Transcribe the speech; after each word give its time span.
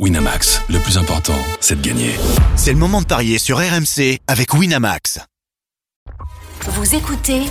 Winamax, 0.00 0.60
le 0.70 0.80
plus 0.80 0.98
important, 0.98 1.38
c'est 1.60 1.80
de 1.80 1.86
gagner. 1.86 2.10
C'est 2.56 2.72
le 2.72 2.78
moment 2.78 3.00
de 3.00 3.06
parier 3.06 3.38
sur 3.38 3.58
RMC 3.58 4.18
avec 4.26 4.52
Winamax. 4.52 5.20
Vous 6.62 6.96
écoutez 6.96 7.42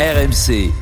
RMC. 0.00 0.72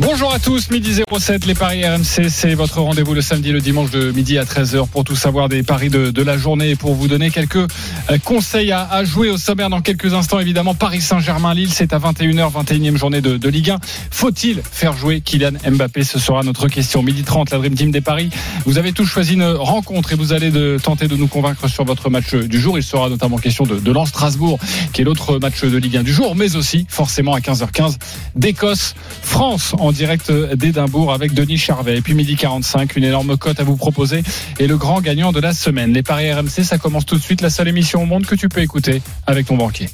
Bonjour 0.00 0.32
à 0.32 0.38
tous, 0.38 0.70
midi 0.70 0.94
07, 1.18 1.44
les 1.44 1.56
paris 1.56 1.84
RMC, 1.84 2.28
c'est 2.28 2.54
votre 2.54 2.80
rendez-vous 2.80 3.14
le 3.14 3.20
samedi, 3.20 3.50
le 3.50 3.60
dimanche 3.60 3.90
de 3.90 4.12
midi 4.12 4.38
à 4.38 4.44
13h 4.44 4.86
pour 4.86 5.02
tout 5.02 5.16
savoir 5.16 5.48
des 5.48 5.64
paris 5.64 5.88
de, 5.90 6.22
la 6.22 6.38
journée 6.38 6.70
et 6.70 6.76
pour 6.76 6.94
vous 6.94 7.08
donner 7.08 7.30
quelques 7.30 7.56
euh, 7.56 8.18
conseils 8.24 8.70
à, 8.70 9.02
jouer 9.02 9.28
au 9.28 9.36
sommaire 9.36 9.70
dans 9.70 9.80
quelques 9.80 10.14
instants. 10.14 10.38
Évidemment, 10.38 10.76
Paris 10.76 11.00
Saint-Germain-Lille, 11.00 11.72
c'est 11.72 11.92
à 11.92 11.98
21h, 11.98 12.52
21e 12.52 12.96
journée 12.96 13.20
de, 13.20 13.48
Ligue 13.48 13.70
1. 13.70 13.78
Faut-il 14.12 14.62
faire 14.62 14.96
jouer 14.96 15.20
Kylian 15.20 15.54
Mbappé? 15.68 16.04
Ce 16.04 16.20
sera 16.20 16.44
notre 16.44 16.68
question. 16.68 17.02
Midi 17.02 17.24
30, 17.24 17.50
la 17.50 17.58
Dream 17.58 17.74
Team 17.74 17.90
des 17.90 18.00
paris. 18.00 18.30
Vous 18.66 18.78
avez 18.78 18.92
tous 18.92 19.04
choisi 19.04 19.34
une 19.34 19.44
rencontre 19.44 20.12
et 20.12 20.16
vous 20.16 20.32
allez 20.32 20.52
tenter 20.80 21.08
de 21.08 21.16
nous 21.16 21.26
convaincre 21.26 21.66
sur 21.66 21.84
votre 21.84 22.08
match 22.08 22.34
du 22.34 22.60
jour. 22.60 22.78
Il 22.78 22.84
sera 22.84 23.08
notamment 23.08 23.38
question 23.38 23.64
de, 23.64 23.80
de 23.80 23.92
Lens 23.92 24.10
Strasbourg, 24.10 24.60
qui 24.92 25.00
est 25.00 25.04
l'autre 25.04 25.38
match 25.38 25.64
de 25.64 25.76
Ligue 25.76 25.96
1 25.96 26.02
du 26.04 26.12
jour, 26.12 26.36
mais 26.36 26.54
aussi 26.54 26.86
forcément 26.88 27.34
à 27.34 27.40
15h15 27.40 27.96
d'Écosse, 28.36 28.94
France 29.22 29.74
en 29.88 29.92
direct 29.92 30.30
d'Édimbourg 30.30 31.14
avec 31.14 31.32
Denis 31.32 31.56
Charvet. 31.56 31.96
Et 31.96 32.00
puis 32.02 32.12
midi 32.12 32.36
45, 32.36 32.94
une 32.96 33.04
énorme 33.04 33.38
cote 33.38 33.58
à 33.58 33.64
vous 33.64 33.76
proposer 33.76 34.22
et 34.58 34.66
le 34.66 34.76
grand 34.76 35.00
gagnant 35.00 35.32
de 35.32 35.40
la 35.40 35.54
semaine. 35.54 35.94
Les 35.94 36.02
paris 36.02 36.30
RMC, 36.30 36.62
ça 36.62 36.76
commence 36.76 37.06
tout 37.06 37.16
de 37.16 37.22
suite. 37.22 37.40
La 37.40 37.48
seule 37.48 37.68
émission 37.68 38.02
au 38.02 38.06
monde 38.06 38.26
que 38.26 38.34
tu 38.34 38.50
peux 38.50 38.60
écouter 38.60 39.00
avec 39.26 39.46
ton 39.46 39.56
banquier. 39.56 39.88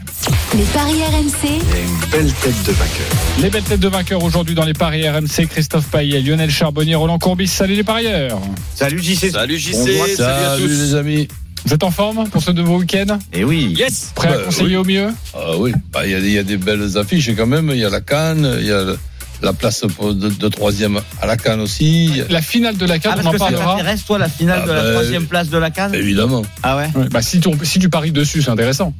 Les 0.57 0.65
paris 0.65 0.95
RMC. 0.95 1.47
Et 1.47 1.83
une 1.85 2.11
belle 2.11 2.33
tête 2.33 2.63
de 2.67 2.73
vainqueur. 2.73 3.07
Les 3.41 3.51
belles 3.51 3.63
têtes 3.63 3.81
de 3.81 3.89
vainqueurs 3.89 4.25
aujourd'hui 4.25 4.57
dans 4.57 4.65
les 4.65 4.73
paris 4.73 5.09
RMC. 5.09 5.47
Christophe 5.49 5.87
Payet, 5.87 6.21
Lionel 6.23 6.51
Charbonnier, 6.51 6.97
Roland 6.97 7.19
Courbis. 7.21 7.47
Salut 7.47 7.75
les 7.77 7.85
parieurs. 7.85 8.41
Salut 8.75 9.01
JC. 9.01 9.31
Salut 9.31 9.59
JC. 9.59 9.75
Salut, 9.75 10.17
Salut 10.17 10.45
à 10.45 10.57
tous. 10.59 10.67
les 10.67 10.95
amis. 10.97 11.29
Vous 11.67 11.73
êtes 11.73 11.83
en 11.85 11.91
forme 11.91 12.29
pour 12.29 12.43
ce 12.43 12.51
nouveau 12.51 12.79
week-end? 12.79 13.19
Et 13.33 13.43
oui. 13.45 13.75
Yes. 13.79 14.13
Prêt 14.15 14.29
à 14.29 14.33
Bah, 14.33 14.43
conseiller 14.47 14.71
oui. 14.71 14.77
au 14.77 14.85
mieux? 14.85 15.09
Ah 15.35 15.57
oui, 15.59 15.73
Bah, 15.93 16.01
il 16.05 16.11
y, 16.11 16.15
a 16.15 16.21
des- 16.21 16.27
il 16.27 16.33
y 16.35 16.39
a 16.39 16.43
des 16.43 16.59
belles 16.59 16.99
affiches 16.99 17.31
quand 17.35 17.47
même. 17.47 17.71
Il 17.73 17.79
y 17.79 17.85
a 17.87 17.89
la 17.89 18.03
Cannes, 18.03 18.57
il 18.61 18.67
y 18.67 18.71
a 18.73 18.83
le- 18.83 18.99
la 19.43 19.53
place 19.53 19.83
de, 20.01 20.29
de 20.31 20.49
troisième 20.49 21.01
à 21.21 21.27
la 21.27 21.37
Cannes 21.37 21.61
aussi. 21.61 22.23
A- 22.29 22.33
La 22.33 22.43
finale 22.43 22.77
de 22.77 22.87
la 22.87 22.95
Ah, 22.95 22.99
CAN, 22.99 23.11
parce 23.15 23.27
on 23.27 23.31
en 23.31 23.39
parlera. 23.39 23.73
t'intéresse, 23.77 24.05
toi, 24.05 24.19
la 24.19 24.29
finale 24.29 24.61
Ah, 24.63 24.67
de 24.67 24.73
la 24.73 24.83
bah, 24.83 24.91
troisième 24.93 25.27
place 25.27 25.49
de 25.51 25.59
la 25.59 25.71
Cannes 25.71 25.95
Évidemment. 25.95 26.43
Ah 26.63 26.77
ouais 26.77 26.89
Ouais, 26.95 27.09
bah, 27.11 27.21
si, 27.23 27.41
tu, 27.41 27.49
si 27.63 27.79
tu 27.79 27.89
paries 27.91 28.13
dessus, 28.13 28.43
c'est 28.43 28.51
intéressant. 28.51 28.95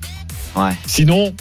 Ouais. 0.57 0.73
Sinon, 0.87 1.33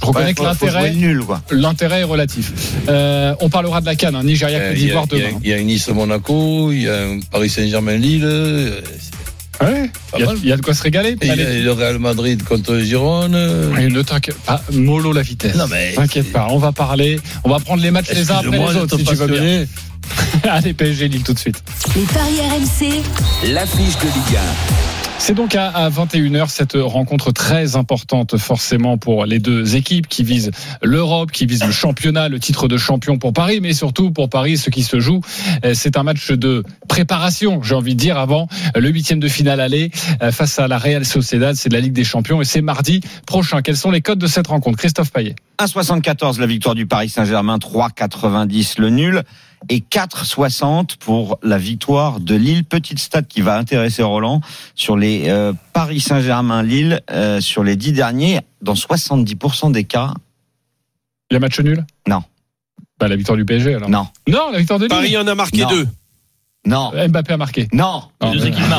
je 0.00 0.06
reconnais 0.06 0.26
Ouais, 0.26 0.34
que 0.34 0.42
l'intérêt. 0.42 0.90
le 0.90 0.96
nul, 0.96 1.20
quoi. 1.20 1.40
L'intérêt 1.50 2.00
est 2.00 2.04
relatif. 2.04 2.52
Euh, 2.88 3.34
on 3.40 3.48
parlera 3.48 3.80
de 3.80 3.86
la 3.86 3.94
Cannes, 3.96 4.14
hein, 4.14 4.22
Nigeria, 4.22 4.58
Euh, 4.58 4.68
Côte 4.70 4.78
Il 4.78 4.82
y, 4.82 4.84
a, 4.84 4.86
d'Ivoire 4.88 5.06
il 5.12 5.18
y 5.18 5.22
a- 5.22 5.26
demain. 5.28 5.40
il 5.42 5.50
y 5.50 5.52
a 5.54 5.56
un 5.56 5.62
Nice-Monaco, 5.62 6.72
il 6.72 6.82
y 6.82 6.88
a 6.88 6.96
un 7.04 7.20
Paris 7.30 7.48
Saint-Germain-Lille. 7.48 8.82
Ouais, 9.62 9.90
pas 10.10 10.18
il 10.18 10.20
y, 10.20 10.22
a, 10.22 10.26
mal. 10.26 10.36
il 10.42 10.48
y 10.48 10.52
a 10.52 10.56
de 10.56 10.62
quoi 10.62 10.74
se 10.74 10.82
régaler. 10.82 11.10
Et 11.10 11.16
il 11.22 11.28
y 11.28 11.30
Allez. 11.30 11.44
a 11.44 11.52
le 11.62 11.72
Real 11.72 11.98
Madrid 11.98 12.42
contre 12.42 12.78
Girone. 12.78 13.32
Ne 13.32 14.02
t'inquiète 14.02 14.38
pas, 14.38 14.62
mollo 14.72 15.12
la 15.12 15.22
vitesse. 15.22 15.56
Non, 15.56 15.66
mais- 15.68 15.92
T'inquiète 15.94 16.30
pas, 16.32 16.48
on 16.50 16.58
va 16.58 16.72
parler, 16.72 17.18
on 17.44 17.50
va 17.50 17.58
prendre 17.60 17.82
les 17.82 17.90
matchs 17.90 18.10
les 18.12 18.30
uns 18.30 18.36
après 18.36 18.58
les 18.58 18.76
autres 18.76 18.98
si 18.98 19.04
tu 19.04 19.14
veux 19.14 19.26
bien. 19.26 19.64
Allez, 20.44 20.72
PSG 20.74 21.08
Lille 21.08 21.22
tout 21.24 21.32
de 21.32 21.38
suite. 21.38 21.62
Les 21.96 22.02
paris 22.02 22.38
RMC. 22.40 23.02
L'affiche 23.52 23.96
de 23.98 24.04
Ligue 24.04 24.38
C'est 25.18 25.34
donc 25.34 25.54
à, 25.54 25.68
à 25.70 25.90
21h 25.90 26.48
cette 26.48 26.74
rencontre 26.74 27.32
très 27.32 27.74
importante 27.74 28.36
forcément 28.36 28.96
pour 28.96 29.26
les 29.26 29.38
deux 29.38 29.74
équipes 29.74 30.06
qui 30.06 30.22
visent 30.22 30.50
l'Europe, 30.82 31.32
qui 31.32 31.46
visent 31.46 31.64
le 31.64 31.72
championnat, 31.72 32.28
le 32.28 32.38
titre 32.38 32.68
de 32.68 32.76
champion 32.76 33.18
pour 33.18 33.32
Paris, 33.32 33.60
mais 33.60 33.72
surtout 33.72 34.12
pour 34.12 34.28
Paris, 34.28 34.56
ce 34.56 34.70
qui 34.70 34.82
se 34.82 35.00
joue, 35.00 35.20
euh, 35.64 35.74
c'est 35.74 35.96
un 35.96 36.04
match 36.04 36.30
de 36.30 36.62
préparation, 36.88 37.62
j'ai 37.62 37.74
envie 37.74 37.94
de 37.94 38.00
dire, 38.00 38.18
avant 38.18 38.46
le 38.74 38.88
huitième 38.88 39.18
de 39.18 39.28
finale 39.28 39.60
aller 39.60 39.90
euh, 40.22 40.30
face 40.30 40.58
à 40.58 40.68
la 40.68 40.78
Real 40.78 41.04
Sociedad, 41.04 41.56
c'est 41.56 41.70
de 41.70 41.74
la 41.74 41.80
Ligue 41.80 41.92
des 41.92 42.04
Champions 42.04 42.40
et 42.40 42.44
c'est 42.44 42.62
mardi 42.62 43.00
prochain. 43.26 43.62
Quels 43.62 43.76
sont 43.76 43.90
les 43.90 44.02
codes 44.02 44.18
de 44.18 44.28
cette 44.28 44.46
rencontre? 44.46 44.78
Christophe 44.78 45.10
Payet. 45.10 45.34
1,74 45.58 46.38
la 46.38 46.46
victoire 46.46 46.74
du 46.74 46.86
Paris 46.86 47.08
Saint-Germain, 47.08 47.56
3,90 47.56 48.80
le 48.80 48.90
nul 48.90 49.22
et 49.68 49.80
4,60 49.80 50.96
pour 50.98 51.38
la 51.42 51.58
victoire 51.58 52.20
de 52.20 52.34
Lille. 52.34 52.64
Petite 52.64 52.98
stat 52.98 53.22
qui 53.22 53.40
va 53.40 53.56
intéresser 53.58 54.02
Roland 54.02 54.40
sur 54.74 54.96
les 54.96 55.24
euh, 55.28 55.52
Paris 55.72 56.00
Saint-Germain-Lille 56.00 57.00
euh, 57.10 57.40
sur 57.40 57.62
les 57.64 57.76
dix 57.76 57.92
derniers. 57.92 58.40
Dans 58.62 58.74
70% 58.74 59.72
des 59.72 59.84
cas, 59.84 60.12
Il 61.30 61.34
y 61.34 61.36
a 61.36 61.40
match 61.40 61.58
nul 61.60 61.84
Non. 62.08 62.22
Bah, 62.98 63.08
la 63.08 63.16
victoire 63.16 63.36
du 63.36 63.44
PSG 63.44 63.74
alors. 63.74 63.90
non, 63.90 64.06
Non, 64.28 64.50
la 64.52 64.58
victoire 64.58 64.78
de 64.78 64.84
Lille. 64.84 64.94
Paris 64.94 65.16
en 65.18 65.26
a 65.26 65.34
marqué 65.34 65.62
Non. 65.62 65.68
deux. 65.68 65.88
non, 66.66 66.92
Mbappé 67.08 67.32
a 67.34 67.36
marqué. 67.36 67.68
non. 67.72 68.04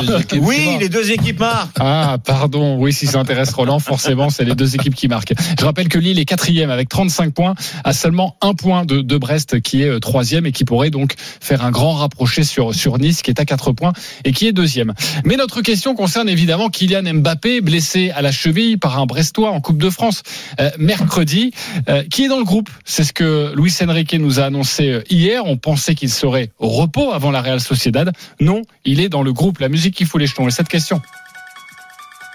Mais- 0.02 0.38
Oui, 0.40 0.76
les 0.80 0.88
deux 0.88 1.10
équipes 1.10 1.40
marquent. 1.40 1.76
Ah, 1.80 2.16
pardon. 2.24 2.76
Oui, 2.78 2.92
si 2.92 3.06
ça 3.06 3.18
intéresse 3.20 3.52
Roland, 3.52 3.78
forcément, 3.78 4.30
c'est 4.30 4.44
les 4.44 4.54
deux 4.54 4.74
équipes 4.74 4.94
qui 4.94 5.08
marquent. 5.08 5.32
Je 5.58 5.64
rappelle 5.64 5.88
que 5.88 5.98
Lille 5.98 6.18
est 6.18 6.24
quatrième 6.24 6.70
avec 6.70 6.88
35 6.88 7.32
points, 7.32 7.54
à 7.84 7.92
seulement 7.92 8.36
un 8.40 8.54
point 8.54 8.84
de, 8.84 9.00
de 9.00 9.16
Brest, 9.18 9.60
qui 9.60 9.82
est 9.82 9.88
euh, 9.88 9.98
troisième 10.00 10.46
et 10.46 10.52
qui 10.52 10.64
pourrait 10.64 10.90
donc 10.90 11.14
faire 11.40 11.64
un 11.64 11.70
grand 11.70 11.94
rapproché 11.94 12.44
sur, 12.44 12.74
sur 12.74 12.98
Nice, 12.98 13.22
qui 13.22 13.30
est 13.30 13.40
à 13.40 13.44
quatre 13.44 13.72
points 13.72 13.92
et 14.24 14.32
qui 14.32 14.46
est 14.46 14.52
deuxième. 14.52 14.94
Mais 15.24 15.36
notre 15.36 15.60
question 15.62 15.94
concerne 15.94 16.28
évidemment 16.28 16.68
Kylian 16.68 17.02
Mbappé, 17.14 17.60
blessé 17.60 18.10
à 18.10 18.22
la 18.22 18.32
cheville 18.32 18.76
par 18.76 18.98
un 18.98 19.06
Brestois 19.06 19.50
en 19.50 19.60
Coupe 19.60 19.78
de 19.78 19.90
France 19.90 20.22
euh, 20.60 20.70
mercredi, 20.78 21.52
euh, 21.88 22.02
qui 22.10 22.24
est 22.24 22.28
dans 22.28 22.38
le 22.38 22.44
groupe? 22.44 22.70
C'est 22.84 23.04
ce 23.04 23.12
que 23.12 23.52
Luis 23.56 23.72
Enrique 23.82 24.14
nous 24.14 24.40
a 24.40 24.44
annoncé 24.44 25.00
hier. 25.10 25.42
On 25.46 25.56
pensait 25.56 25.94
qu'il 25.94 26.10
serait 26.10 26.50
au 26.58 26.68
repos 26.68 27.12
avant 27.12 27.30
la 27.30 27.40
Real 27.42 27.60
Sociedad. 27.60 28.12
Non, 28.40 28.62
il 28.84 29.00
est 29.00 29.08
dans 29.08 29.22
le 29.22 29.32
groupe. 29.32 29.37
La 29.60 29.68
musique 29.68 29.94
qui 29.94 30.04
fout 30.04 30.20
les 30.20 30.26
jetons. 30.26 30.46
Et 30.48 30.50
cette 30.50 30.68
question 30.68 31.00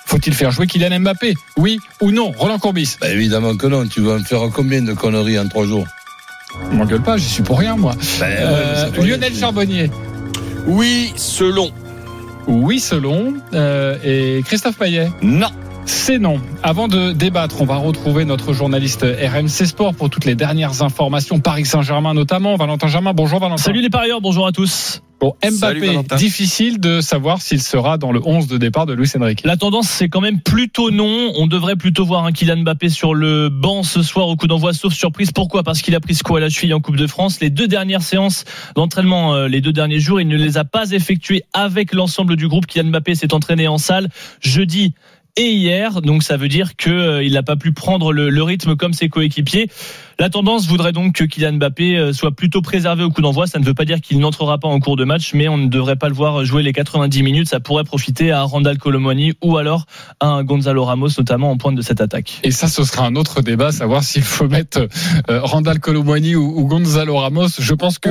faut-il 0.06 0.34
faire 0.36 0.52
jouer 0.52 0.68
Kylian 0.68 1.00
Mbappé? 1.00 1.34
Oui 1.58 1.80
ou 2.00 2.12
non? 2.12 2.32
Roland 2.38 2.60
Courbis 2.60 2.98
Bah, 3.02 3.10
évidemment 3.10 3.56
que 3.56 3.66
non. 3.66 3.88
Tu 3.88 4.02
vas 4.02 4.20
me 4.20 4.24
faire 4.24 4.42
combien 4.54 4.82
de 4.84 4.94
conneries 4.94 5.40
en 5.40 5.48
trois 5.48 5.66
jours? 5.66 5.88
Je 6.72 6.76
m'engueule 6.78 7.02
pas, 7.02 7.18
j'y 7.18 7.28
suis 7.28 7.42
pour 7.42 7.58
rien 7.58 7.76
moi. 7.76 7.94
Bah, 8.20 8.26
ouais, 8.28 8.36
Euh, 8.40 8.92
Lionel 9.04 9.36
Charbonnier 9.36 9.90
Oui, 10.68 11.12
selon. 11.16 11.72
Oui 12.46 12.80
selon. 12.80 13.34
Euh, 13.54 13.98
et 14.04 14.44
Christophe 14.46 14.78
Payet 14.78 15.10
Non. 15.24 15.50
C'est 15.86 16.20
non. 16.20 16.40
Avant 16.64 16.88
de 16.88 17.12
débattre, 17.12 17.62
on 17.62 17.66
va 17.66 17.76
retrouver 17.78 18.26
notre 18.26 18.54
journaliste 18.54 19.04
RMC 19.04 19.66
Sport 19.66 19.96
pour 19.96 20.10
toutes 20.10 20.26
les 20.26 20.36
dernières 20.36 20.82
informations. 20.82 21.40
Paris 21.40 21.66
Saint-Germain 21.66 22.14
notamment. 22.14 22.56
Valentin 22.56 22.88
Germain, 22.88 23.14
bonjour 23.14 23.40
Valentin. 23.40 23.62
Salut 23.62 23.82
les 23.82 23.90
parieurs, 23.90 24.22
bonjour 24.22 24.48
à 24.48 24.52
tous. 24.52 25.02
Bon, 25.20 25.36
Mbappé, 25.42 26.00
difficile 26.18 26.82
de 26.82 27.00
savoir 27.00 27.42
s'il 27.42 27.62
sera 27.62 27.98
dans 27.98 28.12
le 28.12 28.20
11 28.22 28.48
de 28.48 28.58
départ 28.58 28.86
de 28.86 28.94
Luis 28.94 29.10
Enrique. 29.18 29.42
La 29.46 29.56
tendance, 29.56 29.88
c'est 29.88 30.10
quand 30.10 30.20
même 30.20 30.42
plutôt 30.42 30.92
non. 30.92 31.32
On 31.38 31.48
devrait 31.48 31.78
plutôt 31.78 32.06
voir 32.06 32.26
un 32.26 32.34
Kylian 32.34 32.58
Mbappé 32.64 32.90
sur 32.90 33.14
le 33.14 33.48
banc 33.48 33.84
ce 33.84 34.02
soir 34.02 34.28
au 34.28 34.36
coup 34.36 34.48
d'envoi, 34.48 34.74
sauf 34.74 34.94
surprise. 34.94 35.32
Pourquoi? 35.32 35.64
Parce 35.64 35.82
qu'il 35.82 35.96
a 35.96 36.02
pris 36.02 36.16
ce 36.16 36.24
coup 36.24 36.36
à 36.36 36.42
la 36.42 36.50
cheville 36.50 36.74
en 36.74 36.82
Coupe 36.82 36.98
de 36.98 37.08
France. 37.08 37.40
Les 37.40 37.50
deux 37.50 37.70
dernières 37.70 38.02
séances 38.02 38.44
d'entraînement, 38.76 39.34
euh, 39.34 39.48
les 39.48 39.62
deux 39.62 39.72
derniers 39.72 40.02
jours, 40.02 40.20
il 40.20 40.28
ne 40.28 40.36
les 40.36 40.58
a 40.58 40.66
pas 40.66 40.92
effectuées 40.92 41.44
avec 41.54 41.94
l'ensemble 41.94 42.36
du 42.36 42.50
groupe. 42.50 42.66
Kylian 42.66 42.90
Mbappé 42.90 43.16
s'est 43.16 43.34
entraîné 43.34 43.70
en 43.70 43.78
salle 43.78 44.10
jeudi 44.42 44.94
et 45.36 45.52
hier, 45.52 46.02
donc 46.02 46.22
ça 46.22 46.38
veut 46.38 46.48
dire 46.48 46.76
que 46.76 46.92
euh, 46.92 47.30
n'a 47.30 47.42
pas 47.42 47.56
pu 47.56 47.72
prendre 47.72 48.14
le, 48.14 48.30
le 48.30 48.44
rythme 48.44 48.76
comme 48.76 48.94
ses 48.94 49.10
coéquipiers. 49.10 49.70
La 50.20 50.30
tendance 50.30 50.68
voudrait 50.68 50.92
donc 50.92 51.14
que 51.16 51.24
Kylian 51.24 51.54
Mbappé 51.54 51.98
euh, 51.98 52.14
soit 52.14 52.32
plutôt 52.32 52.62
préservé 52.62 53.04
au 53.04 53.10
coup 53.10 53.22
d'envoi. 53.22 53.48
Ça 53.48 53.60
ne 53.60 53.66
veut 53.66 53.74
pas 53.74 53.86
dire 53.86 54.00
qu'il 54.00 54.20
n'entrera 54.20 54.58
pas 54.60 54.68
en 54.68 54.80
cours 54.80 54.96
de 54.96 55.04
match, 55.06 55.32
mais 55.34 55.48
on 55.48 55.58
ne 55.58 55.68
devrait 55.68 55.96
pas 55.96 56.08
le 56.08 56.14
voir 56.16 56.46
jouer 56.46 56.62
les 56.64 56.72
90 56.74 57.24
minutes. 57.24 57.48
Ça 57.50 57.60
pourrait 57.60 57.84
profiter 57.84 58.32
à 58.32 58.44
Randall 58.44 58.78
Colomoni 58.78 59.34
ou 59.44 59.58
alors 59.58 59.86
à 60.20 60.28
un 60.28 60.44
Gonzalo 60.44 60.84
Ramos, 60.86 61.10
notamment 61.18 61.52
en 61.52 61.58
pointe 61.58 61.76
de 61.76 61.82
cette 61.82 62.00
attaque. 62.02 62.40
Et 62.44 62.52
ça, 62.52 62.68
ce 62.68 62.84
sera 62.84 63.06
un 63.06 63.16
autre 63.16 63.42
débat, 63.42 63.72
savoir 63.72 64.04
s'il 64.04 64.22
faut 64.24 64.48
mettre 64.48 64.88
euh, 65.30 65.40
Randall 65.42 65.80
Colomwani 65.80 66.36
ou, 66.36 66.66
Gonzalo 66.68 67.18
Ramos. 67.18 67.48
Je 67.60 67.74
pense 67.74 67.98
que. 68.00 68.10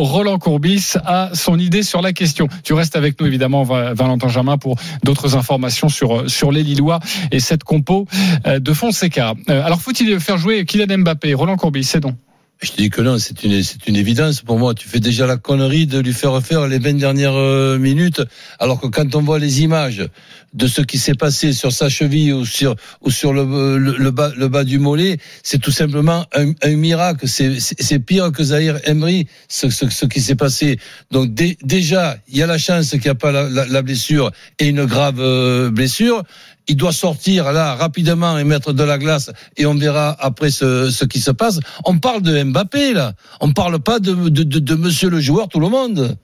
Roland 0.00 0.38
Courbis 0.38 0.94
a 1.04 1.30
son 1.34 1.58
idée 1.58 1.82
sur 1.82 2.02
la 2.02 2.12
question. 2.12 2.48
Tu 2.64 2.72
restes 2.72 2.96
avec 2.96 3.20
nous, 3.20 3.26
évidemment, 3.26 3.62
Va- 3.62 3.94
Valentin 3.94 4.28
Germain, 4.28 4.58
pour 4.58 4.76
d'autres 5.04 5.36
informations 5.36 5.88
sur, 5.88 6.28
sur 6.28 6.50
les 6.50 6.62
Lillois 6.62 6.98
et 7.30 7.40
cette 7.40 7.62
compo 7.64 8.06
euh, 8.46 8.58
de 8.58 8.72
Fonseca. 8.72 9.34
Euh, 9.48 9.64
Alors, 9.64 9.80
faut-il 9.80 10.18
faire 10.20 10.38
jouer 10.38 10.64
Kylian 10.64 10.98
Mbappé 10.98 11.34
Roland 11.36 11.56
Courbis, 11.56 11.84
c'est 11.84 12.00
donc. 12.00 12.16
Je 12.62 12.70
te 12.70 12.76
dis 12.78 12.88
que 12.88 13.02
non, 13.02 13.18
c'est 13.18 13.44
une, 13.44 13.62
c'est 13.62 13.86
une 13.86 13.96
évidence 13.96 14.40
pour 14.40 14.58
moi. 14.58 14.72
Tu 14.72 14.88
fais 14.88 14.98
déjà 14.98 15.26
la 15.26 15.36
connerie 15.36 15.86
de 15.86 15.98
lui 15.98 16.14
faire 16.14 16.40
faire 16.42 16.66
les 16.66 16.78
20 16.78 16.94
dernières 16.94 17.36
euh, 17.36 17.76
minutes, 17.78 18.22
alors 18.58 18.80
que 18.80 18.86
quand 18.86 19.14
on 19.14 19.20
voit 19.20 19.38
les 19.38 19.60
images 19.60 20.08
de 20.54 20.66
ce 20.66 20.80
qui 20.80 20.96
s'est 20.96 21.14
passé 21.14 21.52
sur 21.52 21.70
sa 21.70 21.90
cheville 21.90 22.32
ou 22.32 22.46
sur, 22.46 22.74
ou 23.02 23.10
sur 23.10 23.34
le, 23.34 23.76
le, 23.76 24.10
bas, 24.10 24.32
le 24.34 24.48
bas 24.48 24.64
du 24.64 24.78
mollet, 24.78 25.18
c'est 25.42 25.58
tout 25.58 25.70
simplement 25.70 26.24
un, 26.34 26.76
miracle. 26.76 27.28
C'est, 27.28 27.60
c'est, 27.60 27.98
pire 27.98 28.32
que 28.32 28.42
Zahir 28.42 28.80
Emery, 28.84 29.26
ce, 29.48 29.68
ce, 29.68 30.06
qui 30.06 30.22
s'est 30.22 30.34
passé. 30.34 30.78
Donc 31.10 31.34
dé- 31.34 31.58
déjà, 31.62 32.16
il 32.26 32.38
y 32.38 32.42
a 32.42 32.46
la 32.46 32.56
chance 32.56 32.88
qu'il 32.92 33.02
n'y 33.02 33.08
a 33.08 33.14
pas 33.14 33.32
la, 33.32 33.50
la, 33.50 33.66
la 33.66 33.82
blessure 33.82 34.30
et 34.58 34.68
une 34.68 34.86
grave 34.86 35.20
euh, 35.20 35.70
blessure. 35.70 36.22
Il 36.68 36.76
doit 36.76 36.92
sortir 36.92 37.52
là 37.52 37.74
rapidement 37.74 38.38
et 38.38 38.44
mettre 38.44 38.72
de 38.72 38.82
la 38.82 38.98
glace 38.98 39.30
et 39.56 39.66
on 39.66 39.74
verra 39.74 40.16
après 40.18 40.50
ce, 40.50 41.04
qui 41.04 41.20
se 41.20 41.30
passe. 41.30 41.60
On 41.84 41.98
parle 41.98 42.22
de 42.22 42.42
Mbappé 42.42 42.92
là. 42.92 43.12
On 43.40 43.52
parle 43.52 43.78
pas 43.78 44.00
de, 44.00 44.28
de, 44.28 44.42
de, 44.42 44.58
de 44.58 44.74
Monsieur 44.74 45.08
le 45.08 45.20
joueur 45.20 45.48
tout 45.48 45.60
le 45.60 45.68
monde. 45.68 46.16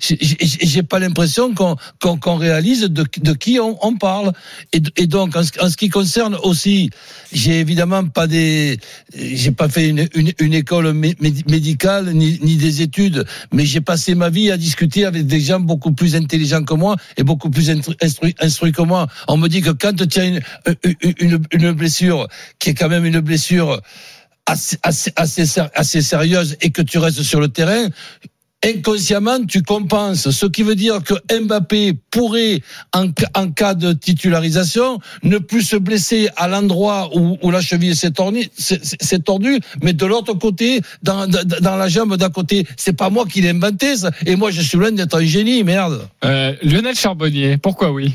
J'ai- 0.00 0.82
pas 0.82 0.98
l'impression 0.98 1.54
qu'on 1.54 1.76
qu'on 2.00 2.16
qu'on 2.18 2.36
réalise 2.36 2.82
de, 2.82 3.04
de 3.18 3.32
qui 3.34 3.60
on, 3.60 3.78
on 3.86 3.96
parle. 3.96 4.32
Et, 4.72 4.80
et 4.96 5.06
donc, 5.06 5.36
en 5.36 5.42
ce, 5.44 5.50
en 5.60 5.68
ce 5.68 5.76
qui 5.76 5.88
concerne 5.90 6.36
aussi, 6.42 6.90
j'ai 7.32 7.60
évidemment 7.60 8.04
pas 8.04 8.26
des, 8.26 8.78
j'ai 9.14 9.52
pas 9.52 9.68
fait 9.68 9.88
une, 9.88 10.08
une, 10.14 10.32
une 10.38 10.54
école 10.54 10.86
mé- 10.92 11.16
médi- 11.20 11.44
médicale 11.50 12.12
ni, 12.14 12.38
ni 12.42 12.56
des 12.56 12.82
études, 12.82 13.24
mais 13.52 13.66
j'ai 13.66 13.80
passé 13.82 14.14
ma 14.14 14.30
vie 14.30 14.50
à 14.50 14.56
discuter 14.56 15.04
avec 15.04 15.26
des 15.26 15.40
gens 15.40 15.60
beaucoup 15.60 15.92
plus 15.92 16.16
intelligents 16.16 16.64
que 16.64 16.74
moi 16.74 16.96
et 17.16 17.22
beaucoup 17.22 17.50
plus 17.50 17.70
instru- 17.70 17.96
instru- 18.02 18.34
instruits 18.40 18.72
que 18.72 18.82
moi. 18.82 19.06
On 19.28 19.36
me 19.36 19.48
dit 19.48 19.60
que 19.60 19.70
quand 19.70 19.94
tu 20.06 20.18
as 20.18 20.24
une, 20.24 20.40
une, 21.20 21.42
une, 21.52 21.72
blessure 21.72 22.28
qui 22.58 22.70
est 22.70 22.74
quand 22.74 22.88
même 22.88 23.04
une 23.04 23.20
blessure 23.20 23.80
assez, 24.46 24.78
assez, 24.82 25.12
assez 25.74 26.02
sérieuse 26.02 26.56
et 26.60 26.70
que 26.70 26.82
tu 26.82 26.98
restes 26.98 27.22
sur 27.22 27.40
le 27.40 27.48
terrain, 27.48 27.88
inconsciemment, 28.64 29.44
tu 29.46 29.62
compenses. 29.62 30.30
Ce 30.30 30.46
qui 30.46 30.62
veut 30.62 30.74
dire 30.74 31.00
que 31.02 31.14
Mbappé 31.40 31.94
pourrait, 32.10 32.60
en, 32.92 33.06
ca- 33.06 33.30
en 33.34 33.50
cas 33.50 33.74
de 33.74 33.92
titularisation, 33.92 34.98
ne 35.22 35.38
plus 35.38 35.62
se 35.62 35.76
blesser 35.76 36.28
à 36.36 36.48
l'endroit 36.48 37.10
où, 37.14 37.38
où 37.42 37.50
la 37.50 37.60
cheville 37.60 37.96
s'est 37.96 38.10
tordue, 38.12 39.60
mais 39.82 39.92
de 39.92 40.06
l'autre 40.06 40.34
côté, 40.34 40.80
dans, 41.02 41.26
dans, 41.26 41.44
dans 41.46 41.76
la 41.76 41.88
jambe 41.88 42.16
d'à 42.16 42.28
côté. 42.28 42.66
C'est 42.76 42.92
pas 42.92 43.10
moi 43.10 43.26
qui 43.26 43.40
l'ai 43.40 43.50
inventé, 43.50 43.96
ça. 43.96 44.10
Et 44.26 44.36
moi, 44.36 44.50
je 44.50 44.60
suis 44.60 44.78
loin 44.78 44.92
d'être 44.92 45.18
un 45.18 45.24
génie, 45.24 45.64
merde. 45.64 46.08
Euh, 46.24 46.54
Lionel 46.62 46.94
Charbonnier, 46.94 47.56
pourquoi 47.56 47.90
oui? 47.90 48.12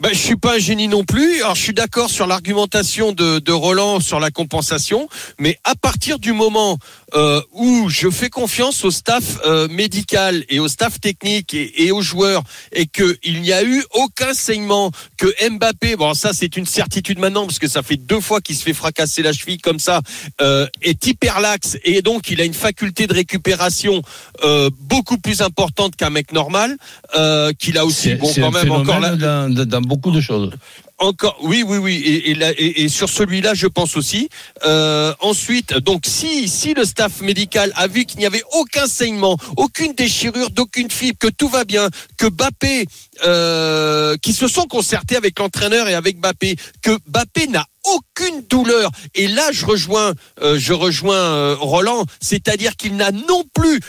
Ben, 0.00 0.10
je 0.12 0.18
suis 0.18 0.36
pas 0.36 0.54
un 0.54 0.58
génie 0.60 0.86
non 0.86 1.02
plus. 1.02 1.42
Alors, 1.42 1.56
je 1.56 1.62
suis 1.62 1.72
d'accord 1.72 2.08
sur 2.08 2.28
l'argumentation 2.28 3.10
de, 3.10 3.40
de 3.40 3.50
Roland 3.50 3.98
sur 3.98 4.20
la 4.20 4.30
compensation, 4.30 5.08
mais 5.40 5.58
à 5.64 5.74
partir 5.74 6.20
du 6.20 6.32
moment 6.32 6.78
euh, 7.14 7.40
où 7.52 7.88
je 7.88 8.10
fais 8.10 8.28
confiance 8.28 8.84
au 8.84 8.90
staff 8.90 9.38
euh, 9.44 9.68
médical 9.68 10.44
et 10.48 10.60
au 10.60 10.68
staff 10.68 11.00
technique 11.00 11.54
et, 11.54 11.84
et 11.84 11.92
aux 11.92 12.02
joueurs, 12.02 12.42
et 12.72 12.86
que 12.86 13.16
il 13.22 13.40
n'y 13.40 13.52
a 13.52 13.64
eu 13.64 13.82
aucun 13.94 14.34
saignement, 14.34 14.90
que 15.16 15.26
Mbappé, 15.50 15.96
bon 15.96 16.14
ça 16.14 16.32
c'est 16.32 16.56
une 16.56 16.66
certitude 16.66 17.18
maintenant 17.18 17.46
parce 17.46 17.58
que 17.58 17.68
ça 17.68 17.82
fait 17.82 17.96
deux 17.96 18.20
fois 18.20 18.40
qu'il 18.40 18.56
se 18.56 18.62
fait 18.62 18.74
fracasser 18.74 19.22
la 19.22 19.32
cheville 19.32 19.58
comme 19.58 19.78
ça, 19.78 20.00
euh, 20.40 20.66
est 20.82 21.06
hyperlaxe 21.06 21.78
et 21.84 22.02
donc 22.02 22.30
il 22.30 22.40
a 22.40 22.44
une 22.44 22.54
faculté 22.54 23.06
de 23.06 23.14
récupération 23.14 24.02
euh, 24.44 24.70
beaucoup 24.80 25.18
plus 25.18 25.40
importante 25.40 25.96
qu'un 25.96 26.10
mec 26.10 26.32
normal, 26.32 26.76
euh, 27.16 27.52
qu'il 27.52 27.78
a 27.78 27.86
aussi 27.86 28.14
bon 28.14 28.32
quand 28.34 28.50
même 28.50 28.70
encore 28.70 29.00
là 29.00 29.16
dans 29.16 29.80
beaucoup 29.80 30.10
de 30.10 30.20
choses. 30.20 30.50
Encore, 30.98 31.38
oui, 31.42 31.62
oui, 31.66 31.78
oui, 31.78 31.94
et, 32.04 32.30
et, 32.30 32.34
là- 32.34 32.52
et- 32.56 32.88
sur 32.88 33.08
celui-là, 33.08 33.54
je 33.54 33.66
pense 33.66 33.96
aussi. 33.96 34.28
Euh, 34.64 35.14
ensuite, 35.20 35.74
donc 35.74 36.04
si 36.06 36.48
si 36.48 36.74
le 36.74 36.84
staff 36.84 37.20
médical 37.20 37.72
a 37.76 37.86
vu 37.86 38.04
qu'il 38.04 38.18
n'y 38.20 38.26
avait 38.26 38.42
aucun 38.52 38.86
saignement, 38.86 39.36
aucune 39.56 39.92
déchirure, 39.94 40.50
d'aucune 40.50 40.90
fibre, 40.90 41.18
que 41.20 41.28
tout 41.28 41.48
va 41.48 41.64
bien, 41.64 41.88
que 42.16 42.26
Bappé, 42.26 42.86
euh, 43.24 44.16
qui 44.22 44.32
se 44.32 44.48
sont 44.48 44.66
concertés 44.66 45.16
avec 45.16 45.38
l'entraîneur 45.38 45.88
et 45.88 45.94
avec 45.94 46.18
Bappé, 46.18 46.56
que 46.82 46.98
Bappé 47.06 47.46
n'a 47.46 47.64
aucune 47.84 48.42
douleur. 48.48 48.90
Et 49.14 49.28
là, 49.28 49.50
je 49.52 49.64
rejoins, 49.64 50.12
euh, 50.42 50.58
je 50.58 50.72
rejoins 50.72 51.14
euh, 51.16 51.56
Roland, 51.58 52.04
c'est-à-dire 52.20 52.76
qu'il 52.76 52.96
n'a 52.96 53.12
non 53.12 53.44
plus, 53.54 53.80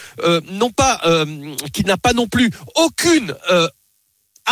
non 0.51 0.69
pas, 0.69 1.01
qu'il 1.73 1.85
n'a 1.87 1.97
pas 1.97 2.13
non 2.13 2.27
plus 2.27 2.49
aucune 2.75 3.33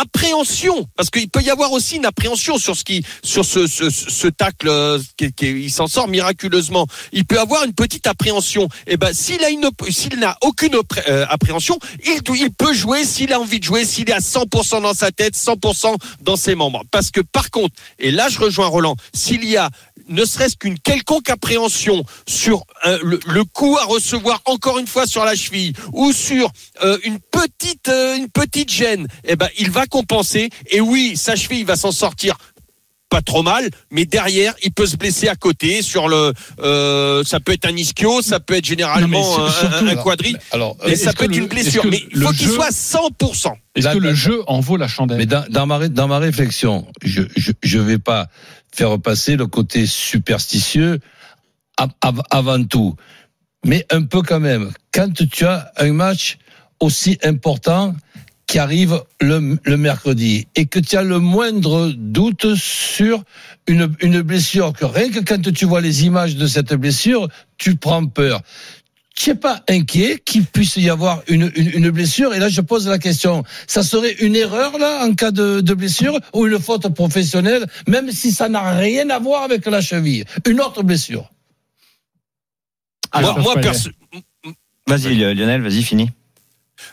appréhension 0.00 0.86
parce 0.96 1.10
qu'il 1.10 1.28
peut 1.28 1.42
y 1.42 1.50
avoir 1.50 1.72
aussi 1.72 1.96
une 1.96 2.06
appréhension 2.06 2.58
sur 2.58 2.76
ce 2.76 2.84
qui 2.84 3.04
sur 3.22 3.44
ce 3.44 3.66
ce, 3.66 3.90
ce 3.90 4.28
tacle 4.28 4.68
euh, 4.68 4.98
qui, 5.16 5.32
qui- 5.32 5.50
il 5.64 5.70
s'en 5.70 5.86
sort 5.86 6.08
miraculeusement. 6.08 6.86
Il 7.12 7.24
peut 7.24 7.38
avoir 7.40 7.64
une 7.64 7.74
petite 7.74 8.06
appréhension. 8.06 8.68
Et 8.86 8.96
ben 8.96 9.12
s'il 9.12 9.42
a 9.44 9.50
une 9.50 9.68
s'il 9.90 10.18
n'a 10.18 10.36
aucune 10.42 10.74
euh, 11.08 11.26
appréhension 11.28 11.78
il 12.04 12.20
il 12.36 12.52
peut 12.52 12.72
jouer 12.74 13.04
s'il 13.04 13.32
a 13.32 13.40
envie 13.40 13.58
de 13.58 13.64
jouer 13.64 13.84
s'il 13.84 14.08
est 14.10 14.12
à 14.12 14.18
100% 14.20 14.82
dans 14.82 14.94
sa 14.94 15.10
tête 15.10 15.34
100% 15.36 15.96
dans 16.22 16.36
ses 16.36 16.54
membres. 16.54 16.82
Parce 16.90 17.10
que 17.10 17.20
par 17.20 17.50
contre 17.50 17.74
et 17.98 18.10
là 18.10 18.28
je 18.28 18.38
rejoins 18.38 18.66
Roland 18.66 18.96
s'il 19.14 19.44
y 19.44 19.56
a 19.56 19.70
ne 20.08 20.24
serait-ce 20.24 20.56
qu'une 20.56 20.78
quelconque 20.78 21.30
appréhension 21.30 22.02
sur 22.26 22.64
euh, 22.86 22.98
le, 23.02 23.20
le 23.26 23.44
coup 23.44 23.76
à 23.80 23.84
recevoir 23.84 24.40
encore 24.46 24.78
une 24.78 24.86
fois 24.86 25.06
sur 25.06 25.24
la 25.24 25.34
cheville 25.34 25.72
ou 25.92 26.12
sur 26.12 26.50
euh, 26.82 26.98
une 27.04 27.18
petite 27.18 27.88
euh, 27.88 28.16
une 28.16 28.28
petite 28.28 28.72
gêne, 28.72 29.06
eh 29.24 29.36
ben 29.36 29.48
il 29.58 29.70
va 29.70 29.86
compenser. 29.86 30.50
Et 30.70 30.80
oui, 30.80 31.16
sa 31.16 31.36
cheville 31.36 31.64
va 31.64 31.76
s'en 31.76 31.92
sortir 31.92 32.36
pas 33.10 33.22
trop 33.22 33.42
mal, 33.42 33.70
mais 33.90 34.04
derrière 34.04 34.52
il 34.62 34.70
peut 34.70 34.84
se 34.84 34.96
blesser 34.96 35.28
à 35.28 35.34
côté 35.34 35.80
sur 35.80 36.08
le 36.08 36.34
euh, 36.60 37.24
ça 37.24 37.40
peut 37.40 37.52
être 37.52 37.64
un 37.64 37.74
ischio, 37.74 38.20
ça 38.20 38.38
peut 38.38 38.52
être 38.54 38.66
généralement 38.66 39.46
un, 39.46 39.50
surtout, 39.50 39.74
un 39.84 39.88
alors, 39.88 40.04
quadri 40.04 40.36
Alors, 40.50 40.76
et 40.86 40.90
est-ce 40.92 41.04
ça 41.04 41.12
que 41.12 41.18
peut 41.20 41.24
être 41.24 41.30
le- 41.30 41.38
une 41.38 41.46
blessure, 41.46 41.86
mais 41.86 42.02
il 42.14 42.22
faut 42.22 42.28
qu'il 42.32 42.48
jeu- 42.48 42.54
soit 42.54 42.70
100%. 42.70 43.52
Est-ce 43.76 43.88
que 43.94 43.98
le 43.98 44.12
jeu 44.12 44.42
en 44.46 44.60
vaut 44.60 44.76
la 44.76 44.88
chandelle? 44.88 45.16
Mais 45.18 45.24
dans, 45.26 45.44
dans 45.48 45.64
ma, 45.66 45.88
dans 45.88 46.06
ma 46.08 46.18
réflexion, 46.18 46.86
je, 47.02 47.22
je, 47.36 47.52
je 47.62 47.78
vais 47.78 47.98
pas 47.98 48.26
faire 48.78 49.00
passer 49.00 49.36
le 49.36 49.46
côté 49.48 49.86
superstitieux 49.86 51.00
av- 51.76 51.92
av- 52.00 52.22
avant 52.30 52.64
tout. 52.64 52.94
Mais 53.66 53.84
un 53.90 54.04
peu 54.04 54.22
quand 54.22 54.40
même. 54.40 54.70
Quand 54.92 55.12
tu 55.12 55.44
as 55.44 55.72
un 55.78 55.92
match 55.92 56.38
aussi 56.80 57.18
important 57.24 57.96
qui 58.46 58.58
arrive 58.58 59.02
le, 59.20 59.58
le 59.64 59.76
mercredi 59.76 60.46
et 60.54 60.66
que 60.66 60.78
tu 60.78 60.96
as 60.96 61.02
le 61.02 61.18
moindre 61.18 61.92
doute 61.96 62.54
sur 62.54 63.24
une, 63.66 63.94
une 64.00 64.22
blessure, 64.22 64.72
que 64.72 64.86
rien 64.86 65.10
que 65.10 65.20
quand 65.20 65.52
tu 65.52 65.66
vois 65.66 65.82
les 65.82 66.06
images 66.06 66.36
de 66.36 66.46
cette 66.46 66.72
blessure, 66.74 67.28
tu 67.58 67.76
prends 67.76 68.06
peur 68.06 68.40
tu 69.18 69.30
n'es 69.30 69.34
pas 69.36 69.64
inquiet 69.68 70.22
qu'il 70.24 70.44
puisse 70.46 70.76
y 70.76 70.88
avoir 70.88 71.22
une, 71.26 71.50
une, 71.56 71.70
une 71.74 71.90
blessure. 71.90 72.34
Et 72.34 72.38
là, 72.38 72.48
je 72.48 72.60
pose 72.60 72.86
la 72.86 72.98
question, 73.00 73.42
ça 73.66 73.82
serait 73.82 74.12
une 74.20 74.36
erreur 74.36 74.78
là 74.78 75.04
en 75.04 75.12
cas 75.12 75.32
de, 75.32 75.60
de 75.60 75.74
blessure 75.74 76.16
ou 76.32 76.46
une 76.46 76.60
faute 76.60 76.88
professionnelle, 76.94 77.66
même 77.88 78.12
si 78.12 78.30
ça 78.30 78.48
n'a 78.48 78.76
rien 78.78 79.10
à 79.10 79.18
voir 79.18 79.42
avec 79.42 79.66
la 79.66 79.80
cheville? 79.80 80.24
Une 80.46 80.60
autre 80.60 80.84
blessure. 80.84 81.22
Moi, 83.12 83.20
Alors, 83.20 83.40
moi, 83.40 83.54
Payet. 83.54 83.66
perso- 83.72 83.90
Vas-y 84.86 85.14
Lionel, 85.16 85.62
vas-y, 85.62 85.82
fini. 85.82 86.10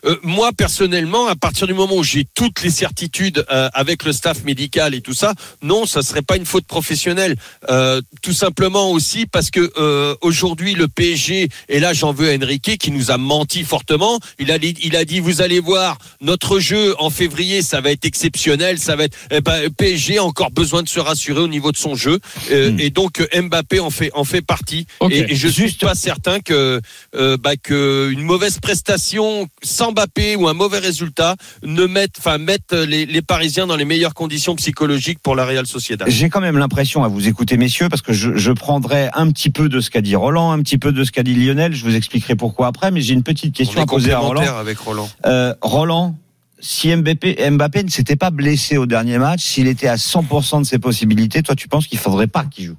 Euh, 0.06 0.18
moi 0.24 0.52
personnellement, 0.52 1.28
à 1.28 1.36
partir 1.36 1.68
du 1.68 1.74
moment 1.74 1.96
où 1.96 2.04
j'ai 2.04 2.26
toutes 2.36 2.62
les 2.62 2.70
certitudes 2.70 3.46
euh, 3.52 3.70
avec 3.74 4.04
le 4.04 4.14
staff 4.14 4.44
médical 4.44 4.94
et 4.94 5.02
tout 5.02 5.14
ça, 5.14 5.34
non, 5.62 5.86
ça 5.86 6.02
serait 6.02 6.22
pas 6.22 6.38
une 6.38 6.46
faute 6.46 6.66
professionnelle. 6.66 7.36
Euh, 7.70 8.02
tout 8.22 8.34
simplement 8.34 8.92
aussi 8.92 9.26
parce 9.26 9.50
que 9.52 9.72
euh, 9.78 10.16
aujourd'hui 10.22 10.74
le 10.74 10.88
PSG 10.88 11.50
et 11.70 11.80
là 11.80 11.94
j'en 11.94 12.12
veux 12.14 12.30
à 12.30 12.36
Enrique 12.36 12.78
qui 12.78 12.92
nous 12.92 13.12
a 13.12 13.18
menti 13.18 13.64
fortement. 13.64 14.20
Il 14.40 14.52
a 14.52 14.60
dit, 14.60 14.76
il 14.84 14.96
a 14.96 15.06
dit 15.06 15.20
vous 15.20 15.42
allez 15.42 15.60
voir 15.60 15.98
notre 16.22 16.60
jeu 16.60 16.96
en 17.00 17.10
février, 17.10 17.62
ça 17.62 17.82
va 17.82 17.92
être 17.92 18.06
exceptionnel, 18.06 18.80
ça 18.80 18.96
va 18.96 19.06
être. 19.06 19.18
Eh 19.32 19.42
ben, 19.42 19.70
PSG 19.70 20.18
a 20.18 20.24
encore 20.24 20.52
besoin 20.52 20.84
de 20.84 20.90
se 20.90 21.00
rassurer 21.00 21.40
au 21.42 21.48
niveau 21.48 21.72
de 21.72 21.78
son 21.78 21.96
jeu 21.96 22.20
Euh, 22.52 22.72
Hmm. 22.72 22.80
et 22.80 22.90
donc 22.90 23.22
Mbappé 23.34 23.80
en 23.80 23.90
fait 23.90 24.12
en 24.14 24.24
fait 24.24 24.42
partie. 24.42 24.86
Et, 25.12 25.32
et 25.32 25.36
je 25.36 25.48
suis 25.48 25.72
pas 25.74 25.96
certain 25.96 26.40
que 26.40 26.82
euh, 27.16 27.38
bah, 27.38 27.56
que 27.62 28.10
une 28.12 28.22
mauvaise 28.22 28.60
prestation 28.60 29.48
sans 29.76 29.92
Mbappé 29.92 30.36
ou 30.38 30.48
un 30.48 30.54
mauvais 30.54 30.80
résultat 30.80 31.36
ne 31.64 31.86
mette, 31.86 32.16
enfin 32.18 32.38
mettent 32.38 32.72
les, 32.72 33.06
les 33.06 33.22
Parisiens 33.22 33.68
dans 33.68 33.76
les 33.76 33.86
meilleures 33.86 34.14
conditions 34.14 34.56
psychologiques 34.56 35.20
pour 35.20 35.36
la 35.36 35.46
Real 35.46 35.68
Sociedad. 35.68 36.08
J'ai 36.10 36.30
quand 36.30 36.40
même 36.42 36.58
l'impression 36.58 37.04
à 37.04 37.08
vous 37.10 37.28
écouter, 37.28 37.58
messieurs, 37.58 37.90
parce 37.90 38.02
que 38.02 38.14
je, 38.14 38.36
je 38.38 38.52
prendrai 38.52 39.10
un 39.14 39.30
petit 39.32 39.50
peu 39.50 39.68
de 39.68 39.82
ce 39.82 39.90
qu'a 39.90 40.02
dit 40.02 40.16
Roland, 40.16 40.52
un 40.52 40.62
petit 40.62 40.78
peu 40.78 40.92
de 40.94 41.04
ce 41.04 41.12
qu'a 41.12 41.24
dit 41.24 41.36
Lionel. 41.36 41.74
Je 41.76 41.84
vous 41.84 41.96
expliquerai 41.96 42.36
pourquoi 42.36 42.68
après, 42.68 42.92
mais 42.92 43.02
j'ai 43.02 43.14
une 43.14 43.24
petite 43.24 43.54
On 43.56 43.58
question 43.58 43.80
est 43.82 43.84
à 43.84 43.86
poser 43.86 44.12
à 44.14 44.20
Roland. 44.20 44.42
avec 44.58 44.78
Roland. 44.80 45.10
Euh, 45.26 45.54
Roland, 45.62 46.18
si 46.60 46.96
Mbappé, 46.96 47.50
Mbappé 47.52 47.84
ne 47.84 47.90
s'était 47.90 48.16
pas 48.16 48.30
blessé 48.32 48.78
au 48.78 48.86
dernier 48.86 49.18
match, 49.18 49.44
s'il 49.44 49.68
était 49.68 49.90
à 49.90 49.96
100% 49.96 50.60
de 50.60 50.66
ses 50.66 50.80
possibilités, 50.80 51.44
toi, 51.44 51.56
tu 51.56 51.68
penses 51.68 51.88
qu'il 51.88 52.00
faudrait 52.00 52.28
pas 52.28 52.46
qu'il 52.46 52.66
joue? 52.68 52.78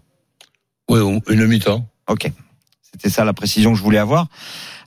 Oui, 0.88 1.00
une 1.28 1.46
mi-temps. 1.46 1.86
Ok. 2.08 2.30
C'était 2.90 3.10
ça 3.10 3.24
la 3.24 3.34
précision 3.34 3.72
que 3.72 3.78
je 3.78 3.82
voulais 3.82 3.98
avoir. 3.98 4.28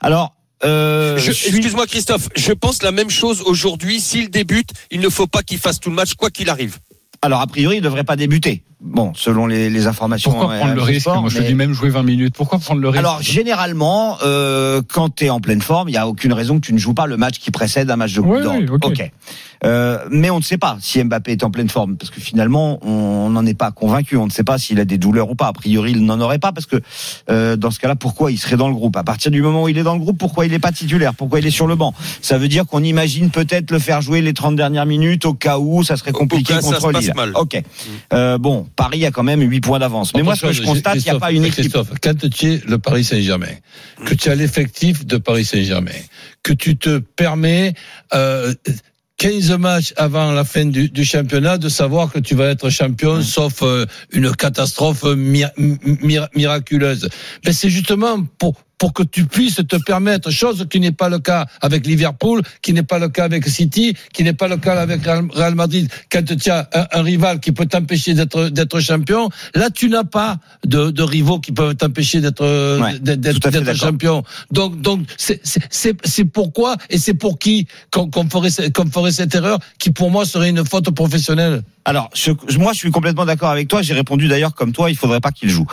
Alors, 0.02 0.34
euh, 0.64 1.18
Je- 1.18 1.32
Excuse-moi 1.32 1.88
Christophe, 1.88 2.28
je 2.36 2.52
pense 2.54 2.84
la 2.84 2.92
même 2.92 3.10
chose 3.10 3.42
aujourd'hui. 3.46 4.00
S'il 4.02 4.30
débute, 4.30 4.70
il 4.92 5.00
ne 5.00 5.10
faut 5.10 5.28
pas 5.28 5.44
qu'il 5.44 5.58
fasse 5.58 5.80
tout 5.80 5.90
le 5.90 5.96
match, 5.96 6.14
quoi 6.16 6.30
qu'il 6.30 6.50
arrive. 6.50 6.78
alors 7.22 7.42
a 7.42 7.48
priori, 7.48 7.78
il 7.78 7.82
devrait 7.82 8.04
pas 8.06 8.16
débuter. 8.16 8.64
Bon, 8.82 9.12
selon 9.14 9.46
les, 9.46 9.70
les 9.70 9.88
informations. 9.88 10.32
Pourquoi 10.32 10.54
euh, 10.54 10.60
prendre 10.60 10.74
le 10.76 10.82
risque 10.82 11.02
Sport, 11.02 11.22
Moi, 11.22 11.30
je 11.30 11.42
dis 11.42 11.54
même 11.54 11.74
jouer 11.74 11.90
20 11.90 12.04
minutes. 12.04 12.34
Pourquoi 12.36 12.60
prendre 12.60 12.80
le 12.80 12.88
risque 12.88 13.00
Alors 13.00 13.22
généralement, 13.22 14.18
euh, 14.24 14.82
quand 14.88 15.14
tu 15.16 15.26
es 15.26 15.30
en 15.30 15.42
pleine 15.42 15.62
forme, 15.62 15.90
il 15.90 15.94
y 15.96 15.98
a 15.98 16.08
aucune 16.08 16.32
raison 16.32 16.56
que 16.60 16.66
tu 16.66 16.74
ne 16.74 16.78
joues 16.78 16.94
pas 16.94 17.06
le 17.06 17.18
match 17.18 17.40
qui 17.40 17.52
précède 17.52 17.92
un 17.92 17.98
match 17.98 18.14
de 18.14 18.22
Coupe 18.22 18.32
Oui, 18.32 18.42
d'Europe. 18.42 18.60
oui, 18.62 18.68
ok. 18.84 19.12
Euh, 19.66 19.98
mais 20.10 20.30
on 20.30 20.38
ne 20.38 20.44
sait 20.44 20.58
pas 20.58 20.78
si 20.80 21.04
Mbappé 21.04 21.34
est 21.34 21.44
en 21.44 21.52
pleine 21.52 21.68
forme 21.68 21.98
parce 21.98 22.10
que 22.10 22.22
finalement, 22.22 22.80
on 22.82 23.30
n'en 23.30 23.46
est 23.46 23.54
pas 23.54 23.72
convaincu. 23.72 24.16
On 24.16 24.26
ne 24.28 24.32
sait 24.32 24.46
pas 24.46 24.58
s'il 24.58 24.80
a 24.80 24.86
des 24.86 24.98
douleurs 24.98 25.30
ou 25.30 25.36
pas. 25.36 25.48
A 25.48 25.54
priori, 25.54 25.92
il 25.92 26.06
n'en 26.06 26.22
aurait 26.22 26.40
pas 26.40 26.54
parce 26.54 26.66
que 26.66 26.78
euh, 27.30 27.58
dans 27.58 27.70
ce 27.72 27.80
cas-là, 27.80 27.96
pourquoi 27.98 28.32
il 28.32 28.38
serait 28.38 28.56
dans 28.56 28.70
le 28.70 28.74
groupe? 28.76 28.96
À 28.96 29.04
partir 29.04 29.30
du 29.30 29.42
moment 29.42 29.64
où 29.64 29.68
il 29.68 29.78
est 29.78 29.84
dans 29.84 29.96
le 29.96 30.00
groupe, 30.00 30.18
pourquoi 30.18 30.46
il 30.46 30.52
n'est 30.54 30.60
pas 30.60 30.72
titulaire? 30.72 31.14
Pourquoi 31.14 31.40
il 31.40 31.46
est 31.46 31.52
sur 31.52 31.68
le 31.68 31.76
banc? 31.76 31.94
Ça 32.22 32.38
veut 32.38 32.48
dire 32.48 32.66
qu'on 32.66 32.82
imagine 32.82 33.30
peut-être 33.30 33.72
le 33.72 33.80
faire 33.80 34.02
jouer 34.02 34.22
les 34.22 34.34
30 34.34 34.56
dernières 34.56 34.86
minutes 34.86 35.26
au 35.26 35.34
cas 35.34 35.58
où 35.60 35.84
ça 35.84 35.98
serait 35.98 36.14
compliqué 36.14 36.54
cas 36.54 36.60
où 36.60 36.62
ça 36.62 36.78
contre 36.78 36.88
se 36.88 36.92
passe 36.94 37.04
Lille. 37.04 37.14
mal. 37.18 37.32
Ok. 37.36 37.62
Euh, 38.14 38.38
bon, 38.38 38.66
Paris 38.76 39.06
a 39.06 39.12
quand 39.12 39.24
même 39.24 39.42
8 39.42 39.62
points 39.62 39.80
d'avance. 39.80 40.14
Mais 40.16 40.24
moi, 40.24 40.36
ce 40.36 40.48
que 40.48 40.52
je 40.52 40.62
constate, 40.62 40.96
il 40.98 41.04
n'y 41.04 41.10
a 41.10 41.20
pas 41.20 41.32
une 41.32 41.46
équipe. 41.46 41.60
Christophe, 41.60 41.92
quand 42.02 42.30
tu 42.30 42.54
es 42.54 42.62
le 42.66 42.78
Paris 42.78 43.04
Saint-Germain, 43.04 43.56
que 44.06 44.14
tu 44.14 44.30
as 44.30 44.36
l'effectif 44.36 45.06
de 45.06 45.18
Paris 45.18 45.46
Saint-Germain, 45.46 45.92
que 46.44 46.54
tu 46.54 46.78
te 46.78 47.00
permets 47.00 47.74
euh, 48.14 48.54
15 49.18 49.52
matchs 49.58 49.94
avant 49.98 50.32
la 50.32 50.46
fin 50.46 50.66
du, 50.66 50.90
du, 50.90 51.04
championnat 51.04 51.58
de 51.58 51.68
savoir 51.68 52.12
que 52.12 52.20
tu 52.20 52.36
vas 52.36 52.46
être 52.46 52.70
champion, 52.70 53.22
sauf 53.22 53.62
euh, 53.64 53.86
une 54.12 54.34
catastrophe 54.34 55.04
mi 55.04 55.44
mi 55.58 56.18
miraculeuse. 56.36 57.10
Mais 57.46 57.52
c'est 57.52 57.70
justement 57.70 58.24
pour 58.38 58.56
pour 58.80 58.94
que 58.94 59.04
tu 59.04 59.26
puisses 59.26 59.62
te 59.68 59.76
permettre, 59.76 60.32
chose 60.32 60.66
qui 60.70 60.80
n'est 60.80 60.94
pas 60.94 61.10
le 61.10 61.20
cas 61.20 61.46
avec 61.62 61.86
Liverpool, 61.86 62.42
qui 62.62 62.74
n'est 62.74 62.82
pas 62.84 62.98
le 62.98 63.10
cas 63.10 63.26
avec 63.26 63.48
City, 63.48 63.96
qui 64.14 64.24
n'est 64.24 64.34
pas 64.34 64.48
le 64.48 64.58
cas 64.58 64.80
avec 64.80 65.02
Real 65.06 65.54
Madrid. 65.54 65.88
Quand 66.10 66.24
tu 66.24 66.50
as 66.50 66.68
un, 66.74 66.88
un 67.00 67.04
rival 67.04 67.40
qui 67.40 67.52
peut 67.52 67.66
t'empêcher 67.66 68.14
d'être 68.14 68.50
d'être 68.50 68.80
champion, 68.80 69.30
là 69.54 69.70
tu 69.70 69.90
n'as 69.90 70.06
pas 70.06 70.38
de, 70.66 70.90
de, 70.92 71.04
rivaux 71.04 71.40
qui 71.40 71.52
peuvent 71.52 71.76
t'empêcher 71.76 72.22
d'être 72.22 72.80
ouais, 72.82 73.00
d'être 73.00 73.76
champion. 73.76 74.24
Donc 74.52 74.82
donc 74.82 75.02
c'est 75.18 75.42
c'est 75.44 76.26
pourquoi 76.26 76.78
et 76.90 76.98
c'est 76.98 77.14
pour 77.14 77.38
qui 77.38 77.68
qu'on 77.92 78.10
qu 78.10 78.30
ferait 78.30 78.72
qu'on 78.72 78.90
ferait 78.90 79.12
cette 79.12 79.36
erreur 79.36 79.60
qui 79.78 79.92
pour 79.92 80.10
moi 80.10 80.26
serait 80.26 80.50
une 80.50 80.66
faute 80.66 80.90
professionnelle. 80.92 81.64
Alors 81.84 82.10
je, 82.14 82.32
moi 82.58 82.72
je 82.74 82.78
suis 82.78 82.92
complètement 82.92 83.26
d'accord 83.26 83.50
avec 83.50 83.68
toi. 83.68 83.82
J'ai 83.82 83.94
répondu 83.94 84.28
d'ailleurs 84.30 84.56
comme 84.56 84.72
toi, 84.72 84.90
il 84.90 84.96
faudrait 84.96 85.20
pas 85.20 85.32
qu'il 85.32 85.50
joue. 85.50 85.66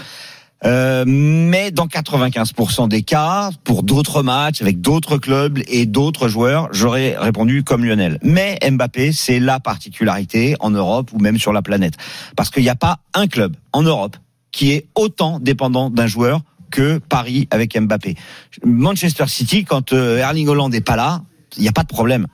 Euh, 0.64 1.04
mais 1.06 1.70
dans 1.70 1.86
95% 1.86 2.88
des 2.88 3.02
cas, 3.02 3.50
pour 3.64 3.82
d'autres 3.82 4.22
matchs 4.22 4.62
avec 4.62 4.80
d'autres 4.80 5.18
clubs 5.18 5.58
et 5.68 5.86
d'autres 5.86 6.28
joueurs, 6.28 6.68
j'aurais 6.72 7.16
répondu 7.16 7.62
comme 7.62 7.84
Lionel. 7.84 8.18
Mais 8.22 8.58
Mbappé, 8.68 9.12
c'est 9.12 9.38
la 9.38 9.60
particularité 9.60 10.56
en 10.60 10.70
Europe 10.70 11.10
ou 11.12 11.18
même 11.18 11.38
sur 11.38 11.52
la 11.52 11.62
planète, 11.62 11.94
parce 12.36 12.50
qu'il 12.50 12.62
n'y 12.62 12.70
a 12.70 12.76
pas 12.76 12.98
un 13.14 13.26
club 13.26 13.54
en 13.72 13.82
Europe 13.82 14.16
qui 14.50 14.72
est 14.72 14.86
autant 14.94 15.38
dépendant 15.38 15.90
d'un 15.90 16.06
joueur 16.06 16.40
que 16.70 16.98
Paris 16.98 17.46
avec 17.50 17.78
Mbappé. 17.78 18.16
Manchester 18.64 19.26
City, 19.28 19.64
quand 19.64 19.92
euh, 19.92 20.18
Erling 20.18 20.48
Holland 20.48 20.72
n'est 20.72 20.80
pas 20.80 20.96
là, 20.96 21.22
il 21.56 21.62
n'y 21.62 21.68
a 21.68 21.72
pas 21.72 21.82
de 21.82 21.88
problème. 21.88 22.26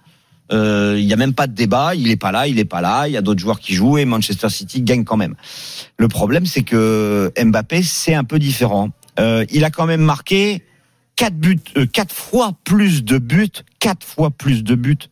Il 0.53 0.59
euh, 0.59 1.03
n'y 1.03 1.13
a 1.15 1.17
même 1.17 1.33
pas 1.33 1.47
de 1.47 1.55
débat. 1.55 1.95
Il 1.95 2.11
est 2.11 2.17
pas 2.17 2.31
là, 2.31 2.47
il 2.47 2.59
est 2.59 2.67
pas 2.67 2.83
là. 2.83 3.09
Il 3.09 3.13
y 3.13 3.17
a 3.17 3.23
d'autres 3.23 3.41
joueurs 3.41 3.59
qui 3.59 3.75
jouent 3.75 3.97
et 3.97 4.05
Manchester 4.05 4.51
City 4.51 4.83
gagne 4.83 5.03
quand 5.03 5.17
même. 5.17 5.35
Le 5.97 6.09
problème, 6.09 6.45
c'est 6.45 6.63
que 6.63 7.33
Mbappé, 7.43 7.83
c'est 7.83 8.15
un 8.15 8.25
peu 8.25 8.39
différent. 8.39 8.91
Euh, 9.19 9.47
il 9.51 9.65
a 9.65 9.71
quand 9.71 9.87
même 9.87 10.03
marqué 10.03 10.63
quatre 11.17 11.37
buts, 11.37 11.59
euh, 11.79 11.87
quatre 11.87 12.15
fois 12.15 12.53
plus 12.65 13.03
de 13.03 13.17
buts, 13.17 13.49
quatre 13.79 14.07
fois 14.07 14.31
plus 14.31 14.63
de 14.63 14.75
buts 14.75 15.09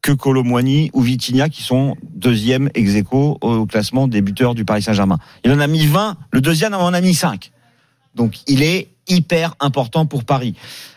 que 0.00 0.12
Colomwani 0.12 0.90
ou 0.94 1.02
Vitinha 1.02 1.50
qui 1.50 1.62
sont 1.62 1.94
deuxième 2.14 2.70
ex 2.74 2.94
aequo 2.94 3.36
au 3.42 3.66
classement 3.66 4.08
des 4.08 4.22
buteurs 4.22 4.54
du 4.54 4.64
Paris 4.64 4.80
Saint-Germain. 4.80 5.18
Il 5.44 5.52
en 5.52 5.60
a 5.60 5.66
mis 5.66 5.84
20, 5.84 6.16
le 6.30 6.40
deuxième 6.40 6.72
en 6.72 6.94
a 6.94 7.00
mis 7.02 7.14
5. 7.14 7.50
Donc 8.14 8.38
il 8.46 8.62
est 8.62 8.88
hyper 9.08 9.54
important 9.60 10.06
pour 10.06 10.24
Paris. 10.24 10.54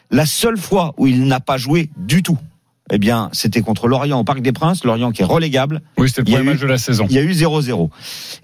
La 0.09 0.25
seule 0.25 0.57
fois 0.57 0.93
où 0.97 1.07
il 1.07 1.25
n'a 1.25 1.41
pas 1.41 1.57
joué 1.57 1.89
du 1.97 2.23
tout, 2.23 2.37
eh 2.91 2.97
bien, 2.97 3.29
c'était 3.31 3.61
contre 3.61 3.87
Lorient 3.87 4.19
au 4.19 4.23
Parc 4.23 4.41
des 4.41 4.51
Princes, 4.51 4.83
Lorient 4.83 5.11
qui 5.11 5.21
est 5.21 5.25
relégable. 5.25 5.81
Oui, 5.97 6.09
c'était 6.09 6.21
le 6.21 6.37
premier 6.37 6.51
match 6.51 6.59
de 6.59 6.67
la 6.67 6.77
saison. 6.77 7.07
Il 7.09 7.15
y 7.15 7.19
a 7.19 7.21
eu 7.21 7.31
0-0. 7.31 7.89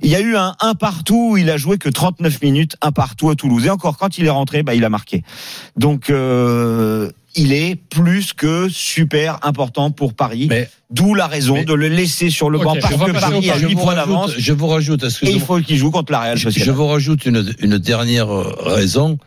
Il 0.01 0.10
y 0.10 0.15
a 0.15 0.22
eu 0.22 0.36
un 0.38 0.55
1 0.62 0.75
partout 0.75 1.31
où 1.31 1.38
il 1.38 1.50
a 1.50 1.58
joué 1.58 1.77
que 1.77 1.89
39 1.89 2.41
minutes, 2.41 2.77
un 2.81 2.91
partout 2.91 3.29
à 3.29 3.36
Toulouse. 3.36 3.65
Et 3.65 3.69
encore, 3.69 3.98
quand 3.98 4.17
il 4.17 4.25
est 4.25 4.31
rentré, 4.31 4.63
bah, 4.63 4.75
il 4.75 4.86
a 4.86 4.89
marqué. 4.89 5.24
Donc, 5.75 6.10
euh, 6.10 7.12
il 7.36 7.51
est 7.51 7.75
plus 7.75 8.31
que 8.31 8.69
super 8.69 9.39
important 9.43 9.91
pour 9.91 10.13
Paris. 10.13 10.50
D'où 10.89 11.13
la 11.15 11.27
raison 11.27 11.55
mais, 11.55 11.65
de 11.65 11.74
le 11.74 11.89
laisser 11.89 12.29
sur 12.29 12.50
le 12.50 12.60
banc 12.60 12.75
parce 12.79 12.96
que 12.96 13.12
Paris 13.12 13.50
a 13.51 13.58
8 13.58 13.75
points 13.75 13.96
d'avance. 13.96 14.31
Je 14.38 14.53
vous 14.53 14.67
rajoute, 14.67 15.03
et 15.03 15.31
il 15.31 15.41
faut 15.41 15.60
qu'il 15.60 15.77
joue 15.77 15.91
contre 15.91 16.13
la 16.13 16.22
Real 16.22 16.39
Sociedad. 16.39 16.65
Je 16.65 16.72
vous 16.72 16.88
rajoute 16.88 17.25
une, 17.25 17.53
une 17.60 17.77
dernière 17.77 18.29
raison 18.29 19.17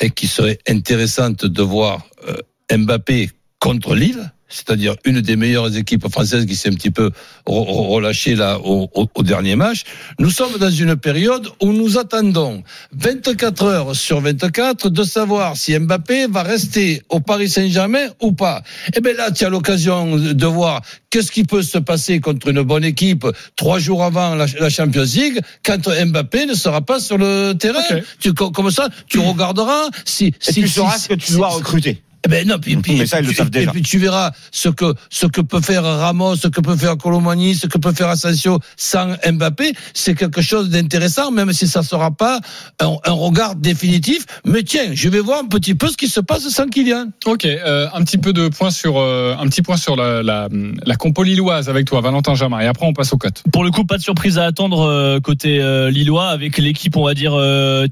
et 0.00 0.10
qui 0.10 0.26
serait 0.26 0.58
intéressante 0.68 1.46
de 1.46 1.62
voir 1.62 2.06
euh, 2.28 2.76
Mbappé 2.76 3.30
contre 3.58 3.94
Lille 3.94 4.32
c'est-à-dire 4.48 4.94
une 5.04 5.20
des 5.20 5.36
meilleures 5.36 5.76
équipes 5.76 6.08
françaises 6.08 6.46
qui 6.46 6.56
s'est 6.56 6.68
un 6.68 6.74
petit 6.74 6.90
peu 6.90 7.10
relâchée 7.46 8.34
là 8.34 8.58
au, 8.62 8.88
au, 8.94 9.06
au, 9.14 9.22
dernier 9.22 9.56
match. 9.56 9.82
Nous 10.18 10.30
sommes 10.30 10.56
dans 10.58 10.70
une 10.70 10.96
période 10.96 11.48
où 11.60 11.72
nous 11.72 11.98
attendons 11.98 12.62
24 12.92 13.62
heures 13.64 13.96
sur 13.96 14.20
24 14.20 14.88
de 14.90 15.02
savoir 15.04 15.56
si 15.56 15.78
Mbappé 15.78 16.26
va 16.28 16.42
rester 16.42 17.02
au 17.08 17.20
Paris 17.20 17.48
Saint-Germain 17.48 18.06
ou 18.20 18.32
pas. 18.32 18.62
Et 18.94 19.00
bien 19.00 19.14
là, 19.14 19.30
tu 19.30 19.44
as 19.44 19.48
l'occasion 19.48 20.16
de 20.16 20.46
voir 20.46 20.82
qu'est-ce 21.10 21.32
qui 21.32 21.44
peut 21.44 21.62
se 21.62 21.78
passer 21.78 22.20
contre 22.20 22.48
une 22.48 22.62
bonne 22.62 22.84
équipe 22.84 23.26
trois 23.56 23.78
jours 23.78 24.04
avant 24.04 24.34
la, 24.34 24.46
la 24.60 24.70
Champions 24.70 25.02
League 25.02 25.40
quand 25.64 25.88
Mbappé 25.88 26.46
ne 26.46 26.54
sera 26.54 26.82
pas 26.82 27.00
sur 27.00 27.18
le 27.18 27.54
terrain. 27.54 27.80
Okay. 27.90 28.02
Tu, 28.20 28.32
comme 28.32 28.70
ça, 28.70 28.88
tu 29.08 29.18
regarderas 29.18 29.88
si, 30.04 30.26
Et 30.26 30.52
si 30.52 30.62
tu 30.62 30.68
sauras 30.68 30.98
si, 30.98 31.08
que 31.08 31.14
tu 31.14 31.32
dois 31.32 31.48
recruter. 31.48 32.02
Eh 32.26 32.28
ben 32.28 32.48
non, 32.48 32.56
puis, 32.58 32.72
ça, 33.06 33.20
ils 33.20 33.28
le 33.28 33.32
savent 33.32 33.46
et 33.46 33.50
déjà. 33.50 33.70
puis 33.70 33.82
tu 33.82 33.98
verras 33.98 34.32
ce 34.50 34.68
que 34.68 34.94
ce 35.10 35.26
que 35.26 35.40
peut 35.40 35.60
faire 35.60 35.84
Ramos, 35.84 36.34
ce 36.34 36.48
que 36.48 36.60
peut 36.60 36.74
faire 36.74 36.96
Colomani, 36.96 37.54
ce 37.54 37.68
que 37.68 37.78
peut 37.78 37.92
faire 37.92 38.08
Asensio 38.08 38.58
sans 38.76 39.14
Mbappé, 39.30 39.72
c'est 39.94 40.16
quelque 40.16 40.42
chose 40.42 40.68
d'intéressant, 40.68 41.30
même 41.30 41.52
si 41.52 41.68
ça 41.68 41.84
sera 41.84 42.10
pas 42.10 42.40
un, 42.80 42.96
un, 43.04 43.12
regard 43.12 43.54
définitif. 43.54 44.26
Mais 44.44 44.64
tiens, 44.64 44.88
je 44.92 45.08
vais 45.08 45.20
voir 45.20 45.38
un 45.38 45.46
petit 45.46 45.76
peu 45.76 45.86
ce 45.86 45.96
qui 45.96 46.08
se 46.08 46.18
passe 46.18 46.48
sans 46.48 46.66
Kylian. 46.66 47.10
Ok, 47.26 47.44
euh, 47.44 47.86
un 47.94 48.02
petit 48.02 48.18
peu 48.18 48.32
de 48.32 48.48
point 48.48 48.72
sur 48.72 48.98
euh, 48.98 49.36
un 49.38 49.46
petit 49.46 49.62
point 49.62 49.76
sur 49.76 49.94
la, 49.94 50.24
la, 50.24 50.48
la 50.84 50.96
compo 50.96 51.22
lilloise 51.22 51.68
avec 51.68 51.86
toi, 51.86 52.00
Valentin 52.00 52.34
Jamin, 52.34 52.58
et 52.58 52.66
après 52.66 52.86
on 52.86 52.92
passe 52.92 53.12
au 53.12 53.18
cote. 53.18 53.44
Pour 53.52 53.62
le 53.62 53.70
coup, 53.70 53.84
pas 53.84 53.98
de 53.98 54.02
surprise 54.02 54.36
à 54.36 54.46
attendre 54.46 54.80
euh, 54.80 55.20
côté 55.20 55.60
lillois 55.92 56.30
avec 56.30 56.58
l'équipe, 56.58 56.96
on 56.96 57.04
va 57.04 57.14
dire 57.14 57.40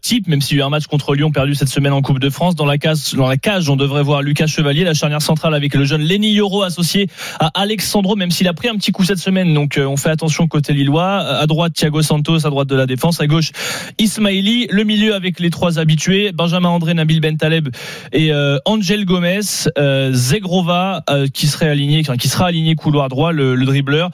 type, 0.03 0.27
même 0.27 0.41
s'il 0.41 0.57
y 0.57 0.61
a 0.61 0.65
eu 0.65 0.67
un 0.67 0.71
match 0.71 0.89
contre 0.89 1.15
Lyon 1.15 1.31
perdu 1.31 1.55
cette 1.55 1.69
semaine 1.69 1.93
en 1.93 2.03
Coupe 2.03 2.19
de 2.19 2.31
France. 2.31 2.57
Dans 2.57 2.67
la 2.67 2.79
case, 2.79 3.15
dans 3.15 3.29
la 3.29 3.37
cage, 3.37 3.69
on 3.69 3.77
devrait 3.77 4.03
voir 4.03 4.24
Lucas 4.25 4.47
Chevalier, 4.47 4.85
la 4.85 4.95
charnière 4.95 5.23
centrale 5.23 5.55
avec 5.55 5.75
le 5.75 5.85
jeune 5.85 6.03
Lenny 6.03 6.33
Yoro 6.33 6.63
associé 6.63 7.09
à 7.39 7.51
Alexandro, 7.55 8.17
même 8.17 8.31
s'il 8.31 8.49
a 8.49 8.53
pris 8.53 8.69
un 8.69 8.77
petit 8.77 8.93
coup 8.93 9.05
cette 9.05 9.19
semaine. 9.19 9.55
Donc 9.55 9.79
euh, 9.79 9.87
on 9.87 9.97
fait 9.97 10.11
attention 10.11 10.47
côté 10.49 10.73
lillois. 10.73 11.05
À 11.05 11.47
droite, 11.47 11.75
Thiago 11.75 12.03
Santos, 12.03 12.47
à 12.47 12.51
droite 12.51 12.69
de 12.69 12.77
la 12.77 12.87
défense. 12.87 13.21
À 13.21 13.27
gauche, 13.27 13.53
Ismaili. 13.99 14.67
Le 14.71 14.85
milieu 14.85 15.15
avec 15.15 15.41
les 15.41 15.51
trois 15.51 15.79
habitués, 15.79 16.33
Benjamin 16.33 16.71
André, 16.71 16.95
Nabil 16.95 17.21
Bentaleb 17.21 17.69
et 18.13 18.33
euh, 18.33 18.59
Angel 18.65 19.05
Gomez. 19.05 19.41
Euh, 19.79 20.13
Zegrova 20.13 21.05
qui 21.33 21.47
serait 21.47 21.69
aligné, 21.69 22.03
qui 22.03 22.29
sera 22.29 22.47
aligné 22.47 22.75
couloir 22.75 23.09
droit, 23.09 23.33
le, 23.33 23.55
le 23.55 23.67
dribbleur. 23.67 24.11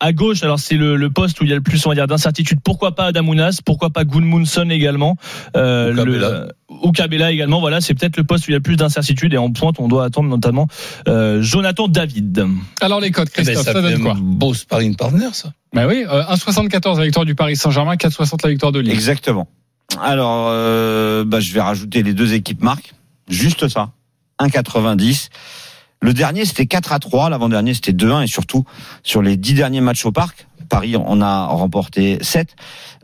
à 0.00 0.12
gauche, 0.12 0.42
alors 0.42 0.58
c'est 0.58 0.76
le, 0.76 0.96
le, 0.96 1.10
poste 1.10 1.40
où 1.40 1.44
il 1.44 1.50
y 1.50 1.52
a 1.52 1.56
le 1.56 1.62
plus, 1.62 1.84
on 1.86 1.88
va 1.88 1.94
dire, 1.94 2.06
d'incertitude. 2.06 2.60
Pourquoi 2.62 2.94
pas 2.94 3.06
Adamounas 3.06 3.60
Pourquoi 3.64 3.90
pas 3.90 4.04
Gunmunson 4.04 4.68
également 4.70 5.16
le, 5.54 6.48
ou 6.68 6.92
Cabella 6.92 7.32
également. 7.32 7.60
Voilà, 7.60 7.80
c'est 7.80 7.94
peut-être 7.94 8.16
le 8.16 8.24
poste 8.24 8.46
où 8.46 8.50
il 8.50 8.52
y 8.52 8.56
a 8.56 8.58
le 8.58 8.62
plus 8.62 8.76
d'incertitude 8.76 9.34
et 9.34 9.38
en 9.38 9.45
pointe, 9.50 9.76
on 9.78 9.88
doit 9.88 10.04
attendre 10.04 10.28
notamment 10.28 10.68
euh, 11.08 11.42
Jonathan 11.42 11.88
David. 11.88 12.46
Alors 12.80 13.00
les 13.00 13.10
codes, 13.10 13.30
Christophe, 13.30 13.54
eh 13.54 13.58
ben, 13.58 13.64
ça, 13.64 13.72
ça 13.72 13.82
donne 13.82 14.02
quoi 14.02 14.16
Beau 14.18 14.54
sparring 14.54 14.96
partner, 14.96 15.28
ça. 15.32 15.52
Ben 15.72 15.86
oui, 15.86 16.04
euh, 16.08 16.22
1,74 16.22 16.98
la 16.98 17.04
victoire 17.04 17.24
du 17.24 17.34
Paris 17.34 17.56
Saint-Germain, 17.56 17.96
4,60 17.96 18.40
la 18.44 18.50
victoire 18.50 18.72
de 18.72 18.80
Lille. 18.80 18.92
Exactement. 18.92 19.48
Alors, 20.00 20.48
euh, 20.50 21.24
bah, 21.24 21.40
je 21.40 21.52
vais 21.52 21.60
rajouter 21.60 22.02
les 22.02 22.12
deux 22.12 22.34
équipes 22.34 22.62
marques, 22.62 22.94
juste 23.28 23.68
ça, 23.68 23.90
1,90. 24.40 25.28
Le 26.00 26.12
dernier, 26.12 26.44
c'était 26.44 26.66
4 26.66 26.92
à 26.92 26.98
3. 26.98 27.30
L'avant-dernier, 27.30 27.74
c'était 27.74 27.92
2-1. 27.92 28.24
Et 28.24 28.26
surtout, 28.26 28.64
sur 29.02 29.22
les 29.22 29.36
10 29.36 29.54
derniers 29.54 29.80
matchs 29.80 30.04
au 30.04 30.12
parc, 30.12 30.46
Paris 30.68 30.96
on 30.96 31.20
a 31.20 31.46
remporté 31.46 32.18
7. 32.20 32.54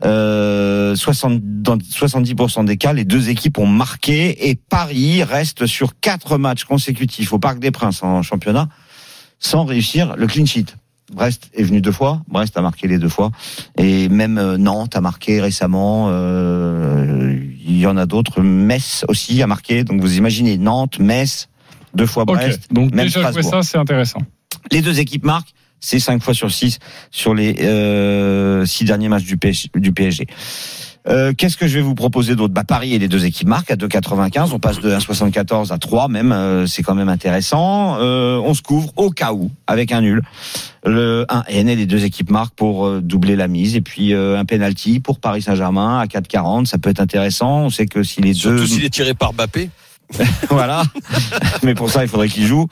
Euh, 0.05 0.95
60, 0.95 1.39
dans 1.41 1.77
70% 1.77 2.65
des 2.65 2.77
cas, 2.77 2.93
les 2.93 3.05
deux 3.05 3.29
équipes 3.29 3.57
ont 3.57 3.67
marqué 3.67 4.49
et 4.49 4.55
Paris 4.55 5.23
reste 5.23 5.65
sur 5.65 5.99
quatre 5.99 6.37
matchs 6.37 6.65
consécutifs 6.65 7.33
au 7.33 7.39
Parc 7.39 7.59
des 7.59 7.71
Princes 7.71 8.03
en 8.03 8.21
championnat 8.21 8.69
sans 9.39 9.65
réussir 9.65 10.15
le 10.15 10.27
clean 10.27 10.45
sheet. 10.45 10.75
Brest 11.11 11.49
est 11.53 11.63
venu 11.63 11.81
deux 11.81 11.91
fois, 11.91 12.21
Brest 12.27 12.57
a 12.57 12.61
marqué 12.61 12.87
les 12.87 12.97
deux 12.97 13.09
fois, 13.09 13.31
et 13.77 14.09
même 14.09 14.55
Nantes 14.55 14.95
a 14.95 15.01
marqué 15.01 15.41
récemment. 15.41 16.07
Euh, 16.09 17.37
il 17.65 17.77
y 17.77 17.85
en 17.85 17.97
a 17.97 18.05
d'autres. 18.05 18.41
Metz 18.41 19.05
aussi 19.07 19.41
a 19.41 19.47
marqué. 19.47 19.83
Donc 19.83 20.01
vous 20.01 20.17
imaginez 20.17 20.57
Nantes, 20.57 20.99
Metz, 20.99 21.49
deux 21.93 22.05
fois 22.05 22.25
Brest. 22.25 22.65
Okay. 22.65 22.73
Donc 22.73 22.93
même 22.93 23.05
déjà 23.05 23.31
jouer 23.31 23.43
ça, 23.43 23.61
c'est 23.63 23.77
intéressant. 23.77 24.19
Les 24.71 24.81
deux 24.81 24.99
équipes 24.99 25.25
marquent 25.25 25.53
c'est 25.83 25.99
5 25.99 26.23
fois 26.23 26.33
sur 26.33 26.49
6 26.49 26.79
sur 27.11 27.33
les 27.33 27.57
euh, 27.61 28.65
six 28.65 28.85
derniers 28.85 29.09
matchs 29.09 29.25
du 29.25 29.37
PSG. 29.37 29.69
Du 29.75 29.91
PSG. 29.91 30.25
Euh, 31.09 31.33
Qu'est-ce 31.37 31.57
que 31.57 31.67
je 31.67 31.75
vais 31.75 31.81
vous 31.81 31.95
proposer 31.95 32.35
d'autre? 32.35 32.53
Bah, 32.53 32.63
Paris 32.63 32.93
et 32.93 32.99
les 32.99 33.09
deux 33.09 33.25
équipes 33.25 33.49
marquent 33.49 33.71
à 33.71 33.75
2,95. 33.75 34.51
On 34.53 34.59
passe 34.59 34.79
de 34.79 34.89
1,74 34.89 35.73
à 35.73 35.77
3 35.77 36.07
même. 36.07 36.31
Euh, 36.31 36.65
c'est 36.65 36.83
quand 36.83 36.95
même 36.95 37.09
intéressant. 37.09 37.97
Euh, 37.99 38.37
on 38.37 38.53
se 38.53 38.61
couvre 38.61 38.93
au 38.95 39.09
cas 39.09 39.33
où 39.33 39.51
avec 39.67 39.91
un 39.91 39.99
nul. 39.99 40.21
Le 40.85 41.25
1 41.27 41.43
N 41.49 41.67
et 41.67 41.75
les 41.75 41.85
deux 41.85 42.05
équipes 42.05 42.31
marquent 42.31 42.55
pour 42.55 42.89
doubler 43.01 43.35
la 43.35 43.49
mise. 43.49 43.75
Et 43.75 43.81
puis 43.81 44.13
un 44.13 44.45
penalty 44.45 45.01
pour 45.01 45.19
Paris 45.19 45.41
Saint-Germain 45.41 45.99
à 45.99 46.05
4,40. 46.05 46.65
Ça 46.65 46.77
peut 46.77 46.89
être 46.89 47.01
intéressant. 47.01 47.63
On 47.65 47.69
sait 47.69 47.87
que 47.87 48.03
si 48.03 48.21
les 48.21 48.33
Surtout 48.33 48.59
deux... 48.59 48.67
s'il 48.67 48.85
est 48.85 48.89
tiré 48.89 49.13
par 49.13 49.33
Bappé. 49.33 49.69
voilà. 50.49 50.83
Mais 51.63 51.73
pour 51.75 51.89
ça, 51.89 52.03
il 52.03 52.09
faudrait 52.09 52.29
qu'il 52.29 52.45
joue. 52.45 52.67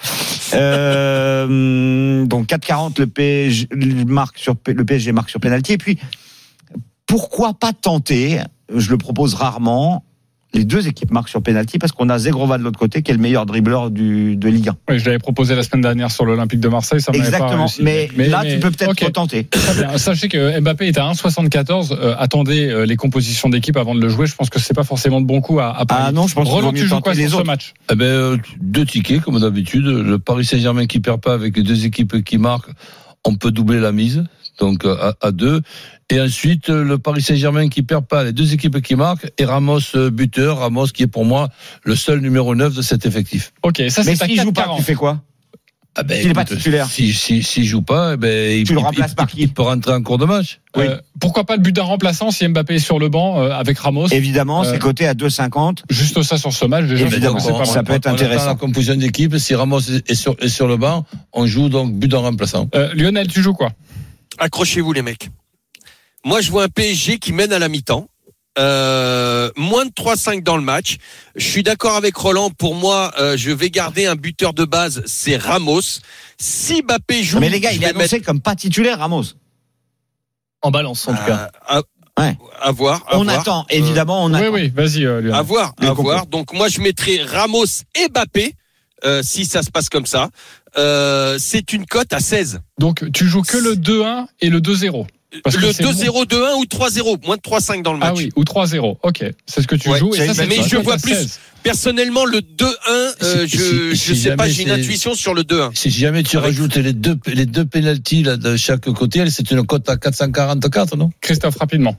Euh, 0.54 2.26
donc 2.26 2.48
4,40 2.48 3.00
le 3.00 3.08
PSG 3.08 3.68
marque 4.06 4.38
sur 4.38 4.56
le 4.68 4.86
PSG 4.86 5.12
marque 5.12 5.30
sur 5.30 5.40
penalty 5.40 5.74
et 5.74 5.78
puis 5.78 5.98
pourquoi 7.08 7.54
pas 7.54 7.74
tenter 7.74 8.40
Je 8.74 8.90
le 8.90 8.98
propose 8.98 9.34
rarement. 9.34 10.04
Les 10.54 10.66
deux 10.66 10.88
équipes 10.88 11.12
marquent 11.12 11.30
sur 11.30 11.42
penalty 11.42 11.80
parce 11.80 11.94
qu'on 11.94 12.10
a 12.10 12.18
Zegrova 12.20 12.58
de 12.58 12.64
l'autre 12.64 12.78
côté 12.80 13.02
qui 13.02 13.12
est 13.12 13.14
le 13.14 13.22
meilleur 13.22 13.46
dribbleur 13.46 13.90
du, 13.90 14.36
de 14.36 14.50
Ligue 14.50 14.70
1. 14.70 14.76
Oui, 14.90 15.00
je 15.00 15.06
l'avais 15.06 15.20
proposé 15.20 15.56
la 15.56 15.64
semaine 15.64 15.82
dernière 15.82 16.12
sur 16.12 16.26
l'Olympique 16.26 16.60
de 16.60 16.68
Marseille. 16.68 17.00
Ça 17.00 17.14
pas 17.14 17.18
Exactement. 17.18 17.68
réussi. 17.68 17.82
Mais, 17.84 18.10
là, 18.18 18.44
tu 18.44 18.60
peux 18.60 18.70
peut-être 18.72 18.94
bien. 18.96 19.98
Sachez 19.98 20.28
que 20.28 20.60
Mbappé 20.60 20.88
est 20.88 20.98
à 20.98 21.10
1,74. 21.12 21.94
Euh, 21.94 22.16
attendez 22.20 22.68
euh, 22.68 22.86
les 22.86 22.98
compositions 22.98 23.48
d'équipe 23.48 23.78
avant 23.78 23.96
de 23.96 24.02
le 24.02 24.10
jouer. 24.10 24.28
Je 24.28 24.36
pense 24.36 24.50
que 24.50 24.60
c'est 24.60 24.74
pas 24.74 24.84
forcément 24.84 25.22
de 25.22 25.26
bon 25.26 25.40
coup 25.40 25.60
à, 25.60 25.78
à 25.78 25.86
parier. 25.86 26.06
Ah 26.10 26.12
non, 26.12 26.28
je 26.28 26.36
pense 26.36 26.48
Roland, 26.50 26.74
tu 26.74 26.80
joues 26.80 26.90
tenter 26.90 27.02
quoi 27.04 27.14
les 27.14 27.22
sur 27.22 27.32
ce 27.32 27.36
autres. 27.38 27.46
match 27.46 27.74
Eh 27.90 27.96
ben, 27.96 28.06
euh, 28.06 28.38
deux 28.60 28.86
tickets, 28.86 29.22
comme 29.22 29.40
d'habitude. 29.40 29.86
Le 29.86 30.20
Paris 30.20 30.44
Saint-Germain 30.44 30.86
qui 30.86 31.00
perd 31.00 31.22
pas 31.22 31.34
avec 31.34 31.56
les 31.56 31.64
deux 31.64 31.86
équipes 31.86 32.24
qui 32.24 32.38
marquent, 32.38 32.72
on 33.26 33.36
peut 33.36 33.52
doubler 33.52 33.80
la 33.80 33.92
mise, 33.92 34.24
donc 34.62 34.86
euh, 34.86 34.96
à, 35.22 35.28
à 35.28 35.32
deux. 35.32 35.62
Et 36.10 36.22
ensuite, 36.22 36.70
euh, 36.70 36.84
le 36.84 36.98
Paris 36.98 37.22
Saint-Germain 37.22 37.68
qui 37.70 37.82
perd 37.84 38.06
pas, 38.06 38.24
les 38.24 38.32
deux 38.34 38.54
équipes 38.54 38.82
qui 38.82 38.96
marquent, 38.96 39.30
et 39.38 39.46
Ramos 39.46 39.80
euh, 39.96 40.10
buteur, 40.10 40.60
Ramos 40.60 40.88
qui 40.88 41.04
est 41.04 41.08
pour 41.08 41.26
moi 41.26 41.50
le 41.84 41.96
seul 41.96 42.20
numéro 42.20 42.54
9 42.56 42.74
de 42.76 42.82
cet 42.82 43.06
effectif. 43.06 43.52
Ok, 43.64 43.82
ça 43.90 44.04
Mais 44.06 44.16
c'est 44.16 44.24
à 44.24 44.28
s'il 44.28 44.40
joue 44.42 44.52
pas, 44.52 44.64
4,40. 44.68 44.78
tu 44.78 44.84
fais 44.84 44.94
quoi 44.96 45.22
Ah 45.96 46.04
ben, 46.04 46.22
S'il 46.22 46.32
est 46.32 46.34
pas 46.34 46.44
titulaire. 46.46 46.88
Si, 46.88 47.14
si, 47.14 47.42
s'il 47.44 47.64
joue 47.66 47.82
pas, 47.82 48.14
eh 48.14 48.18
ben, 48.18 48.60
il, 48.60 48.66
Tu 48.66 48.74
le 48.74 48.80
il- 48.80 48.84
remplaces 48.84 49.12
il- 49.12 49.16
par 49.16 49.28
qui 49.28 49.42
il 49.42 49.54
peut 49.54 49.62
rentrer 49.62 49.94
en 49.94 50.04
cours 50.04 50.18
de 50.18 50.26
match. 50.26 50.60
Oui. 50.76 50.84
Euh, 50.88 50.98
pourquoi 51.20 51.46
pas 51.46 51.56
le 51.56 51.62
but 51.62 51.74
d'un 51.76 51.84
remplaçant 51.84 52.30
si 52.32 52.46
Mbappé 52.48 52.76
est 52.76 52.80
sur 52.80 53.00
le 53.00 53.08
banc 53.10 53.42
euh, 53.42 53.52
avec 53.52 53.80
Ramos 53.80 54.08
Évidemment, 54.08 54.64
Euh, 54.64 54.70
c'est 54.72 54.80
coté 54.80 55.08
à 55.08 55.14
2,50. 55.14 55.84
Juste 55.90 56.22
ça 56.24 56.38
sur 56.38 56.52
ce 56.52 56.66
match 56.66 56.86
déjà. 56.88 57.06
je 57.08 57.12
Évidemment, 57.12 57.40
c'est 57.40 57.52
pas 57.54 57.66
ça 57.66 57.84
peut 57.84 57.94
être 57.94 58.08
intéressant. 58.08 58.48
la 58.48 58.56
composition 58.56 58.96
d'équipe. 58.96 59.38
Si 59.38 59.56
Ramos 59.56 59.80
est 59.82 60.14
sur, 60.16 60.36
est 60.40 60.50
sur 60.50 60.68
le 60.68 60.76
banc, 60.78 61.06
on 61.34 61.46
joue 61.46 61.70
donc 61.70 61.94
but 61.94 62.10
d'un 62.10 62.20
remplaçant. 62.20 62.70
Euh, 62.76 62.94
Lionel, 62.96 63.28
tu 63.28 63.42
joues 63.42 63.54
quoi? 63.54 63.72
Accrochez-vous 64.38 64.94
les 64.94 65.02
mecs. 65.02 65.30
Moi, 66.26 66.42
je 66.42 66.52
vois 66.52 66.64
un 66.64 66.70
PSG 66.70 67.20
qui 67.20 67.34
mène 67.34 67.52
à 67.54 67.60
la 67.60 67.68
mi-temps. 67.68 68.08
Euh, 68.60 69.50
moins 69.56 69.86
de 69.86 69.92
3-5 69.92 70.44
dans 70.44 70.58
le 70.58 70.64
match. 70.64 70.98
Je 71.36 71.48
suis 71.48 71.64
d'accord 71.64 71.96
avec 71.96 72.16
Roland. 72.16 72.50
Pour 72.50 72.76
moi, 72.76 73.12
euh, 73.18 73.38
je 73.38 73.50
vais 73.52 73.70
garder 73.70 74.06
un 74.08 74.16
buteur 74.16 74.54
de 74.54 74.66
base, 74.66 75.02
c'est 75.06 75.38
Ramos. 75.38 75.82
Si 76.38 76.82
Mbappé 76.84 77.24
joue, 77.24 77.40
Mais 77.40 77.50
les 77.50 77.60
gars, 77.62 77.72
il 77.72 77.82
est 77.84 77.88
annoncé 77.88 78.22
comme 78.22 78.42
pas 78.42 78.56
titulaire, 78.56 79.00
Ramos. 79.00 79.24
En 80.62 80.70
balance, 80.70 81.08
en 81.08 81.16
tout 81.16 81.24
cas. 81.26 81.44
mettre- 81.46 81.60
à, 81.68 81.82
Ouais. 82.20 82.38
à 82.62 82.72
voir. 82.72 83.04
à 83.08 83.18
On 83.18 83.24
voir. 83.24 83.40
attend, 83.40 83.66
évidemment, 83.70 84.26
on 84.26 84.34
Oui, 84.34 84.40
attend. 84.42 84.54
oui, 84.54 84.70
vas-y 84.76 85.06
euh, 85.06 85.22
Lionel. 85.22 85.34
À 85.34 85.42
voir, 85.42 85.74
à 85.82 85.94
voir. 85.94 86.26
Donc 86.28 86.54
moi, 86.54 86.68
je 86.68 86.82
mettrai 86.82 87.24
Ramos 87.24 87.66
et 87.96 88.10
Mbappé. 88.10 88.54
euh, 89.04 89.24
si 89.24 89.46
ça 89.46 89.64
se 89.64 89.72
passe 89.72 89.90
comme 89.90 90.06
ça, 90.06 90.30
Euh, 90.78 91.38
c'est 91.40 91.74
une 91.74 91.86
cote 91.86 92.14
à 92.14 92.20
16. 92.20 92.62
Donc 92.80 93.10
tu 93.12 93.28
joues 93.28 93.42
que 93.42 93.58
le 93.58 93.76
2-1 93.76 94.28
et 94.40 94.50
le 94.50 94.60
2-0. 94.62 95.06
Parce 95.46 95.56
que 95.56 95.62
le 95.62 95.72
c'est 95.72 95.84
2-0, 95.84 96.26
2-1 96.26 96.58
ou 96.60 96.66
3-0, 96.66 97.26
moins 97.26 97.38
de 97.38 97.42
3-5 97.42 97.84
dans 97.84 97.94
le 97.94 98.00
match. 98.00 98.10
Ah 98.12 98.18
oui, 98.18 98.32
ou 98.36 98.44
3-0. 98.44 98.98
Ok, 99.02 99.24
c'est 99.46 99.62
ce 99.62 99.68
que 99.68 99.76
tu 99.76 99.90
Ouais, 99.90 99.98
joues. 99.98 100.14
Et 100.14 100.28
ça, 100.34 100.46
mais 100.46 100.62
je 100.62 100.76
vois 100.76 100.98
plus. 100.98 101.14
16. 101.14 101.40
Personnellement, 101.64 102.26
le 102.26 102.42
2-1, 102.42 102.74
euh, 103.24 103.48
Si- 103.48 103.58
je 103.58 103.96
si 103.96 104.16
sais 104.18 104.36
pas, 104.36 104.50
j'ai 104.50 104.64
une 104.64 104.72
intuition 104.72 105.14
sur 105.14 105.34
le 105.34 105.44
2-1. 105.44 105.72
Si 105.74 105.90
jamais 105.90 106.24
tu 106.24 106.36
Avec- 106.38 106.50
rajoutes 106.50 106.76
les 106.76 106.92
deux, 106.92 107.18
les 107.28 107.46
deux 107.46 107.66
pénalties 107.66 108.24
là, 108.24 108.36
de 108.36 108.58
chaque 108.58 108.90
côté, 108.90 109.30
c'est 109.30 109.52
une 109.52 109.66
cote 109.66 109.88
à 109.90 109.96
444, 109.96 110.98
non? 110.98 111.12
Christophe, 111.22 111.56
rapidement. 111.58 111.96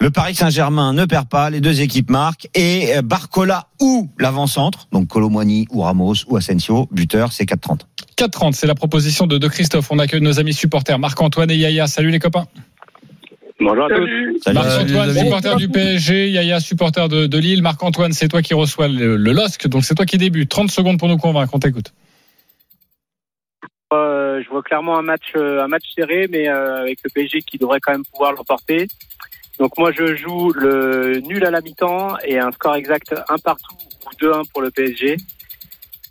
Le 0.00 0.10
Paris 0.10 0.34
Saint-Germain 0.34 0.92
ne 0.92 1.04
perd 1.04 1.28
pas, 1.28 1.50
les 1.50 1.60
deux 1.60 1.80
équipes 1.80 2.10
marquent 2.10 2.48
et 2.54 2.96
euh, 2.96 3.02
Barcola 3.02 3.68
ou 3.80 4.10
l'avant-centre, 4.18 4.88
donc 4.92 5.08
Colomwani 5.08 5.66
ou 5.70 5.82
Ramos 5.82 6.14
ou 6.28 6.36
Asensio, 6.36 6.88
buteur, 6.92 7.32
c'est 7.32 7.44
4,30. 7.46 7.86
4-30, 8.16 8.52
c'est 8.52 8.66
la 8.66 8.74
proposition 8.74 9.26
de, 9.26 9.38
de 9.38 9.48
Christophe. 9.48 9.90
On 9.90 9.98
accueille 9.98 10.20
nos 10.20 10.40
amis 10.40 10.54
supporters 10.54 10.98
Marc-Antoine 10.98 11.50
et 11.50 11.56
Yaya. 11.56 11.86
Salut 11.86 12.10
les 12.10 12.18
copains. 12.18 12.46
Bonjour 13.60 13.84
à 13.84 13.88
tous. 13.88 14.42
Salut. 14.42 14.54
Marc-Antoine, 14.54 15.14
supporter 15.14 15.56
du 15.56 15.68
PSG, 15.68 16.30
Yaya, 16.30 16.60
supporter 16.60 17.08
de, 17.08 17.26
de 17.26 17.38
Lille. 17.38 17.62
Marc-Antoine, 17.62 18.12
c'est 18.12 18.28
toi 18.28 18.42
qui 18.42 18.54
reçois 18.54 18.88
le, 18.88 19.16
le 19.16 19.32
LOSC, 19.32 19.68
donc 19.68 19.84
c'est 19.84 19.94
toi 19.94 20.06
qui 20.06 20.18
débute. 20.18 20.48
30 20.48 20.70
secondes 20.70 20.98
pour 20.98 21.08
nous 21.08 21.18
convaincre, 21.18 21.54
on 21.54 21.58
t'écoute. 21.58 21.92
Euh, 23.92 24.42
je 24.42 24.48
vois 24.50 24.62
clairement 24.62 24.98
un 24.98 25.02
match, 25.02 25.32
euh, 25.36 25.62
un 25.62 25.68
match 25.68 25.84
serré, 25.94 26.26
mais 26.28 26.48
euh, 26.48 26.80
avec 26.80 26.98
le 27.04 27.10
PSG 27.10 27.42
qui 27.42 27.58
devrait 27.58 27.80
quand 27.80 27.92
même 27.92 28.04
pouvoir 28.04 28.32
l'emporter. 28.32 28.88
Donc 29.58 29.78
moi 29.78 29.92
je 29.92 30.16
joue 30.16 30.50
le 30.52 31.20
nul 31.20 31.44
à 31.44 31.50
la 31.50 31.60
mi-temps 31.60 32.16
et 32.24 32.38
un 32.38 32.50
score 32.50 32.74
exact 32.74 33.14
un 33.28 33.38
partout 33.38 33.76
ou 34.06 34.24
2-1 34.24 34.42
pour 34.52 34.62
le 34.62 34.70
PSG. 34.70 35.16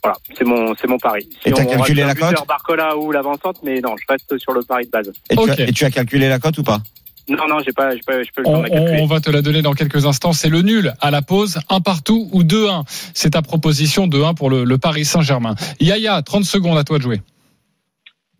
Voilà, 0.03 0.17
c'est 0.37 0.43
mon 0.45 0.75
c'est 0.75 0.87
mon 0.87 0.97
pari. 0.97 1.27
Et 1.45 1.51
t'as 1.51 1.63
on 1.63 1.65
calculé 1.65 2.03
la 2.03 2.13
cote 2.13 2.45
Barcola 2.47 2.97
ou 2.97 3.11
l'avant-centre, 3.11 3.61
mais 3.63 3.79
non, 3.79 3.95
je 3.97 4.03
reste 4.09 4.37
sur 4.37 4.51
le 4.53 4.61
pari 4.61 4.85
de 4.85 4.91
base. 4.91 5.11
Et, 5.29 5.35
tu 5.35 5.49
as, 5.49 5.59
et 5.61 5.71
tu 5.71 5.85
as 5.85 5.91
calculé 5.91 6.27
la 6.27 6.39
cote 6.39 6.57
ou 6.57 6.63
pas? 6.63 6.81
Non, 7.29 7.47
non, 7.47 7.59
j'ai 7.65 7.71
pas, 7.71 7.95
j'ai 7.95 8.01
pas, 8.05 8.21
je 8.21 8.29
peux 8.35 8.41
le 8.41 8.43
temps 8.43 8.51
On, 8.51 8.57
de 8.57 8.63
la 8.63 8.69
calculer. 8.69 8.99
on- 9.01 9.05
va 9.05 9.21
te 9.21 9.29
la 9.29 9.41
donner 9.41 9.61
dans 9.61 9.71
quelques 9.73 10.05
instants. 10.05 10.33
C'est 10.33 10.49
le 10.49 10.61
nul 10.61 10.93
à 10.99 11.09
la 11.09 11.21
pause, 11.21 11.59
un 11.69 11.79
partout 11.79 12.27
ou 12.33 12.43
2-1. 12.43 12.83
C'est 13.13 13.29
ta 13.29 13.41
proposition 13.41 14.07
de 14.07 14.21
1 14.21 14.33
pour 14.33 14.49
le, 14.49 14.65
le 14.65 14.77
Paris 14.77 15.05
Saint-Germain. 15.05 15.55
Yaya, 15.79 16.21
30 16.21 16.43
secondes 16.43 16.77
à 16.77 16.83
toi 16.83 16.97
de 16.97 17.03
jouer. 17.03 17.21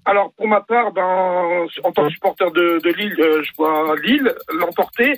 Alors 0.05 0.31
pour 0.35 0.47
ma 0.47 0.59
part, 0.61 0.91
ben, 0.91 1.65
en 1.83 1.91
tant 1.93 2.05
que 2.07 2.11
supporter 2.13 2.51
de, 2.51 2.79
de 2.83 2.89
Lille, 2.93 3.15
euh, 3.19 3.41
je 3.43 3.51
vois 3.57 3.95
Lille 4.03 4.33
l'emporter. 4.53 5.13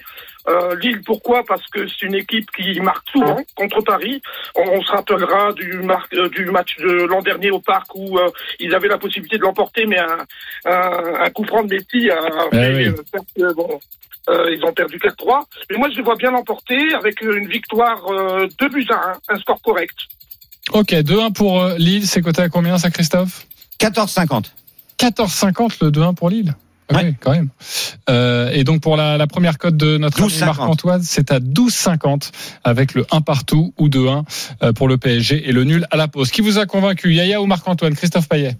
Euh, 0.47 0.75
Lille, 0.75 1.01
pourquoi? 1.03 1.43
Parce 1.43 1.65
que 1.73 1.87
c'est 1.87 2.05
une 2.05 2.13
équipe 2.13 2.49
qui 2.51 2.79
marque 2.81 3.09
souvent 3.09 3.37
contre 3.55 3.81
Paris. 3.81 4.21
On, 4.55 4.61
on 4.61 4.81
se 4.83 4.91
rappellera 4.91 5.53
du, 5.53 5.79
mar- 5.79 6.07
euh, 6.13 6.29
du 6.29 6.45
match 6.45 6.75
de 6.77 7.05
l'an 7.05 7.21
dernier 7.23 7.49
au 7.49 7.59
parc 7.59 7.87
où 7.95 8.19
euh, 8.19 8.29
ils 8.59 8.75
avaient 8.75 8.87
la 8.87 8.99
possibilité 8.99 9.37
de 9.37 9.41
l'emporter, 9.41 9.87
mais 9.87 9.97
un, 9.97 10.17
un, 10.65 11.13
un 11.23 11.29
coup 11.31 11.45
franc 11.45 11.63
de 11.63 11.73
Messi 11.73 12.11
a 12.11 12.19
Eh 12.51 12.55
fait 12.55 12.89
oui. 13.37 13.43
bon, 13.55 13.79
euh, 14.29 14.53
ils 14.55 14.63
ont 14.65 14.73
perdu 14.73 14.97
4-3. 14.97 15.41
Mais 15.71 15.77
moi, 15.77 15.89
je 15.89 15.95
les 15.97 16.03
vois 16.03 16.15
bien 16.15 16.29
l'emporter 16.29 16.93
avec 16.93 17.21
une 17.21 17.47
victoire 17.47 18.05
euh, 18.11 18.47
2 18.59 18.69
buts 18.69 18.87
à 18.91 19.13
1, 19.29 19.33
un 19.35 19.39
score 19.39 19.59
correct. 19.63 19.95
Ok, 20.73 20.91
2-1 20.91 21.33
pour 21.33 21.65
Lille. 21.79 22.05
C'est 22.05 22.21
coté 22.21 22.43
à 22.43 22.49
combien 22.49 22.77
ça, 22.77 22.91
Christophe? 22.91 23.45
14,50. 23.79 24.51
14,50 24.99 25.77
le 25.81 25.91
2-1 25.91 26.15
pour 26.15 26.29
Lille. 26.29 26.55
Ah 26.87 26.97
Ouais. 26.97 27.05
Oui, 27.05 27.15
quand 27.19 27.31
même. 27.31 27.49
Euh, 28.09 28.51
et 28.51 28.63
donc 28.63 28.81
pour 28.81 28.95
la, 28.95 29.17
la 29.17 29.25
première 29.25 29.57
cote 29.57 29.75
de 29.75 29.97
notre 29.97 30.21
ami 30.21 30.31
12,50. 30.31 30.45
Marc-Antoine, 30.45 31.01
c'est 31.03 31.31
à 31.31 31.39
12,50 31.39 32.29
avec 32.63 32.93
le 32.93 33.05
1 33.11 33.21
partout 33.21 33.73
ou 33.79 33.89
2-1 33.89 34.23
euh, 34.61 34.71
pour 34.71 34.87
le 34.87 34.97
PSG 34.97 35.49
et 35.49 35.51
le 35.51 35.63
nul 35.63 35.87
à 35.89 35.97
la 35.97 36.07
pause. 36.07 36.29
Qui 36.29 36.41
vous 36.41 36.59
a 36.59 36.67
convaincu, 36.67 37.11
Yaya 37.13 37.41
ou 37.41 37.47
Marc-Antoine? 37.47 37.95
Christophe 37.95 38.29
Payet 38.29 38.55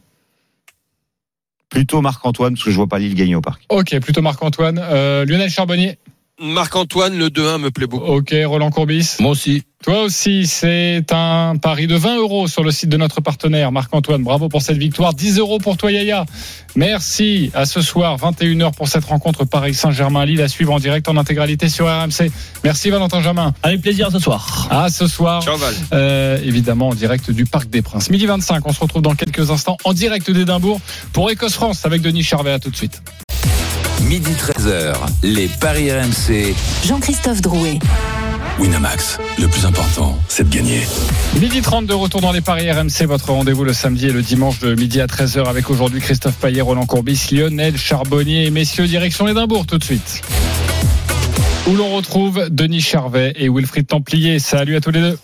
Plutôt 1.70 2.02
Marc-Antoine, 2.02 2.54
parce 2.54 2.64
que 2.64 2.72
je 2.72 2.76
vois 2.76 2.88
pas 2.88 3.00
Lille 3.00 3.16
gagner 3.16 3.36
au 3.36 3.42
parc. 3.42 3.64
Ok, 3.70 4.00
plutôt 4.00 4.22
Marc-Antoine. 4.22 4.80
Euh, 4.82 5.26
Lionel 5.26 5.50
Charbonnier 5.50 5.98
Marc-Antoine, 6.42 7.18
le 7.18 7.30
2-1 7.30 7.60
me 7.60 7.72
plaît 7.72 7.88
beaucoup. 7.88 8.06
Ok, 8.06 8.36
Roland 8.46 8.70
Courbis 8.70 9.16
Moi 9.20 9.32
aussi. 9.32 9.64
Toi 9.86 10.02
aussi, 10.02 10.48
c'est 10.48 11.06
un 11.12 11.56
pari 11.58 11.88
de 11.88 11.96
20 11.96 12.18
euros 12.18 12.48
sur 12.48 12.64
le 12.64 12.72
site 12.72 12.90
de 12.90 12.98
notre 12.98 13.22
partenaire 13.22 13.72
Marc-Antoine. 13.72 14.24
Bravo 14.24 14.50
pour 14.50 14.62
cette 14.62 14.78
victoire. 14.78 15.14
10 15.14 15.38
euros 15.38 15.60
pour 15.60 15.78
toi, 15.78 15.92
Yaya. 15.92 16.26
Merci. 16.76 17.52
À 17.54 17.66
ce 17.66 17.82
soir, 17.82 18.18
21h 18.18 18.74
pour 18.74 18.88
cette 18.88 19.06
rencontre 19.06 19.46
Paris 19.46 19.74
Saint-Germain-Lille 19.76 20.42
à 20.42 20.48
suivre 20.48 20.74
en 20.74 20.80
direct 20.80 21.08
en 21.08 21.16
intégralité 21.18 21.70
sur 21.70 21.86
RMC. 21.86 22.32
Merci 22.64 22.90
Valentin 22.90 23.22
Jamin. 23.22 23.54
Avec 23.64 23.82
plaisir 23.82 24.12
ce 24.12 24.20
soir. 24.20 24.68
À 24.72 24.90
ce 24.90 25.08
soir. 25.08 25.42
Ciao 25.44 25.56
Val. 25.56 25.74
Euh, 25.94 26.40
évidemment 26.44 26.90
en 26.90 26.96
direct 26.96 27.32
du 27.32 27.46
Parc 27.46 27.70
des 27.70 27.82
Princes. 27.82 28.10
Midi 28.10 28.26
25, 28.26 28.68
on 28.68 28.74
se 28.74 28.80
retrouve 28.80 29.04
dans 29.04 29.16
quelques 29.16 29.52
instants 29.52 29.78
en 29.84 29.94
direct 29.94 30.30
d'Édimbourg 30.32 30.82
pour 31.14 31.30
Écosse-France 31.30 31.86
avec 31.86 32.02
Denis 32.02 32.24
Charvet. 32.24 32.52
À 32.52 32.60
tout 32.60 32.72
de 32.72 32.76
suite. 32.76 33.02
Midi 34.04 34.32
13h, 34.34 34.96
les 35.24 35.48
Paris 35.48 35.92
RMC. 35.92 36.54
Jean-Christophe 36.86 37.42
Drouet. 37.42 37.80
Winamax, 38.60 39.18
le 39.40 39.48
plus 39.48 39.66
important, 39.66 40.18
c'est 40.28 40.48
de 40.48 40.56
gagner. 40.56 40.82
Midi 41.40 41.62
30 41.62 41.88
de 41.88 41.94
retour 41.94 42.22
dans 42.22 42.32
les 42.32 42.42
Paris 42.42 42.72
RMC, 42.72 43.06
votre 43.06 43.32
rendez-vous 43.32 43.64
le 43.64 43.74
samedi 43.74 44.08
et 44.08 44.12
le 44.12 44.22
dimanche 44.22 44.60
de 44.60 44.76
midi 44.76 45.02
à 45.02 45.08
13h 45.08 45.46
avec 45.48 45.70
aujourd'hui 45.70 46.02
Christophe 46.02 46.36
Payet, 46.36 46.62
Roland 46.62 46.86
Courbis, 46.86 47.30
Lionel 47.32 47.78
Charbonnier 47.78 48.46
et 48.46 48.52
messieurs 48.52 48.86
direction 48.88 49.28
Édimbourg 49.28 49.66
tout 49.66 49.78
de 49.78 49.84
suite. 49.84 50.22
Où 51.68 51.76
l'on 51.76 51.96
retrouve 51.96 52.48
Denis 52.50 52.82
Charvet 52.82 53.34
et 53.38 53.50
Wilfried 53.50 53.88
Templier. 53.88 54.38
Salut 54.40 54.76
à 54.76 54.82
tous 54.82 54.92
les 54.92 55.02
deux. 55.02 55.18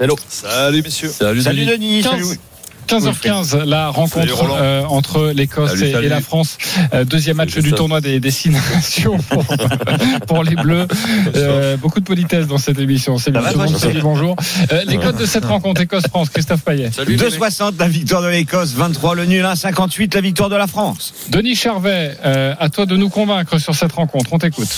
Hello. 0.00 0.16
Salut 0.28 0.82
messieurs. 0.82 1.08
Salut, 1.08 1.42
Salut 1.42 1.64
Denis. 1.66 2.02
Denis, 2.02 2.02
15. 2.02 2.10
salut. 2.12 2.40
15h15, 2.88 3.64
la 3.64 3.88
rencontre 3.88 4.46
euh, 4.56 4.84
entre 4.84 5.32
l'Écosse 5.34 5.80
et, 5.80 6.08
la 6.08 6.20
France. 6.20 6.58
Euh, 6.92 7.04
deuxième 7.04 7.36
match 7.36 7.50
Salut, 7.50 7.70
du 7.70 7.72
tournoi 7.72 8.00
des 8.00 8.20
destinations 8.20 9.18
pour, 9.18 9.44
pour 10.26 10.44
les 10.44 10.54
Bleus. 10.54 10.86
Euh, 11.34 11.76
beaucoup 11.76 12.00
de 12.00 12.04
politesse 12.04 12.46
dans 12.46 12.58
cette 12.58 12.78
émission. 12.78 13.18
C'est 13.18 13.30
bien. 13.30 13.42
dit 13.42 14.00
bonjour. 14.02 14.36
Euh, 14.72 14.82
les 14.86 14.98
codes 14.98 15.16
de 15.16 15.26
cette 15.26 15.44
rencontre 15.44 15.80
Écosse-France, 15.80 16.30
Christophe 16.30 16.62
Payet. 16.62 16.90
Salut 16.92 17.16
les 17.16 17.24
mecs. 17.24 17.34
2,60 17.40 17.78
la 17.78 17.88
victoire 17.88 18.22
de 18.22 18.28
l'Écosse, 18.28 18.72
23 18.74 19.14
le 19.14 19.24
nul, 19.26 19.44
1,58 19.44 20.14
la 20.14 20.20
victoire 20.20 20.48
de 20.48 20.56
la 20.56 20.66
France. 20.66 21.14
Denis 21.30 21.54
Charvet, 21.54 22.16
euh, 22.24 22.54
à 22.58 22.68
toi 22.68 22.86
de 22.86 22.96
nous 22.96 23.08
convaincre 23.08 23.58
sur 23.58 23.74
cette 23.74 23.92
rencontre. 23.92 24.32
On 24.32 24.38
t'écoute. 24.38 24.68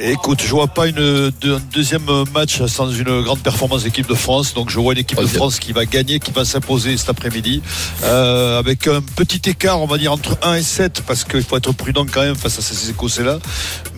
Écoute, 0.00 0.42
je 0.44 0.50
vois 0.50 0.68
pas 0.68 0.86
une, 0.86 1.32
un 1.44 1.60
deuxième 1.72 2.06
match 2.32 2.64
sans 2.66 2.90
une 2.90 3.22
grande 3.22 3.40
performance 3.40 3.82
d'équipe 3.82 4.06
de 4.06 4.14
France. 4.14 4.54
Donc 4.54 4.70
je 4.70 4.78
vois 4.78 4.92
une 4.92 5.00
équipe 5.00 5.18
de 5.18 5.26
France 5.26 5.58
qui 5.58 5.72
va 5.72 5.86
gagner, 5.86 6.20
qui 6.20 6.30
va 6.30 6.44
s'imposer 6.44 6.96
cet 6.96 7.08
après-midi. 7.08 7.62
Euh, 8.04 8.60
avec 8.60 8.86
un 8.86 9.00
petit 9.00 9.50
écart, 9.50 9.80
on 9.80 9.86
va 9.86 9.98
dire, 9.98 10.12
entre 10.12 10.38
1 10.42 10.54
et 10.54 10.62
7, 10.62 11.02
parce 11.06 11.24
qu'il 11.24 11.42
faut 11.42 11.56
être 11.56 11.72
prudent 11.72 12.06
quand 12.10 12.20
même 12.20 12.36
face 12.36 12.58
à 12.58 12.62
ces 12.62 12.90
Écossais-là. 12.90 13.38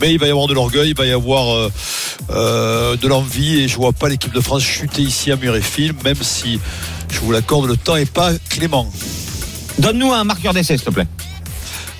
Mais 0.01 0.13
il 0.13 0.19
va 0.19 0.27
y 0.27 0.31
avoir 0.31 0.47
de 0.47 0.55
l'orgueil, 0.55 0.91
il 0.91 0.97
va 0.97 1.05
y 1.05 1.13
avoir 1.13 1.55
euh, 1.55 1.71
euh, 2.31 2.97
de 2.97 3.07
l'envie. 3.07 3.61
Et 3.61 3.69
je 3.69 3.77
vois 3.77 3.93
pas 3.93 4.09
l'équipe 4.09 4.33
de 4.33 4.41
France 4.41 4.63
chuter 4.63 5.03
ici 5.03 5.31
à 5.31 5.37
Murrayfield, 5.37 6.03
même 6.03 6.23
si, 6.23 6.59
je 7.13 7.21
vous 7.21 7.31
l'accorde, 7.31 7.67
le 7.67 7.77
temps 7.77 7.97
est 7.97 8.11
pas 8.11 8.33
clément. 8.49 8.91
Donne-nous 9.79 10.13
un 10.13 10.25
marqueur 10.25 10.55
d'essai, 10.55 10.79
s'il 10.79 10.87
te 10.87 10.91
plaît. 10.91 11.07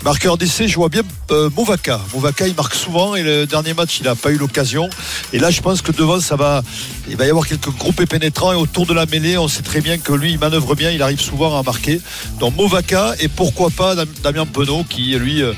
Marqueur 0.03 0.39
d'essai, 0.39 0.67
je 0.67 0.77
vois 0.77 0.89
bien 0.89 1.03
euh, 1.31 1.51
Movaka. 1.55 2.01
Movaka, 2.15 2.47
il 2.49 2.55
marque 2.55 2.75
souvent 2.75 3.15
et 3.17 3.23
le 3.23 3.47
dernier 3.47 3.75
match, 3.75 3.99
il 4.01 4.05
n'a 4.05 4.15
pas 4.15 4.31
eu 4.31 4.37
l'occasion. 4.39 4.89
Et 5.35 5.39
là, 5.39 5.51
je 5.51 5.61
pense 5.61 5.83
que 5.83 5.93
devant, 5.93 6.21
ça 6.21 6.37
va, 6.37 6.63
il 7.09 7.17
va 7.17 7.27
y 7.27 7.31
avoir 7.31 7.47
quelques 7.47 7.69
groupes 7.77 8.03
pénétrants 8.07 8.53
et 8.53 8.57
autour 8.57 8.87
de 8.87 8.95
la 8.95 9.05
mêlée, 9.05 9.37
on 9.37 9.47
sait 9.47 9.63
très 9.63 9.83
bien 9.83 9.99
que 9.99 10.15
lui, 10.15 10.33
il 10.33 10.39
manœuvre 10.39 10.75
bien, 10.75 10.91
il 10.91 11.03
arrive 11.03 11.21
souvent 11.21 11.59
à 11.59 11.63
marquer. 11.63 12.01
Donc 12.39 12.57
Movaka 12.57 13.15
et 13.21 13.29
pourquoi 13.29 13.69
pas 13.69 13.95
Dam- 13.95 14.09
Damien 14.23 14.47
Penaud 14.47 14.85
qui, 14.89 15.15
lui, 15.19 15.43
euh, 15.43 15.53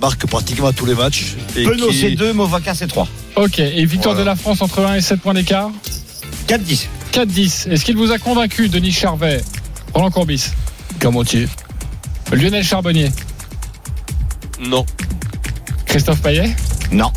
marque 0.00 0.26
pratiquement 0.26 0.66
à 0.68 0.72
tous 0.72 0.86
les 0.86 0.94
matchs. 0.96 1.36
Penaud, 1.54 1.88
qui- 1.90 2.00
c'est 2.00 2.10
2, 2.16 2.32
Movaka, 2.32 2.74
c'est 2.74 2.88
3. 2.88 3.06
Ok, 3.36 3.60
et 3.60 3.84
victoire 3.86 4.16
Voilà. 4.16 4.32
de 4.32 4.36
la 4.36 4.42
France 4.42 4.60
entre 4.60 4.80
1 4.84 4.96
et 4.96 5.00
7 5.02 5.20
points 5.20 5.34
d'écart 5.34 5.70
4-10. 6.48 6.88
4-10. 7.12 7.68
Est-ce 7.70 7.84
qu'il 7.84 7.96
vous 7.96 8.10
a 8.10 8.18
convaincu, 8.18 8.68
Denis 8.68 8.90
Charvet 8.90 9.40
Roland 9.94 10.10
Courbis? 10.10 10.46
Camotier. 10.98 11.46
Lionel 12.32 12.64
Charbonnier 12.64 13.10
Non. 14.60 14.84
Christophe 15.86 16.22
Payet 16.22 16.54
Non. 16.92 17.10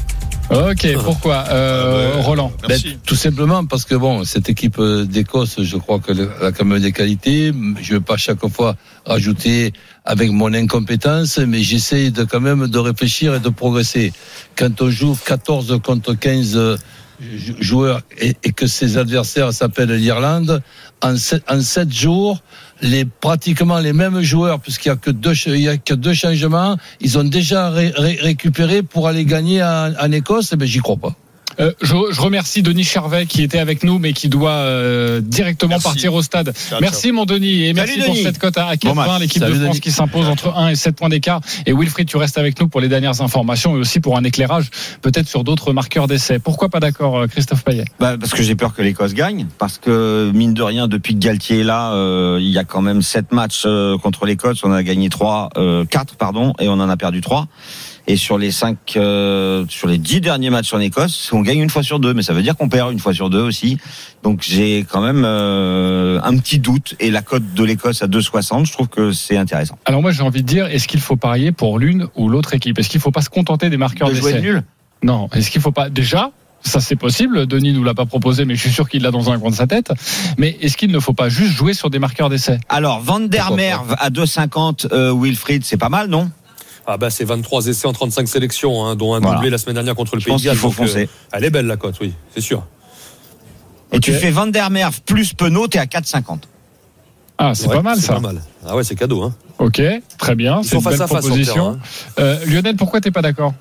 Ok, 0.49 0.87
pourquoi 1.03 1.43
euh, 1.49 2.11
Ah 2.13 2.17
ouais. 2.17 2.23
Roland 2.23 2.51
Ben, 2.69 2.79
tout 3.05 3.15
simplement 3.15 3.65
parce 3.65 3.83
que 3.83 3.95
bon, 3.95 4.23
cette 4.23 4.47
équipe 4.49 4.79
d'Écosse, 4.81 5.61
je 5.61 5.75
crois 5.75 5.99
qu'elle 5.99 6.29
a 6.41 6.53
quand 6.53 6.63
même 6.63 6.79
des 6.79 6.93
qualités. 6.93 7.51
Je 7.81 7.93
ne 7.93 7.99
vais 7.99 8.03
pas 8.03 8.15
chaque 8.15 8.47
fois 8.47 8.77
rajouter 9.05 9.73
avec 10.05 10.31
mon 10.31 10.53
incompétence, 10.53 11.37
mais 11.39 11.61
j'essaye 11.63 12.11
de 12.11 12.23
quand 12.23 12.39
même 12.39 12.67
de 12.67 12.79
réfléchir 12.79 13.35
et 13.35 13.39
de 13.41 13.49
progresser. 13.49 14.13
Quand 14.55 14.81
on 14.81 14.89
joue 14.89 15.17
14 15.25 15.79
contre 15.83 16.13
15 16.13 16.55
euh, 16.55 16.77
jou- 17.19 17.55
joueurs 17.59 18.01
et, 18.17 18.37
et 18.45 18.53
que 18.53 18.67
ses 18.67 18.97
adversaires 18.97 19.51
s'appellent 19.51 19.91
l'Irlande, 19.91 20.61
en 21.01 21.17
7, 21.17 21.43
en 21.49 21.59
sept 21.59 21.91
jours, 21.91 22.41
les 22.81 23.05
pratiquement 23.05 23.79
les 23.79 23.93
mêmes 23.93 24.21
joueurs, 24.21 24.59
puisqu'il 24.59 24.89
y 24.89 24.91
a 24.91 24.95
que 24.95 25.11
deux, 25.11 25.33
il 25.47 25.61
y 25.61 25.67
a 25.69 25.77
que 25.77 25.93
deux 25.93 26.13
changements, 26.13 26.77
ils 27.01 27.17
ont 27.17 27.23
déjà 27.23 27.69
ré- 27.69 27.93
ré- 27.95 28.19
récupéré 28.21 28.83
pour 28.83 29.07
aller 29.07 29.25
gagner 29.25 29.63
en, 29.63 29.93
en 29.99 30.11
Écosse. 30.11 30.51
Eh 30.53 30.55
ben, 30.55 30.67
j'y 30.67 30.79
crois 30.79 30.97
pas. 30.97 31.15
Euh, 31.59 31.71
je, 31.81 31.95
je 32.11 32.21
remercie 32.21 32.61
Denis 32.61 32.83
Charvet 32.83 33.25
qui 33.25 33.41
était 33.43 33.59
avec 33.59 33.83
nous 33.83 33.97
mais 33.99 34.13
qui 34.13 34.29
doit 34.29 34.51
euh, 34.51 35.21
directement 35.21 35.71
Merci. 35.71 35.83
partir 35.83 36.13
au 36.13 36.21
stade. 36.21 36.53
Ciao, 36.69 36.79
merci 36.81 37.11
mon 37.11 37.25
Denis 37.25 37.65
et 37.65 37.73
merci 37.73 37.99
pour 37.99 38.13
Denis. 38.13 38.23
cette 38.23 38.37
cote 38.39 38.57
à, 38.57 38.67
à 38.67 38.75
Bon 38.75 38.93
4 38.93 38.95
match. 38.95 39.19
l'équipe 39.21 39.41
de 39.41 39.47
France 39.47 39.59
Denis. 39.59 39.79
qui 39.79 39.91
s'impose 39.91 40.27
entre 40.27 40.55
1 40.55 40.69
et 40.69 40.75
7 40.75 40.95
points 40.95 41.09
d'écart. 41.09 41.41
Et 41.65 41.73
Wilfried, 41.73 42.07
tu 42.07 42.17
restes 42.17 42.37
avec 42.37 42.59
nous 42.59 42.67
pour 42.67 42.79
les 42.81 42.87
dernières 42.89 43.21
informations 43.21 43.75
et 43.75 43.79
aussi 43.79 43.99
pour 43.99 44.17
un 44.17 44.23
éclairage 44.23 44.69
peut-être 45.01 45.27
sur 45.27 45.43
d'autres 45.43 45.73
marqueurs 45.73 46.07
d'essai. 46.07 46.39
Pourquoi 46.39 46.69
pas 46.69 46.79
d'accord 46.79 47.17
euh, 47.17 47.27
Christophe 47.27 47.63
Payet? 47.63 47.85
Bah, 47.99 48.17
parce 48.19 48.33
que 48.33 48.43
j'ai 48.43 48.55
peur 48.55 48.73
que 48.73 48.81
l'Écosse 48.81 49.13
gagne. 49.13 49.47
Parce 49.57 49.77
que, 49.79 50.31
mine 50.33 50.53
de 50.53 50.61
rien, 50.61 50.87
depuis 50.87 51.13
que 51.15 51.19
Galtier 51.19 51.61
est 51.61 51.63
là, 51.63 51.93
euh, 51.93 52.37
il 52.39 52.49
y 52.49 52.57
a 52.57 52.63
quand 52.63 52.81
même 52.81 53.01
7 53.01 53.31
matchs 53.31 53.63
euh, 53.65 53.97
contre 53.97 54.25
l'Écosse. 54.25 54.59
On 54.63 54.71
a 54.71 54.83
gagné 54.83 55.09
3, 55.09 55.49
euh, 55.57 55.85
4, 55.85 56.15
pardon, 56.15 56.53
et 56.59 56.67
on 56.67 56.73
en 56.73 56.89
a 56.89 56.97
perdu 56.97 57.21
3. 57.21 57.47
Et 58.07 58.15
sur 58.15 58.37
les 58.37 58.51
5, 58.51 58.77
sur 58.87 59.87
les 59.87 59.97
10 59.97 60.21
derniers 60.21 60.49
matchs 60.49 60.73
en 60.73 60.79
Écosse, 60.79 61.29
on 61.33 61.41
gagne 61.41 61.59
une 61.59 61.69
fois 61.69 61.83
sur 61.83 61.99
deux. 61.99 62.13
Mais 62.13 62.21
ça 62.23 62.33
veut 62.33 62.41
dire 62.41 62.55
qu'on 62.55 62.69
perd 62.69 62.91
une 62.91 62.99
fois 62.99 63.13
sur 63.13 63.29
deux 63.29 63.41
aussi. 63.41 63.77
Donc 64.23 64.41
j'ai 64.41 64.85
quand 64.89 65.01
même 65.01 65.23
euh, 65.25 66.19
un 66.23 66.37
petit 66.37 66.59
doute. 66.59 66.95
Et 66.99 67.11
la 67.11 67.21
cote 67.21 67.53
de 67.53 67.63
l'Écosse 67.63 68.01
à 68.01 68.07
2,60, 68.07 68.65
je 68.65 68.71
trouve 68.71 68.87
que 68.87 69.11
c'est 69.11 69.37
intéressant. 69.37 69.77
Alors 69.85 70.01
moi 70.01 70.11
j'ai 70.11 70.23
envie 70.23 70.41
de 70.41 70.47
dire, 70.47 70.67
est-ce 70.67 70.87
qu'il 70.87 70.99
faut 71.01 71.15
parier 71.15 71.51
pour 71.51 71.79
l'une 71.79 72.07
ou 72.15 72.29
l'autre 72.29 72.53
équipe? 72.53 72.79
Est-ce 72.79 72.89
qu'il 72.89 73.01
faut 73.01 73.11
pas 73.11 73.21
se 73.21 73.29
contenter 73.29 73.69
des 73.69 73.77
marqueurs 73.77 74.09
De 74.09 74.13
jouer 74.13 74.33
d'essai? 74.33 74.43
nul? 74.43 74.63
Non, 75.03 75.29
est-ce 75.33 75.51
qu'il 75.51 75.61
faut 75.61 75.71
pas 75.71 75.89
déjà 75.89 76.31
ça 76.63 76.79
c'est 76.79 76.95
possible, 76.95 77.45
Denis 77.45 77.71
nous 77.71 77.83
l'a 77.83 77.93
pas 77.93 78.07
proposé 78.07 78.43
mais 78.43 78.55
je 78.55 78.61
suis 78.61 78.71
sûr 78.71 78.89
qu'il 78.89 79.03
l'a 79.03 79.11
dans 79.11 79.31
un 79.31 79.39
coin 79.39 79.51
de 79.51 79.55
sa 79.55 79.67
tête. 79.67 79.91
Mais 80.37 80.57
est-ce 80.59 80.75
qu'il 80.75 80.91
ne 80.91 80.99
faut 80.99 81.13
pas 81.13 81.29
juste 81.29 81.51
jouer 81.51 81.73
sur 81.73 81.89
des 81.89 81.99
marqueurs 81.99 82.29
d'essai? 82.29 82.59
Alors, 82.67 82.99
Van 82.99 83.19
der 83.19 83.51
Merwe 83.51 83.95
à 83.99 84.09
2,50, 84.09 84.87
euh, 84.91 85.13
Wilfried, 85.15 85.63
c'est 85.63 85.77
pas 85.77 85.89
mal, 85.89 86.09
non? 86.09 86.31
Ah 86.89 86.97
bah 86.97 87.09
c'est 87.09 87.25
23 87.25 87.67
essais 87.67 87.85
en 87.87 87.91
35 87.93 88.27
sélections, 88.29 88.85
hein, 88.85 88.95
dont 88.95 89.13
un 89.13 89.19
Voilà. 89.19 89.35
doublé 89.35 89.49
la 89.49 89.57
semaine 89.57 89.73
dernière 89.75 89.93
contre 89.95 90.15
le 90.15 90.21
Je 90.21 90.25
Pays 90.25 90.37
de 90.37 90.41
Galles. 90.41 90.53
qu'il 90.57 90.71
faut 90.71 90.83
donc, 90.85 90.95
euh, 90.95 91.05
elle 91.33 91.43
est 91.43 91.49
belle 91.49 91.67
la 91.67 91.75
cote, 91.75 91.95
oui, 92.01 92.13
c'est 92.33 92.39
sûr. 92.41 92.65
Et 93.91 93.99
tu 93.99 94.13
fais 94.13 94.31
Van 94.31 94.47
der 94.47 94.69
Merwe 94.69 94.93
plus 95.05 95.33
Penaud, 95.33 95.67
t'es 95.67 95.79
à 95.79 95.85
4,50. 95.85 96.39
Ah 97.37 97.53
c'est 97.53 97.67
Ouais, 97.67 97.75
pas 97.75 97.81
mal 97.81 97.97
c'est 97.97 98.07
ça. 98.07 98.13
Pas 98.13 98.19
mal. 98.21 98.41
Ah 98.65 98.75
ouais, 98.75 98.83
c'est 98.83 98.95
cadeau. 98.95 99.21
Hein. 99.23 99.35
Ok, 99.59 99.81
très 100.17 100.35
bien, 100.35 100.61
Ils 100.61 100.65
c'est 100.67 100.75
une 100.77 100.81
face 100.81 100.93
belle 100.93 101.01
à 101.03 101.07
face 101.07 101.19
proposition. 101.25 101.53
terrain, 101.53 101.79
Euh, 102.19 102.45
Lionel, 102.45 102.75
pourquoi 102.77 103.01
t'es 103.01 103.11
pas 103.11 103.21
d'accord? 103.21 103.53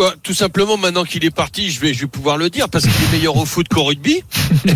Bah, 0.00 0.14
tout 0.22 0.32
simplement, 0.32 0.78
maintenant 0.78 1.04
qu'il 1.04 1.26
est 1.26 1.30
parti, 1.30 1.70
je 1.70 1.78
vais, 1.78 1.92
je 1.92 2.00
vais 2.00 2.06
pouvoir 2.06 2.38
le 2.38 2.48
dire 2.48 2.70
parce 2.70 2.86
qu'il 2.86 3.04
est 3.04 3.12
meilleur 3.12 3.36
au 3.36 3.44
foot 3.44 3.68
qu'au 3.68 3.84
rugby. 3.84 4.22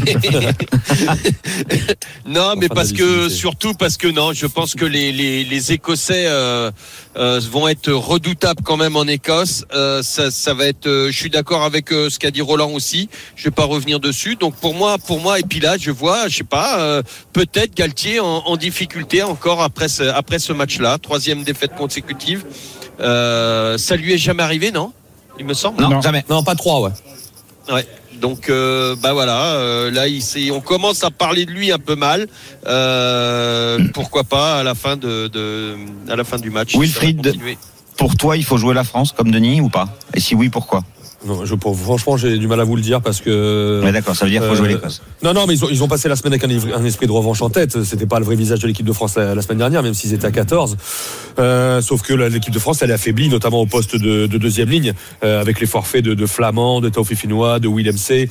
non, 2.27 2.53
mais 2.59 2.69
parce 2.69 2.93
que 2.93 3.31
surtout 3.31 3.73
parce 3.73 3.97
que 3.97 4.07
non, 4.07 4.35
je 4.35 4.45
pense 4.45 4.75
que 4.75 4.85
les 4.85 5.13
les, 5.13 5.43
les 5.45 5.73
Écossais 5.73 6.27
euh, 6.27 6.71
euh, 7.17 7.41
vont 7.51 7.69
être 7.69 7.91
redoutables 7.91 8.61
quand 8.63 8.77
même 8.77 8.97
en 8.97 9.07
Écosse. 9.07 9.65
Euh, 9.73 10.03
ça, 10.03 10.31
ça 10.31 10.53
va 10.53 10.67
être. 10.67 10.89
euh, 10.89 11.11
je 11.11 11.17
suis 11.17 11.31
d'accord 11.31 11.63
avec 11.63 11.91
euh, 11.91 12.11
ce 12.11 12.19
qu'a 12.19 12.31
dit 12.31 12.43
Roland 12.43 12.73
aussi. 12.73 13.09
Je 13.35 13.45
vais 13.45 13.51
pas 13.51 13.65
revenir 13.65 14.01
dessus. 14.01 14.37
Donc 14.37 14.57
pour 14.57 14.75
moi, 14.75 14.99
pour 14.99 15.21
moi, 15.21 15.41
et 15.41 15.43
puis 15.43 15.59
là, 15.59 15.77
je 15.81 15.91
vois, 15.91 16.29
je 16.29 16.37
sais 16.37 16.45
pas, 16.45 16.81
euh, 16.81 17.03
peut-être 17.33 17.75
Galtier 17.75 18.21
en, 18.21 18.27
en 18.45 18.59
difficulté 18.59 19.23
encore 19.23 19.63
après 19.63 19.89
ce, 19.89 20.03
après 20.03 20.39
ce 20.39 20.53
match-là, 20.53 20.99
troisième 20.99 21.45
défaite 21.45 21.75
consécutive. 21.77 22.45
Euh, 23.01 23.79
ça 23.79 23.97
lui 23.97 24.13
est 24.13 24.19
jamais 24.19 24.43
arrivé, 24.43 24.71
non? 24.71 24.93
Il 25.38 25.47
me 25.47 25.55
semble. 25.55 25.81
Non, 25.83 25.88
Non. 25.88 26.01
jamais. 26.01 26.25
Non, 26.29 26.42
pas 26.42 26.55
trois, 26.55 26.81
ouais. 26.81 26.90
Ouais. 27.73 27.87
Donc 28.20 28.49
euh, 28.49 28.94
bah 29.03 29.12
voilà, 29.12 29.55
euh, 29.55 29.90
là 29.90 30.07
il 30.07 30.23
on 30.53 30.61
commence 30.61 31.03
à 31.03 31.11
parler 31.11 31.47
de 31.47 31.51
lui 31.51 31.73
un 31.73 31.79
peu 31.79 31.97
mal. 31.97 32.29
Euh, 32.66 33.79
pourquoi 33.94 34.23
pas 34.25 34.59
à 34.61 34.62
la 34.62 34.75
fin 34.75 34.97
de, 34.97 35.27
de 35.29 35.75
à 36.09 36.14
la 36.16 36.25
fin 36.25 36.38
du 36.38 36.51
match. 36.51 36.77
Wilfried, 36.77 37.35
pour 37.97 38.16
toi, 38.16 38.37
il 38.37 38.44
faut 38.44 38.57
jouer 38.57 38.75
la 38.75 38.85
France 38.85 39.12
comme 39.12 39.31
Denis 39.31 39.61
ou 39.61 39.68
pas? 39.68 39.88
Et 40.14 40.20
si 40.20 40.35
oui, 40.35 40.49
pourquoi? 40.49 40.83
Non, 41.27 41.45
je, 41.45 41.55
franchement, 41.57 42.17
j'ai 42.17 42.39
du 42.39 42.47
mal 42.47 42.61
à 42.61 42.65
vous 42.65 42.77
le 42.77 42.83
dire 42.83 43.01
parce 43.01 43.21
que. 43.21 43.81
Ouais, 43.83 43.93
d'accord, 43.93 44.15
ça 44.15 44.25
veut 44.25 44.31
dire 44.31 44.41
qu'il 44.43 44.49
faut 44.51 44.55
Euh, 44.55 44.59
jouer 44.59 44.69
l'Écosse. 44.75 45.03
Non, 45.23 45.33
non, 45.33 45.47
mais 45.47 45.55
ils 45.55 45.65
ont, 45.65 45.69
ils 45.71 45.83
ont 45.83 45.89
passé 45.89 46.09
la 46.09 46.17
semaine 46.17 46.35
avec 46.35 46.45
un, 46.45 46.75
un 46.75 46.85
esprit 46.85 47.07
de 47.07 47.13
revanche 47.13 47.41
en 47.43 47.51
tête. 47.51 47.83
C'était 47.85 48.07
pas 48.07 48.19
le 48.19 48.25
vrai 48.25 48.37
visage 48.37 48.59
de 48.61 48.67
l'équipe 48.67 48.87
de 48.87 48.93
France 48.93 49.17
la, 49.17 49.35
la 49.35 49.43
semaine 49.43 49.59
dernière, 49.59 49.83
même 49.83 49.95
s'ils 49.95 50.13
étaient 50.13 50.27
à 50.27 50.31
14. 50.33 50.77
Euh, 51.39 51.81
sauf 51.81 52.03
que 52.03 52.13
l'équipe 52.15 52.53
de 52.53 52.59
France, 52.59 52.83
elle 52.83 52.91
est 52.91 52.95
affaiblie, 52.95 53.29
notamment 53.29 53.61
au 53.61 53.67
poste 53.67 53.97
de, 53.97 54.27
de 54.27 54.39
deuxième 54.39 54.69
ligne, 54.69 54.93
euh, 55.25 55.41
avec 55.41 55.61
les 55.61 55.67
forfaits 55.67 56.05
de, 56.05 56.15
de 56.15 56.27
Flamand, 56.27 56.81
de 56.81 56.89
Taufifinois, 56.89 57.59
de 57.59 57.69
Willem 57.69 57.97
C. 57.97 58.29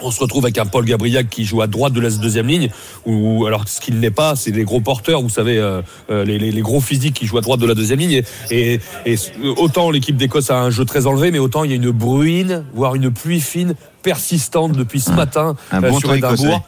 On 0.00 0.10
se 0.10 0.20
retrouve 0.20 0.44
avec 0.44 0.58
un 0.58 0.66
Paul 0.66 0.84
Gabriel 0.84 1.26
qui 1.28 1.44
joue 1.44 1.62
à 1.62 1.66
droite 1.66 1.92
de 1.92 2.00
la 2.00 2.10
deuxième 2.10 2.46
ligne, 2.46 2.68
ou 3.06 3.46
alors 3.46 3.68
ce 3.68 3.80
qu'il 3.80 3.98
n'est 4.00 4.10
pas, 4.10 4.36
c'est 4.36 4.50
les 4.50 4.64
gros 4.64 4.80
porteurs, 4.80 5.20
vous 5.22 5.28
savez, 5.28 5.58
euh, 5.58 5.82
euh, 6.10 6.24
les, 6.24 6.38
les- 6.38 6.52
les 6.52 6.60
gros 6.62 6.80
physiques 6.80 7.14
qui 7.14 7.26
jouent 7.26 7.38
à 7.38 7.42
droite 7.42 7.60
de 7.60 7.66
la 7.66 7.74
deuxième 7.74 7.98
ligne. 7.98 8.22
Et, 8.50 8.74
et- 8.74 8.80
et 9.06 9.16
autant 9.56 9.90
l'équipe 9.90 10.16
d'Écosse 10.16 10.50
a 10.50 10.58
un 10.60 10.70
jeu 10.70 10.84
très 10.84 11.06
enlevé, 11.06 11.30
mais 11.30 11.38
autant 11.38 11.64
il 11.64 11.70
y 11.70 11.72
a 11.72 11.76
une 11.76 11.90
bruine, 11.90 12.64
voire 12.74 12.94
une 12.94 13.10
pluie 13.10 13.40
fine 13.40 13.74
persistante 14.02 14.72
depuis 14.72 15.00
ce 15.00 15.10
matin 15.12 15.56
Un 15.70 15.82
euh, 15.82 15.90
bon 15.90 15.98
sur 15.98 16.08
Édimbourg. 16.36 16.62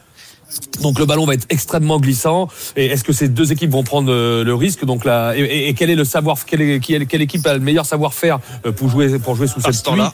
Donc 0.81 0.97
le 0.97 1.05
ballon 1.05 1.25
va 1.25 1.33
être 1.33 1.45
extrêmement 1.49 1.99
glissant. 1.99 2.47
Et 2.77 2.85
est-ce 2.85 3.03
que 3.03 3.11
ces 3.11 3.27
deux 3.27 3.51
équipes 3.51 3.71
vont 3.71 3.83
prendre 3.83 4.11
euh, 4.11 4.43
le 4.45 4.55
risque? 4.55 4.85
Donc 4.85 5.03
là, 5.03 5.33
et, 5.35 5.41
et- 5.41 5.67
et 5.69 5.73
quel 5.73 5.89
est 5.89 5.95
le 5.95 6.05
savoir 6.05 6.45
quelle, 6.45 6.79
quelle 6.79 7.21
équipe 7.21 7.45
a 7.45 7.53
le 7.53 7.59
meilleur 7.59 7.85
savoir-faire 7.85 8.39
euh, 8.65 8.71
pour 8.71 8.89
jouer 8.89 9.19
pour 9.19 9.35
jouer 9.35 9.47
sous 9.47 9.59
Par 9.59 9.65
cette 9.73 9.79
ce 9.79 9.83
temps-là. 9.83 10.13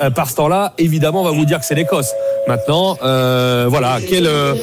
Euh, 0.00 0.10
par 0.10 0.28
ce 0.28 0.36
temps-là, 0.36 0.72
évidemment, 0.78 1.22
on 1.22 1.24
va 1.24 1.30
vous 1.30 1.44
dire 1.44 1.60
que 1.60 1.64
c'est 1.64 1.74
l'Écosse. 1.74 2.12
Maintenant, 2.48 2.96
euh, 3.02 3.66
voilà, 3.68 3.98
quelle, 4.08 4.26
euh, 4.26 4.54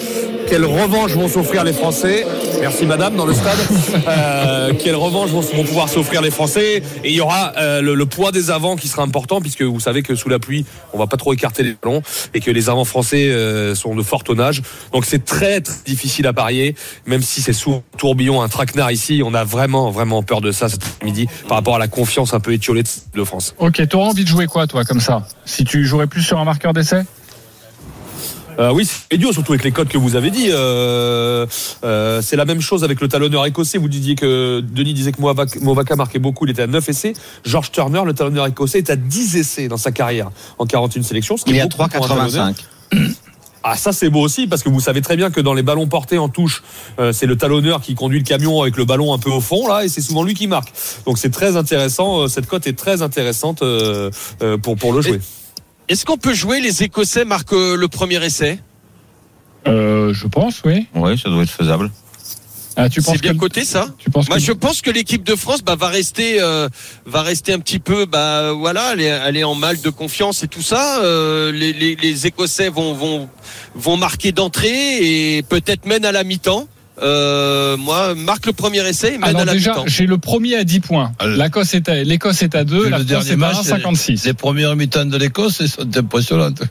quelle 0.51 0.65
revanche 0.65 1.13
vont 1.13 1.29
s'offrir 1.29 1.63
les 1.63 1.71
Français 1.71 2.27
Merci 2.59 2.85
Madame 2.85 3.15
dans 3.15 3.25
le 3.25 3.33
stade. 3.33 3.57
Euh, 4.05 4.73
quelle 4.77 4.95
revanche 4.97 5.29
vont, 5.29 5.63
pouvoir 5.63 5.87
s'offrir 5.87 6.21
les 6.21 6.29
Français 6.29 6.83
Et 7.05 7.09
il 7.09 7.15
y 7.15 7.21
aura 7.21 7.53
euh, 7.57 7.81
le, 7.81 7.95
le 7.95 8.05
poids 8.05 8.33
des 8.33 8.51
avants 8.51 8.75
qui 8.75 8.89
sera 8.89 9.01
important 9.03 9.39
puisque 9.39 9.61
vous 9.61 9.79
savez 9.79 10.03
que 10.03 10.13
sous 10.13 10.27
la 10.27 10.39
pluie, 10.39 10.65
on 10.91 10.97
va 10.97 11.07
pas 11.07 11.15
trop 11.15 11.31
écarter 11.31 11.63
les 11.63 11.77
ballons 11.81 12.01
et 12.33 12.41
que 12.41 12.51
les 12.51 12.67
avants 12.67 12.83
français 12.83 13.29
euh, 13.31 13.75
sont 13.75 13.95
de 13.95 14.03
fort 14.03 14.25
tonnage. 14.25 14.61
Donc 14.91 15.05
c'est 15.05 15.23
très, 15.23 15.61
très 15.61 15.73
difficile 15.85 16.27
à 16.27 16.33
parier, 16.33 16.75
même 17.05 17.21
si 17.21 17.41
c'est 17.41 17.53
sous 17.53 17.81
tourbillon, 17.97 18.41
un 18.41 18.49
traquenard 18.49 18.91
ici. 18.91 19.21
On 19.25 19.33
a 19.33 19.45
vraiment, 19.45 19.89
vraiment 19.89 20.21
peur 20.21 20.41
de 20.41 20.51
ça 20.51 20.67
cet 20.67 21.01
midi 21.01 21.27
par 21.47 21.55
rapport 21.59 21.77
à 21.77 21.79
la 21.79 21.87
confiance 21.87 22.33
un 22.33 22.41
peu 22.41 22.51
étiolée 22.51 22.83
de- 22.83 23.23
France. 23.23 23.53
Ok, 23.59 23.87
t'aurais 23.87 24.09
envie 24.09 24.23
de 24.23 24.29
jouer 24.29 24.47
quoi, 24.47 24.67
toi, 24.67 24.83
comme 24.83 24.99
ça? 24.99 25.25
Si 25.45 25.63
tu 25.63 25.85
jouerais 25.85 26.07
plus 26.07 26.23
sur 26.23 26.39
un 26.39 26.43
marqueur 26.43 26.73
d'essai? 26.73 27.03
Euh, 28.59 28.71
oui, 28.71 28.85
c'est 28.85 29.15
idiot, 29.15 29.31
surtout 29.31 29.53
avec 29.53 29.63
les 29.63 29.71
codes 29.71 29.87
que 29.87 29.97
vous 29.97 30.15
avez 30.15 30.31
dit. 30.31 30.47
Euh, 30.49 31.45
euh, 31.83 32.21
c'est 32.21 32.35
la 32.35 32.45
même 32.45 32.61
chose 32.61 32.83
avec 32.83 33.01
le 33.01 33.07
talonneur 33.07 33.45
écossais. 33.45 33.77
Vous 33.77 33.87
disiez 33.87 34.15
que 34.15 34.59
Denis 34.59 34.93
disait 34.93 35.11
que 35.11 35.21
Movaca, 35.21 35.59
Movaca 35.61 35.95
marquait 35.95 36.19
beaucoup, 36.19 36.45
il 36.45 36.51
était 36.51 36.63
à 36.63 36.67
9 36.67 36.89
essais. 36.89 37.13
George 37.43 37.71
Turner, 37.71 38.01
le 38.05 38.13
talonneur 38.13 38.47
écossais, 38.47 38.79
est 38.79 38.89
à 38.89 38.95
10 38.95 39.37
essais 39.37 39.67
dans 39.67 39.77
sa 39.77 39.91
carrière 39.91 40.29
en 40.57 40.65
41 40.65 41.03
sélections. 41.03 41.37
ce 41.37 41.45
qui 41.45 41.51
Il 41.51 41.57
est 41.57 41.61
à 41.61 41.67
beaucoup 41.67 41.89
pour 41.89 42.05
un 42.05 42.07
talonneur. 42.07 42.53
3,85. 42.93 43.11
Ah 43.63 43.77
ça 43.77 43.91
c'est 43.91 44.09
beau 44.09 44.21
aussi 44.21 44.47
parce 44.47 44.63
que 44.63 44.69
vous 44.69 44.79
savez 44.79 45.01
très 45.01 45.15
bien 45.15 45.29
que 45.29 45.39
dans 45.39 45.53
les 45.53 45.61
ballons 45.61 45.87
portés 45.87 46.17
en 46.17 46.29
touche, 46.29 46.63
euh, 46.99 47.11
c'est 47.11 47.27
le 47.27 47.37
talonneur 47.37 47.81
qui 47.81 47.93
conduit 47.93 48.17
le 48.17 48.25
camion 48.25 48.61
avec 48.61 48.75
le 48.75 48.85
ballon 48.85 49.13
un 49.13 49.19
peu 49.19 49.29
au 49.29 49.41
fond 49.41 49.67
là 49.67 49.85
et 49.85 49.89
c'est 49.89 50.01
souvent 50.01 50.23
lui 50.23 50.33
qui 50.33 50.47
marque. 50.47 50.73
Donc 51.05 51.19
c'est 51.19 51.29
très 51.29 51.55
intéressant, 51.55 52.21
euh, 52.21 52.27
cette 52.27 52.47
cote 52.47 52.65
est 52.65 52.77
très 52.77 53.03
intéressante 53.03 53.61
euh, 53.61 54.09
euh, 54.41 54.57
pour 54.57 54.77
pour 54.77 54.93
le 54.93 55.01
jouer. 55.01 55.19
Est-ce 55.91 56.05
qu'on 56.05 56.17
peut 56.17 56.33
jouer 56.33 56.61
les 56.61 56.83
Écossais 56.83 57.25
marquent 57.25 57.51
euh, 57.51 57.75
le 57.75 57.89
premier 57.89 58.23
essai? 58.23 58.59
Euh, 59.67 60.13
je 60.13 60.25
pense, 60.27 60.61
oui. 60.63 60.87
Oui, 60.95 61.19
ça 61.19 61.29
doit 61.29 61.43
être 61.43 61.49
faisable. 61.49 61.91
Ah, 62.77 62.87
tu 62.87 63.01
penses 63.01 63.15
C'est 63.15 63.21
bien 63.21 63.33
que- 63.33 63.37
coté 63.39 63.65
ça? 63.65 63.87
Tu 63.97 64.09
penses 64.09 64.29
Moi, 64.29 64.37
que- 64.37 64.41
je 64.43 64.53
pense 64.53 64.81
que 64.81 64.89
l'équipe 64.89 65.23
de 65.23 65.35
France 65.35 65.61
bah, 65.61 65.75
va 65.75 65.89
rester, 65.89 66.41
euh, 66.41 66.69
va 67.05 67.23
rester 67.23 67.51
un 67.51 67.59
petit 67.59 67.79
peu, 67.79 68.05
bah 68.05 68.53
voilà, 68.53 68.93
elle 68.93 69.01
est, 69.01 69.07
elle 69.25 69.35
est 69.35 69.43
en 69.43 69.53
mal 69.55 69.81
de 69.81 69.89
confiance 69.89 70.43
et 70.43 70.47
tout 70.47 70.61
ça. 70.61 71.03
Euh, 71.03 71.51
les, 71.51 71.73
les, 71.73 71.97
les 71.97 72.25
Écossais 72.27 72.69
vont, 72.69 72.93
vont, 72.93 73.27
vont 73.75 73.97
marquer 73.97 74.31
d'entrée 74.31 75.35
et 75.37 75.43
peut-être 75.43 75.85
mènent 75.85 76.05
à 76.05 76.13
la 76.13 76.23
mi-temps. 76.23 76.69
Euh, 77.01 77.77
moi, 77.77 78.15
marque 78.15 78.45
le 78.45 78.53
premier 78.53 78.87
essai 78.87 79.13
et 79.13 79.17
mène 79.17 79.29
Alors 79.29 79.41
à 79.41 79.45
la 79.45 79.53
déjà, 79.53 79.75
j'ai 79.85 80.05
le 80.05 80.17
premier 80.17 80.55
à 80.55 80.63
10 80.63 80.79
points. 80.81 81.11
L'Écosse 81.25 81.73
est 81.73 81.89
à, 81.89 82.03
l'Écosse 82.03 82.41
est 82.41 82.55
à 82.55 82.63
2, 82.63 82.81
Puis 82.81 82.89
la 82.91 82.99
le 82.99 83.05
France 83.05 83.25
dernier 83.25 83.29
est 83.29 83.33
à 83.33 83.37
match, 83.37 83.95
1,56. 83.95 84.25
Les 84.25 84.33
premières 84.33 84.75
mi-temps 84.75 85.05
de 85.05 85.17
l'Écosse 85.17 85.65
sont 85.65 85.97
impressionnantes. 85.97 86.63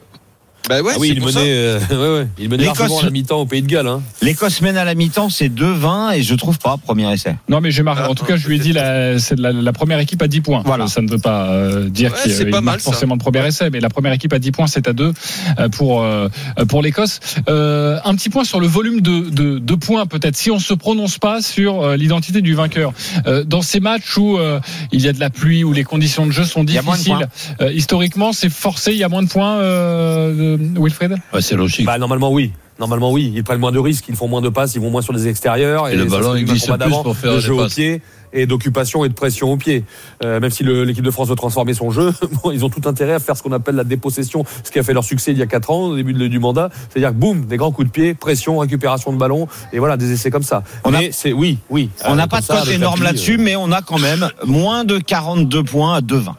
Bah 0.68 0.80
ouais, 0.82 0.92
Ah 0.94 0.98
oui, 1.00 1.08
c'est 1.08 1.14
il 1.14 1.20
menait, 1.24 1.52
euh, 1.52 1.78
ouais, 1.90 2.20
ouais, 2.22 2.28
il 2.38 2.48
menait 2.48 2.64
largement 2.64 3.00
à 3.00 3.04
la 3.04 3.10
mi-temps 3.10 3.40
au 3.40 3.46
Pays 3.46 3.62
de 3.62 3.66
Galles. 3.66 3.88
Hein. 3.88 4.02
L'Écosse 4.22 4.60
mène 4.60 4.76
à 4.76 4.84
la 4.84 4.94
mi-temps, 4.94 5.28
c'est 5.30 5.48
2-20 5.48 6.14
et 6.16 6.22
je 6.22 6.34
trouve 6.34 6.58
pas 6.58 6.76
premier 6.76 7.12
essai. 7.12 7.34
Non, 7.48 7.60
mais 7.60 7.70
j'ai 7.70 7.82
marqué. 7.82 8.02
En 8.08 8.14
tout 8.14 8.24
cas, 8.24 8.36
je 8.36 8.46
lui 8.46 8.56
ai 8.56 8.58
dit 8.58 8.72
la, 8.72 9.18
c'est 9.18 9.38
la, 9.38 9.52
la 9.52 9.72
première 9.72 9.98
équipe 9.98 10.22
à 10.22 10.28
10 10.28 10.40
points. 10.42 10.62
Voilà. 10.64 10.86
Ça 10.86 11.00
ne 11.00 11.10
veut 11.10 11.18
pas 11.18 11.48
euh, 11.48 11.88
dire 11.88 12.12
Ouais, 12.12 12.32
qu'il 12.32 12.50
pas 12.50 12.60
marque 12.60 12.64
mal, 12.76 12.80
forcément 12.80 13.14
le 13.14 13.20
premier 13.20 13.46
essai, 13.46 13.70
mais 13.70 13.80
la 13.80 13.88
première 13.88 14.12
équipe 14.12 14.32
à 14.32 14.38
10 14.38 14.52
points, 14.52 14.66
c'est 14.66 14.86
à 14.86 14.92
2 14.92 15.12
euh, 15.58 15.68
pour 15.70 16.02
euh, 16.02 16.28
pour 16.68 16.82
l'Écosse. 16.82 17.18
Euh, 17.48 17.98
un 18.04 18.14
petit 18.14 18.28
point 18.28 18.44
sur 18.44 18.60
le 18.60 18.66
volume 18.66 19.00
de, 19.00 19.30
de, 19.30 19.58
de 19.58 19.74
points, 19.74 20.06
peut-être. 20.06 20.36
Si 20.36 20.50
on 20.50 20.58
se 20.58 20.74
prononce 20.74 21.18
pas 21.18 21.42
sur 21.42 21.82
euh, 21.82 21.96
l'identité 21.96 22.42
du 22.42 22.54
vainqueur, 22.54 22.92
Euh, 23.26 23.44
dans 23.44 23.62
ces 23.62 23.80
matchs 23.80 24.16
où 24.16 24.38
euh, 24.38 24.60
il 24.92 25.00
y 25.00 25.08
a 25.08 25.12
de 25.12 25.20
la 25.20 25.30
pluie, 25.30 25.64
où 25.64 25.72
les 25.72 25.84
conditions 25.84 26.26
de 26.26 26.32
jeu 26.32 26.44
sont 26.44 26.64
difficiles, 26.64 27.28
euh, 27.60 27.72
historiquement, 27.72 28.32
c'est 28.32 28.50
forcé. 28.50 28.92
Il 28.92 28.98
y 28.98 29.04
a 29.04 29.08
moins 29.08 29.22
de 29.22 29.28
points, 29.28 29.56
euh, 29.58 30.49
de- 30.49 30.49
Wilfried. 30.56 31.16
Ouais, 31.32 31.40
c'est 31.42 31.56
logique. 31.56 31.86
Bah 31.86 31.98
normalement 31.98 32.32
oui. 32.32 32.52
Normalement 32.78 33.12
oui, 33.12 33.30
ils 33.34 33.44
prennent 33.44 33.60
moins 33.60 33.72
de 33.72 33.78
risques, 33.78 34.06
ils 34.08 34.16
font 34.16 34.26
moins 34.26 34.40
de 34.40 34.48
passes, 34.48 34.74
ils 34.74 34.80
vont 34.80 34.88
moins 34.88 35.02
sur 35.02 35.12
les 35.12 35.28
extérieurs 35.28 35.88
Et 35.90 35.96
le 35.96 36.08
ça 36.08 36.16
ballon, 36.16 36.34
il 36.34 36.46
glisse 36.46 36.64
plus 36.64 36.78
d'avant, 36.78 37.02
pour 37.02 37.14
faire 37.14 37.32
de 37.32 37.36
les 37.36 37.42
jeu 37.42 37.52
au 37.52 37.66
pied 37.66 38.00
et 38.32 38.46
d'occupation 38.46 39.04
et 39.04 39.10
de 39.10 39.12
pression 39.12 39.52
au 39.52 39.58
pied. 39.58 39.84
Euh, 40.24 40.40
même 40.40 40.50
si 40.50 40.62
le- 40.64 40.84
l'équipe 40.84 41.04
de 41.04 41.10
France 41.10 41.28
veut 41.28 41.34
transformer 41.34 41.74
son 41.74 41.90
jeu, 41.90 42.10
bon, 42.42 42.52
ils 42.52 42.64
ont 42.64 42.70
tout 42.70 42.80
intérêt 42.88 43.12
à 43.12 43.18
faire 43.18 43.36
ce 43.36 43.42
qu'on 43.42 43.52
appelle 43.52 43.74
la 43.74 43.84
dépossession, 43.84 44.44
ce 44.64 44.70
qui 44.70 44.78
a 44.78 44.82
fait 44.82 44.94
leur 44.94 45.04
succès 45.04 45.32
il 45.32 45.36
y 45.38 45.42
a 45.42 45.46
4 45.46 45.70
ans 45.70 45.88
au 45.88 45.96
début 45.96 46.14
de- 46.14 46.26
du 46.26 46.38
mandat, 46.38 46.70
c'est-à-dire 46.88 47.10
que 47.10 47.16
boum, 47.16 47.44
des 47.44 47.58
grands 47.58 47.70
coups 47.70 47.88
de 47.88 47.92
pied, 47.92 48.14
pression, 48.14 48.56
récupération 48.56 49.12
de 49.12 49.18
ballon 49.18 49.46
et 49.74 49.78
voilà 49.78 49.98
des 49.98 50.12
essais 50.12 50.30
comme 50.30 50.42
ça. 50.42 50.62
On 50.84 50.94
a- 50.94 51.00
Mais 51.00 51.10
c'est 51.12 51.34
oui, 51.34 51.58
oui. 51.68 51.90
On 52.06 52.12
Euh, 52.12 52.14
n'a 52.14 52.22
comme 52.22 52.30
pas 52.30 52.40
de 52.40 52.46
cote 52.46 52.68
énorme 52.74 53.02
là-dessus, 53.02 53.34
euh, 53.38 53.42
mais 53.42 53.56
on 53.56 53.72
a 53.72 53.82
quand 53.82 53.98
même 53.98 54.30
moins 54.46 54.84
de 54.84 54.96
42 54.96 55.64
points 55.64 55.96
à 55.96 56.00
2-20. 56.00 56.34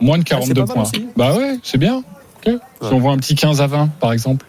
Moins 0.00 0.16
de 0.18 0.22
c'est 0.26 0.30
42 0.34 0.64
pas 0.64 0.74
mal 0.74 0.84
points. 0.90 1.00
Bah 1.16 1.36
ouais, 1.36 1.58
c'est 1.62 1.78
bien. 1.78 2.02
Si 2.44 2.92
on 2.92 2.98
voit 2.98 3.12
un 3.12 3.18
petit 3.18 3.34
15 3.34 3.60
à 3.60 3.66
20, 3.66 3.88
par 4.00 4.12
exemple, 4.12 4.46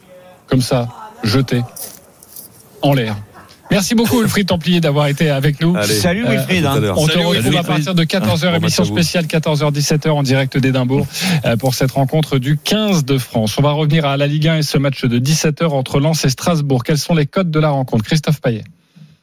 comme 0.48 0.62
ça, 0.62 0.88
jeté 1.24 1.62
en 2.82 2.94
l'air. 2.94 3.16
Merci 3.70 3.96
beaucoup, 3.96 4.20
Wilfried 4.20 4.48
Templier, 4.48 4.82
d'avoir 4.82 5.08
été 5.08 5.30
avec 5.30 5.62
nous. 5.62 5.76
Allez. 5.78 5.94
Salut 5.94 6.26
Euh, 6.26 6.32
Wilfried. 6.32 6.66
hein. 6.66 6.80
l'heure. 6.82 6.98
On 7.00 7.06
te 7.08 7.14
Salut, 7.14 7.24
retrouve 7.26 7.44
Wilfried. 7.46 7.60
à 7.60 7.64
partir 7.64 7.96
de 7.96 8.04
14h, 8.04 8.50
Bon 8.52 8.58
émission 8.58 8.84
spéciale 8.84 9.26
14h-17h 9.28 10.10
en 10.10 10.24
direct 10.24 10.58
d'Édimbourg 10.58 11.08
euh, 11.46 11.56
pour 11.56 11.74
cette 11.74 11.92
rencontre 11.92 12.38
du 12.38 12.58
15 12.58 13.06
de 13.06 13.18
France. 13.18 13.56
On 13.58 13.62
va 13.62 13.72
revenir 13.72 14.06
à 14.06 14.18
la 14.18 14.28
Ligue 14.28 14.50
1 14.50 14.58
et 14.58 14.62
ce 14.64 14.78
match 14.78 15.06
de 15.06 15.20
17h 15.20 15.70
entre 15.70 16.02
Lens 16.02 16.26
et 16.26 16.30
Strasbourg. 16.30 16.84
Quels 16.84 16.98
sont 16.98 17.14
les 17.16 17.28
codes 17.28 17.50
de 17.50 17.60
la 17.60 17.70
rencontre? 17.70 18.04
Christophe 18.04 18.42
Payet. 18.42 18.66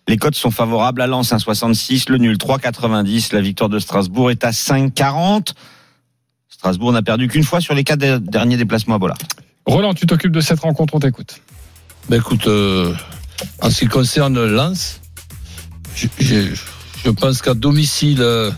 Les 0.07 0.17
cotes 0.17 0.35
sont 0.37 0.51
favorables 0.51 1.03
à 1.03 1.07
Lens 1.07 1.31
1,66, 1.33 2.09
le 2.11 2.17
nul 2.17 2.37
3,90, 2.39 3.35
la 3.35 3.43
victoire 3.43 3.69
de 3.69 3.79
Strasbourg 3.79 4.31
est 4.31 4.45
à 4.45 4.51
5,40. 4.53 5.53
Strasbourg 6.59 6.93
n'a 6.93 7.03
perdu 7.03 7.29
qu'une 7.29 7.45
fois 7.45 7.61
sur 7.61 7.75
les 7.75 7.85
quatre 7.85 8.01
de- 8.01 8.19
derniers 8.19 8.57
déplacements 8.57 8.97
à 8.97 8.99
Bollard. 8.99 9.19
Roland, 9.67 9.95
tu 9.95 10.07
t'occupes 10.07 10.33
de 10.33 10.41
cette 10.41 10.61
rencontre, 10.61 10.95
on 10.95 10.99
t'écoute. 11.01 11.41
Ben 12.09 12.19
écoute, 12.19 12.47
euh, 12.47 12.93
en 13.63 13.71
ce 13.71 13.81
qui 13.81 13.87
concerne 13.87 14.45
Lens, 14.45 15.01
je, 15.95 16.07
je- 16.19 16.55
je 17.05 17.11
pense 17.11 17.43
qu'à 17.43 17.55
domicile, 17.55 18.19
euh, 18.23 18.51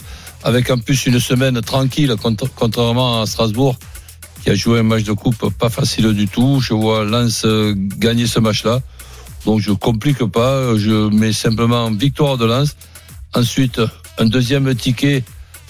avec 0.44 0.70
en 0.70 0.78
plus 0.78 1.04
une 1.06 1.20
semaine 1.20 1.60
tranquille, 1.60 2.14
contra- 2.22 2.46
contrairement 2.54 3.20
à 3.22 3.26
Strasbourg, 3.26 3.76
qui 4.42 4.50
a 4.50 4.54
joué 4.54 4.78
un 4.78 4.82
match 4.84 5.02
de 5.02 5.12
coupe 5.12 5.50
pas 5.58 5.68
facile 5.68 6.12
du 6.14 6.26
tout, 6.26 6.60
je 6.60 6.72
vois 6.72 7.04
Lens 7.04 7.42
euh, 7.44 7.74
gagner 7.76 8.26
ce 8.26 8.38
match-là. 8.40 8.80
Donc 9.44 9.60
je 9.60 9.72
complique 9.72 10.24
pas, 10.24 10.74
je 10.76 11.10
mets 11.10 11.32
simplement 11.34 11.90
victoire 11.90 12.38
de 12.38 12.46
Lens. 12.46 12.76
Ensuite, 13.34 13.80
un 14.18 14.24
deuxième 14.26 14.74
ticket 14.74 15.22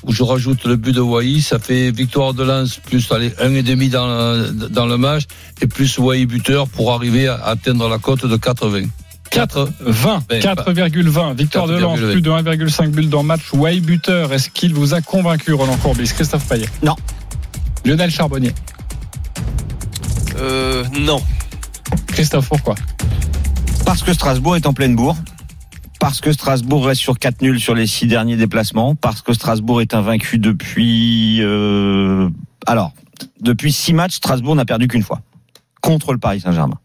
où 0.05 0.13
je 0.13 0.23
rajoute 0.23 0.65
le 0.65 0.77
but 0.77 0.93
de 0.95 1.01
Wai, 1.01 1.41
ça 1.41 1.59
fait 1.59 1.91
victoire 1.91 2.35
de 2.35 2.43
Lens 2.45 2.79
plus 2.85 3.11
allez, 3.13 3.33
un 3.41 3.55
et 3.55 3.63
demi 3.63 3.89
dans, 3.89 4.07
le- 4.07 4.69
dans 4.71 4.87
le 4.87 4.97
match 4.97 5.25
et 5.61 5.67
plus 5.67 5.99
Wai 5.99 6.27
buteur 6.27 6.69
pour 6.69 6.93
arriver 6.93 7.29
à 7.29 7.35
atteindre 7.45 7.89
la 7.89 7.99
cote 7.99 8.25
de 8.27 8.37
80. 8.37 8.83
4 9.31 9.69
20, 9.81 10.23
Ben, 10.29 10.43
4,20. 10.43 11.35
Victoire 11.37 11.69
de 11.69 11.77
Lens, 11.79 12.01
4,20. 12.01 12.13
plus 12.13 12.23
de 12.23 12.31
1,5 12.31 12.91
buts 12.91 13.07
dans 13.07 13.21
le 13.23 13.29
match. 13.29 13.53
Way 13.53 13.81
buteur, 13.81 14.33
est-ce 14.33 14.51
qu'il 14.51 14.75
vous 14.75 14.93
a 14.95 15.01
convaincu, 15.03 15.53
Roland 15.53 15.77
Courbis? 15.77 16.09
Christophe 16.15 16.49
Payet 16.49 16.69
Non. 16.83 16.97
Lionel 17.85 18.11
Charbonnier 18.11 18.53
Euh, 20.39 20.85
non. 20.99 21.23
Christophe, 22.09 22.49
pourquoi? 22.49 22.75
Parce 23.85 24.03
que 24.03 24.13
Strasbourg 24.13 24.57
est 24.57 24.67
en 24.67 24.73
pleine 24.73 24.95
bourre. 24.97 25.17
Parce 26.01 26.23
que 26.23 26.33
Strasbourg 26.33 26.87
reste 26.87 27.03
sur 27.03 27.19
4 27.19 27.43
nuls 27.43 27.61
sur 27.61 27.75
les 27.75 27.87
6 27.87 28.07
derniers 28.07 28.37
déplacements. 28.37 28.95
Parce 28.95 29.21
que 29.21 29.35
Strasbourg 29.35 29.83
est 29.83 29.95
invaincu 29.95 30.39
depuis... 30.39 31.41
euh, 31.43 32.29
alors, 32.67 32.93
depuis 33.41 33.71
6 33.71 33.93
matchs, 33.93 34.15
Strasbourg 34.15 34.57
n'a 34.57 34.65
perdu 34.65 34.89
qu'une 34.89 35.03
fois. 35.03 35.21
Contre 35.83 36.13
le 36.13 36.19
Paris 36.19 36.41
Saint-Germain. 36.41 36.79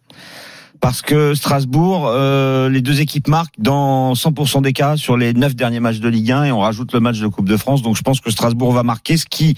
Parce 0.81 1.01
que 1.01 1.33
Strasbourg, 1.33 2.07
euh, 2.07 2.69
les 2.69 2.81
deux 2.81 3.01
équipes 3.01 3.27
marquent 3.29 3.55
dans 3.57 4.13
100% 4.13 4.61
des 4.61 4.73
cas 4.73 4.97
sur 4.97 5.15
les 5.17 5.33
9 5.33 5.55
derniers 5.55 5.79
matchs 5.79 5.99
de 5.99 6.09
Ligue 6.09 6.31
1 6.31 6.43
et 6.43 6.51
on 6.51 6.59
rajoute 6.59 6.93
le 6.93 6.99
match 6.99 7.19
de 7.19 7.27
Coupe 7.27 7.47
de 7.47 7.57
France. 7.57 7.81
Donc 7.81 7.95
je 7.95 8.03
pense 8.03 8.19
que 8.19 8.29
Strasbourg 8.29 8.73
va 8.73 8.83
marquer, 8.83 9.17
ce 9.17 9.25
qui 9.25 9.55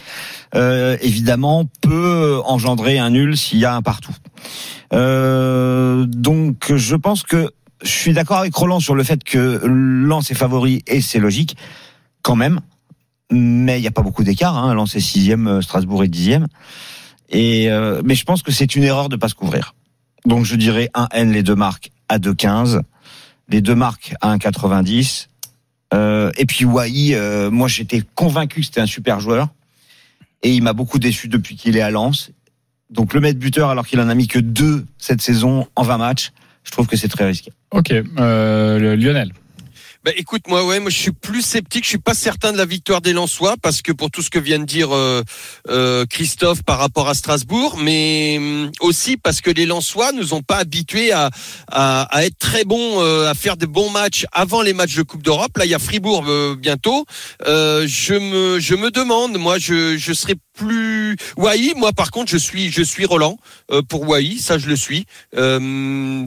euh, 0.56 0.96
évidemment 1.02 1.66
peut 1.82 2.40
engendrer 2.46 3.00
un 3.00 3.10
nul 3.10 3.36
s'il 3.36 3.60
y 3.60 3.66
a 3.66 3.76
un 3.76 3.82
partout. 3.82 4.16
Euh, 4.94 6.06
donc 6.08 6.74
je 6.76 6.96
pense 6.96 7.24
que 7.24 7.50
je 7.82 7.90
suis 7.90 8.14
d'accord 8.14 8.38
avec 8.38 8.56
Roland 8.56 8.80
sur 8.80 8.96
le 8.96 9.04
fait 9.04 9.24
que 9.24 9.62
Lens 9.66 10.32
est 10.32 10.36
favori 10.36 10.84
et 10.88 11.02
c'est 11.02 11.20
logique 11.20 11.58
quand 12.22 12.36
même. 12.36 12.60
Mais 13.32 13.78
il 13.78 13.82
n'y 13.82 13.88
a 13.88 13.92
pas 13.92 14.02
beaucoup 14.02 14.24
d'écart. 14.24 14.58
Hein. 14.58 14.74
Lens 14.74 14.96
est 14.96 15.02
sixième, 15.02 15.62
Strasbourg 15.62 16.04
est 16.04 16.08
dixième. 16.08 16.48
Et 17.30 17.70
euh, 17.70 18.02
mais 18.06 18.16
je 18.16 18.24
pense 18.24 18.42
que 18.42 18.52
c'est 18.52 18.76
une 18.76 18.84
erreur 18.84 19.10
de 19.10 19.16
pas 19.16 19.28
se 19.28 19.36
couvrir. 19.36 19.76
Donc 20.26 20.46
je 20.46 20.56
dirais 20.56 20.90
un 20.94 21.08
N 21.12 21.32
les 21.32 21.44
deux 21.44 21.56
marques 21.56 21.92
à 22.10 22.20
2,15, 22.20 22.82
les 23.50 23.62
deux 23.62 23.76
marques 23.76 24.14
à 24.22 24.36
1,90. 24.36 25.28
Euh, 25.94 26.32
et 26.38 26.46
puis 26.46 26.66
Wai, 26.66 27.16
euh, 27.16 27.50
moi 27.50 27.68
j'étais 27.68 28.04
convaincu 28.16 28.62
que 28.62 28.66
c'était 28.66 28.82
un 28.82 28.88
super 28.88 29.20
joueur 29.20 29.50
et 30.44 30.54
il 30.54 30.62
m'a 30.62 30.74
beaucoup 30.74 31.00
déçu 31.00 31.28
depuis 31.28 31.56
qu'il 31.56 31.78
est 31.78 31.82
à 31.82 31.92
Lens. 31.92 32.32
Donc 32.90 33.14
le 33.14 33.20
mettre 33.20 33.40
buteur 33.40 33.70
alors 33.70 33.86
qu'il 33.86 34.00
en 34.00 34.10
a 34.10 34.16
mis 34.16 34.28
que 34.28 34.40
deux 34.40 34.86
cette 34.98 35.22
saison 35.22 35.68
en 35.76 35.84
20 35.84 35.98
matchs, 35.98 36.32
je 36.68 36.72
trouve 36.72 36.86
que 36.86 36.98
c'est 36.98 37.08
très 37.08 37.26
risqué. 37.26 37.52
Ok, 37.72 37.92
euh, 38.20 38.96
Lionel. 38.96 39.32
Bah, 40.04 40.12
écoute, 40.16 40.44
moi, 40.48 40.64
ouais, 40.66 40.80
moi, 40.80 40.90
je 40.90 40.98
suis 40.98 41.12
plus 41.12 41.42
sceptique. 41.42 41.84
Je 41.84 41.90
suis 41.90 41.98
pas 41.98 42.14
certain 42.14 42.54
de 42.54 42.58
la 42.58 42.66
victoire 42.66 43.02
des 43.02 43.14
Lensois 43.14 43.56
parce 43.62 43.82
que 43.82 43.92
pour 43.92 44.12
tout 44.12 44.22
ce 44.22 44.30
que 44.30 44.40
vient 44.40 44.60
de 44.60 44.66
dire 44.66 44.96
euh, 44.96 45.24
euh, 45.70 46.06
Christophe 46.06 46.64
par 46.64 46.78
rapport 46.80 47.10
à 47.10 47.14
Strasbourg, 47.14 47.78
mais 47.78 48.36
hum, 48.38 48.72
aussi 48.80 49.18
parce 49.18 49.42
que 49.42 49.50
les 49.50 49.66
Lensois 49.66 50.12
nous 50.12 50.34
ont 50.34 50.42
pas 50.42 50.58
habitués 50.58 51.12
à, 51.12 51.30
à, 51.68 52.04
à 52.16 52.26
être 52.26 52.38
très 52.38 52.64
bons, 52.64 53.02
euh, 53.02 53.30
à 53.30 53.34
faire 53.34 53.58
des 53.58 53.68
bons 53.68 53.90
matchs 53.90 54.26
avant 54.32 54.62
les 54.62 54.74
matchs 54.74 54.96
de 54.96 55.04
Coupe 55.04 55.24
d'Europe. 55.24 55.58
Là, 55.58 55.66
il 55.66 55.72
y 55.72 55.76
a 55.76 55.80
Fribourg 55.80 56.26
euh, 56.28 56.56
bientôt. 56.56 57.06
Euh, 57.46 57.86
je 57.88 58.14
me, 58.14 58.60
je 58.60 58.76
me 58.76 58.92
demande, 58.92 59.38
moi, 59.38 59.58
je, 59.58 59.98
je 59.98 60.14
serais 60.14 60.36
plus 60.54 61.18
Wai. 61.38 61.74
Moi, 61.76 61.92
par 61.92 62.12
contre, 62.12 62.32
je 62.32 62.38
suis, 62.38 62.72
je 62.72 62.82
suis 62.82 63.06
Roland 63.06 63.38
pour 63.90 64.08
Wai. 64.08 64.38
Ça, 64.40 64.58
je 64.58 64.68
le 64.68 64.76
suis. 64.76 65.06
Euh, 65.36 65.60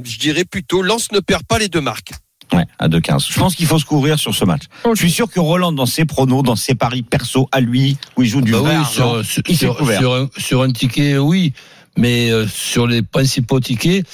je 0.04 0.18
dirais 0.18 0.44
plutôt, 0.44 0.82
Lens 0.82 1.12
ne 1.12 1.20
perd 1.20 1.44
pas 1.44 1.58
les 1.58 1.68
deux 1.68 1.80
marques. 1.80 2.12
Ouais, 2.52 2.66
à 2.78 2.88
2,15. 2.88 3.26
Je 3.32 3.38
pense 3.38 3.54
qu'il 3.54 3.66
faut 3.66 3.78
se 3.78 3.84
couvrir 3.84 4.18
sur 4.18 4.34
ce 4.34 4.44
match. 4.44 4.62
Je 4.84 4.98
suis 4.98 5.10
sûr 5.10 5.30
que 5.30 5.38
Roland, 5.38 5.72
dans 5.72 5.86
ses 5.86 6.04
pronos, 6.04 6.42
dans 6.42 6.56
ses 6.56 6.74
paris 6.74 7.02
perso 7.02 7.48
à 7.52 7.60
lui, 7.60 7.96
où 8.16 8.22
il 8.22 8.28
joue 8.28 8.40
du 8.40 8.52
Bah 8.52 8.58
oui, 8.62 8.64
vrai 8.74 8.84
sur, 8.90 9.06
argent, 9.06 9.22
sur, 9.22 9.42
il 9.48 9.56
s'est 9.56 9.66
sur- 9.66 9.76
couvert. 9.76 9.98
sur 10.00 10.14
un, 10.14 10.28
sur 10.36 10.62
un 10.62 10.72
ticket, 10.72 11.16
oui. 11.18 11.52
mais 11.96 12.30
euh, 12.32 12.46
sur 12.48 12.86
les 12.88 13.02
principaux 13.02 13.60
tickets, 13.60 14.04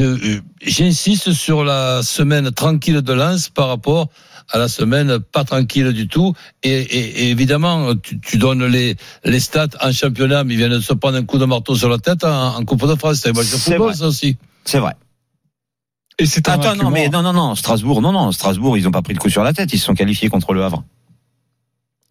euh, 0.00 0.40
j'insiste 0.64 1.32
sur 1.32 1.62
la 1.64 2.02
semaine 2.02 2.50
tranquille 2.52 3.02
de 3.02 3.12
Lens 3.12 3.48
par 3.50 3.68
rapport 3.68 4.08
à 4.50 4.58
la 4.58 4.68
semaine 4.68 5.18
pas 5.18 5.44
tranquille 5.44 5.92
du 5.92 6.06
tout. 6.08 6.34
Et, 6.62 6.70
et- 6.72 7.24
et 7.24 7.30
évidemment, 7.30 7.94
tu, 7.96 8.20
tu 8.20 8.36
donnes 8.38 8.64
les, 8.66 8.94
les 9.24 9.40
stats 9.40 9.68
en 9.82 9.90
championnat, 9.92 10.44
mais 10.44 10.54
ils 10.54 10.58
viennent 10.58 10.70
de 10.72 10.80
se 10.80 10.92
prendre 10.94 11.16
un 11.16 11.24
coup 11.24 11.38
de 11.38 11.44
marteau 11.46 11.74
sur 11.74 11.88
la 11.88 11.98
tête 11.98 12.24
en, 12.24 12.56
en 12.56 12.64
Coupe 12.64 12.86
de 12.86 12.94
France. 12.94 13.20
C'est 13.22 13.30
un 13.30 13.32
match 13.32 13.46
de 13.50 13.56
C'est 13.56 13.58
football, 13.72 13.88
vrai. 13.88 13.94
ça 13.96 14.06
aussi. 14.06 14.36
C'est 14.64 14.78
vrai. 14.78 14.92
Et 16.18 16.26
c'est 16.26 16.48
un 16.48 16.52
Attends, 16.52 16.76
non, 16.76 16.90
mais 16.90 17.08
non, 17.08 17.22
non, 17.22 17.32
non, 17.32 17.54
Strasbourg, 17.54 18.00
non, 18.00 18.12
non, 18.12 18.30
Strasbourg, 18.30 18.78
ils 18.78 18.86
ont 18.86 18.92
pas 18.92 19.02
pris 19.02 19.14
le 19.14 19.18
coup 19.18 19.30
sur 19.30 19.42
la 19.42 19.52
tête, 19.52 19.72
ils 19.72 19.78
se 19.78 19.86
sont 19.86 19.94
qualifiés 19.94 20.28
contre 20.28 20.52
le 20.52 20.62
Havre. 20.62 20.84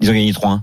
Ils 0.01 0.09
ont 0.09 0.13
gagné 0.13 0.31
3-1. 0.33 0.61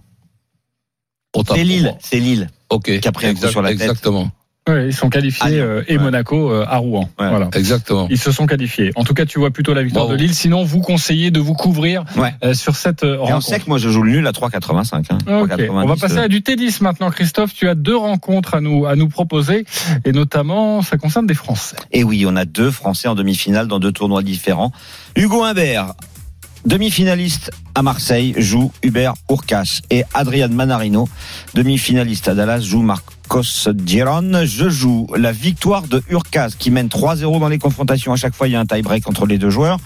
Autant 1.35 1.55
C'est 1.55 1.65
Lille, 1.65 1.97
c'est 2.01 2.19
Lille 2.21 2.51
Ok. 2.69 3.01
qui 3.01 3.09
a 3.09 3.13
pris 3.13 3.27
un 3.29 3.35
coup 3.35 3.47
sur 3.47 3.63
la 3.63 3.71
tête. 3.71 3.81
Exactement. 3.83 4.31
Ouais, 4.71 4.87
ils 4.87 4.95
sont 4.95 5.09
qualifiés 5.09 5.59
euh, 5.59 5.83
et 5.89 5.97
ouais. 5.97 6.03
Monaco 6.03 6.51
euh, 6.51 6.65
à 6.69 6.79
Rouen. 6.79 7.09
Ouais. 7.19 7.29
Voilà. 7.29 7.49
Exactement. 7.55 8.07
Ils 8.11 8.19
se 8.19 8.31
sont 8.31 8.47
qualifiés. 8.47 8.93
En 8.95 9.05
tout 9.05 9.15
cas, 9.15 9.27
tu 9.27 9.39
vois 9.39 9.51
plutôt 9.51 9.75
la 9.75 9.83
victoire 9.83 10.07
Bravo. 10.07 10.17
de 10.19 10.23
Lille. 10.23 10.35
Sinon, 10.35 10.65
vous 10.65 10.81
conseillez 10.81 11.31
de 11.31 11.41
vous 11.41 11.55
couvrir 11.55 12.05
euh, 12.45 12.55
sur 12.55 12.77
cette 12.77 13.03
Et 13.03 13.17
on 13.19 13.25
rencontre. 13.25 13.47
sait 13.47 13.59
que 13.61 13.69
moi 13.69 13.79
je 13.79 13.89
joue 13.89 14.03
le 14.03 14.13
nul 14.13 14.27
à 14.27 14.33
3,85. 14.33 15.07
Hein. 15.11 15.19
3,90, 15.27 15.71
On 15.71 15.87
va 15.87 15.97
passer 15.97 16.19
à 16.19 16.29
du 16.29 16.43
tennis 16.43 16.81
maintenant, 16.81 17.11
Christophe. 17.11 17.53
Tu 17.55 17.69
as 17.69 17.75
deux 17.75 17.97
rencontres 17.97 18.55
à 18.55 18.61
nous 18.61 18.87
à 18.87 18.97
nous 18.97 19.09
proposer, 19.09 19.65
et 20.05 20.13
notamment, 20.13 20.83
ça 20.83 20.97
concerne 20.97 21.27
des 21.27 21.35
Français. 21.35 21.77
Et 21.93 22.05
oui, 22.05 22.25
on 22.27 22.37
a 22.37 22.45
deux 22.45 22.71
Français 22.71 23.09
en 23.09 23.15
demi-finale 23.15 23.67
dans 23.67 23.79
deux 23.79 23.93
tournois 23.93 24.23
différents. 24.23 24.73
Hugo 25.17 25.43
Humbert, 25.43 25.95
demi-finaliste 26.67 27.51
à 27.75 27.83
Marseille, 27.83 28.35
joue 28.37 28.73
Hubert 28.83 29.15
Urkas. 29.31 29.81
Et 29.91 30.05
Adrian 30.15 30.49
Manarino, 30.49 31.09
demi-finaliste 31.55 32.29
à 32.29 32.35
Dallas, 32.35 32.61
joue 32.61 32.83
Marcos 33.31 33.69
Giron. 33.87 34.45
Je 34.45 34.69
joue 34.69 35.07
la 35.17 35.31
victoire 35.31 35.83
de 35.83 36.03
Urkas 36.11 36.51
qui 36.59 36.73
mène 36.73 36.89
3-0 36.89 37.39
dans 37.39 37.49
les 37.49 37.61
confrontations. 37.61 38.13
À 38.13 38.17
chaque 38.17 38.35
fois, 38.35 38.49
il 38.49 38.55
y 38.55 38.57
a 38.57 38.61
un 38.61 38.67
tie-break 38.67 39.07
entre 39.07 39.25
les 39.25 39.39
deux 39.39 39.51
joueurs. 39.51 39.79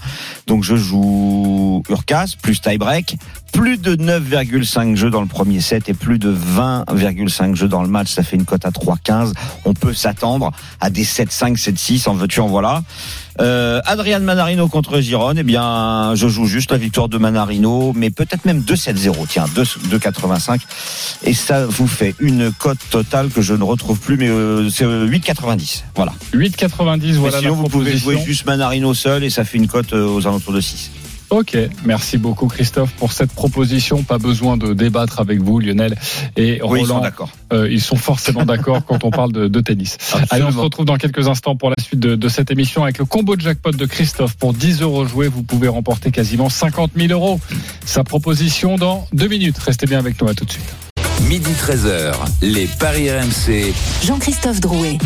Donc 0.47 0.63
je 0.63 0.75
joue 0.75 1.83
Urkas 1.87 2.33
plus 2.41 2.59
tie-break. 2.59 3.17
Plus 3.53 3.77
de 3.77 3.95
9,5 3.95 4.95
jeux 4.95 5.11
dans 5.11 5.21
le 5.21 5.27
premier 5.27 5.61
set 5.61 5.87
et 5.89 5.93
plus 5.93 6.17
de 6.17 6.33
20,5 6.33 7.53
jeux 7.53 7.67
dans 7.67 7.83
le 7.83 7.87
match. 7.87 8.11
Ça 8.11 8.23
fait 8.23 8.35
une 8.35 8.45
cote 8.45 8.65
à 8.65 8.71
3,15. 8.71 9.33
On 9.63 9.75
peut 9.75 9.93
s'attendre 9.93 10.51
à 10.81 10.89
des 10.89 11.05
7-5, 11.05 11.55
7-6 11.55 12.09
en 12.09 12.15
veux-tu, 12.15 12.39
en 12.39 12.47
voilà. 12.47 12.81
Euh, 13.41 13.81
Adrian 13.85 14.21
Manarino 14.21 14.67
contre 14.67 14.99
Giron, 15.01 15.33
eh 15.37 15.43
bien, 15.43 16.13
je 16.15 16.27
joue 16.27 16.45
juste 16.45 16.71
la 16.71 16.77
victoire 16.77 17.09
de 17.09 17.17
Manarino, 17.17 17.91
mais 17.93 18.09
peut-être 18.09 18.45
même 18.45 18.61
2-7-0, 18.61 19.25
tiens, 19.27 19.45
2 19.53 19.63
2,85. 19.63 20.61
Et 21.23 21.33
ça 21.33 21.65
vous 21.65 21.87
fait 21.87 22.15
une 22.19 22.51
cote 22.51 22.77
totale 22.89 23.29
que 23.29 23.41
je 23.41 23.53
ne 23.53 23.63
retrouve 23.63 23.99
plus, 23.99 24.17
mais 24.17 24.29
euh, 24.29 24.69
c'est 24.69 24.85
euh, 24.85 25.07
8,90. 25.07 25.83
Voilà. 25.95 26.13
8,90, 26.33 27.01
Mais 27.01 27.11
voilà 27.13 27.39
sinon, 27.39 27.55
la 27.55 27.61
vous 27.61 27.67
pouvez 27.67 27.97
jouer 27.97 28.17
juste 28.25 28.45
Manarino 28.45 28.93
seul 28.93 29.23
et 29.23 29.29
ça 29.29 29.43
fait 29.43 29.57
une 29.57 29.67
cote 29.67 29.93
euh, 29.93 30.07
aux 30.07 30.25
alentours 30.27 30.53
de 30.53 30.61
6. 30.61 30.91
Ok, 31.31 31.57
merci 31.85 32.17
beaucoup 32.17 32.47
Christophe 32.47 32.91
pour 32.93 33.11
cette 33.11 33.31
proposition. 33.31 34.03
Pas 34.03 34.17
besoin 34.19 34.57
de 34.57 34.73
débattre 34.73 35.19
avec 35.19 35.41
vous, 35.41 35.59
Lionel 35.59 35.97
et 36.37 36.61
Oui, 36.63 36.81
ils 36.81 36.87
sont 36.87 36.93
Roland. 36.93 36.99
d'accord. 37.01 37.29
Euh, 37.51 37.67
ils 37.69 37.81
sont 37.81 37.95
forcément 37.95 38.45
d'accord 38.45 38.85
quand 38.85 39.03
on 39.03 39.09
parle 39.09 39.31
de, 39.31 39.47
de 39.47 39.59
tennis. 39.59 39.97
Allez, 40.29 40.43
on 40.43 40.51
se 40.51 40.57
retrouve 40.57 40.85
dans 40.85 40.97
quelques 40.97 41.27
instants 41.27 41.55
pour 41.55 41.69
la 41.69 41.75
suite 41.81 41.99
de, 41.99 42.15
de 42.15 42.29
cette 42.29 42.51
émission 42.51 42.83
avec 42.83 42.99
le 42.99 43.05
combo 43.05 43.35
de 43.35 43.41
jackpot 43.41 43.71
de 43.71 43.85
Christophe. 43.85 44.35
Pour 44.35 44.53
10 44.53 44.81
euros 44.81 45.05
joués, 45.05 45.27
vous 45.27 45.43
pouvez 45.43 45.67
remporter 45.67 46.11
quasiment 46.11 46.49
50 46.49 46.91
000 46.95 47.11
euros. 47.11 47.39
Sa 47.85 48.03
proposition 48.03 48.77
dans 48.77 49.07
deux 49.13 49.27
minutes. 49.27 49.57
Restez 49.57 49.87
bien 49.87 49.99
avec 49.99 50.21
nous, 50.21 50.27
à 50.27 50.33
tout 50.33 50.45
de 50.45 50.51
suite. 50.51 50.73
Midi 51.27 51.51
13h, 51.51 52.13
les 52.43 52.67
Paris 52.79 53.09
RMC. 53.09 53.73
Jean-Christophe 54.05 54.59
Drouet. 54.59 54.97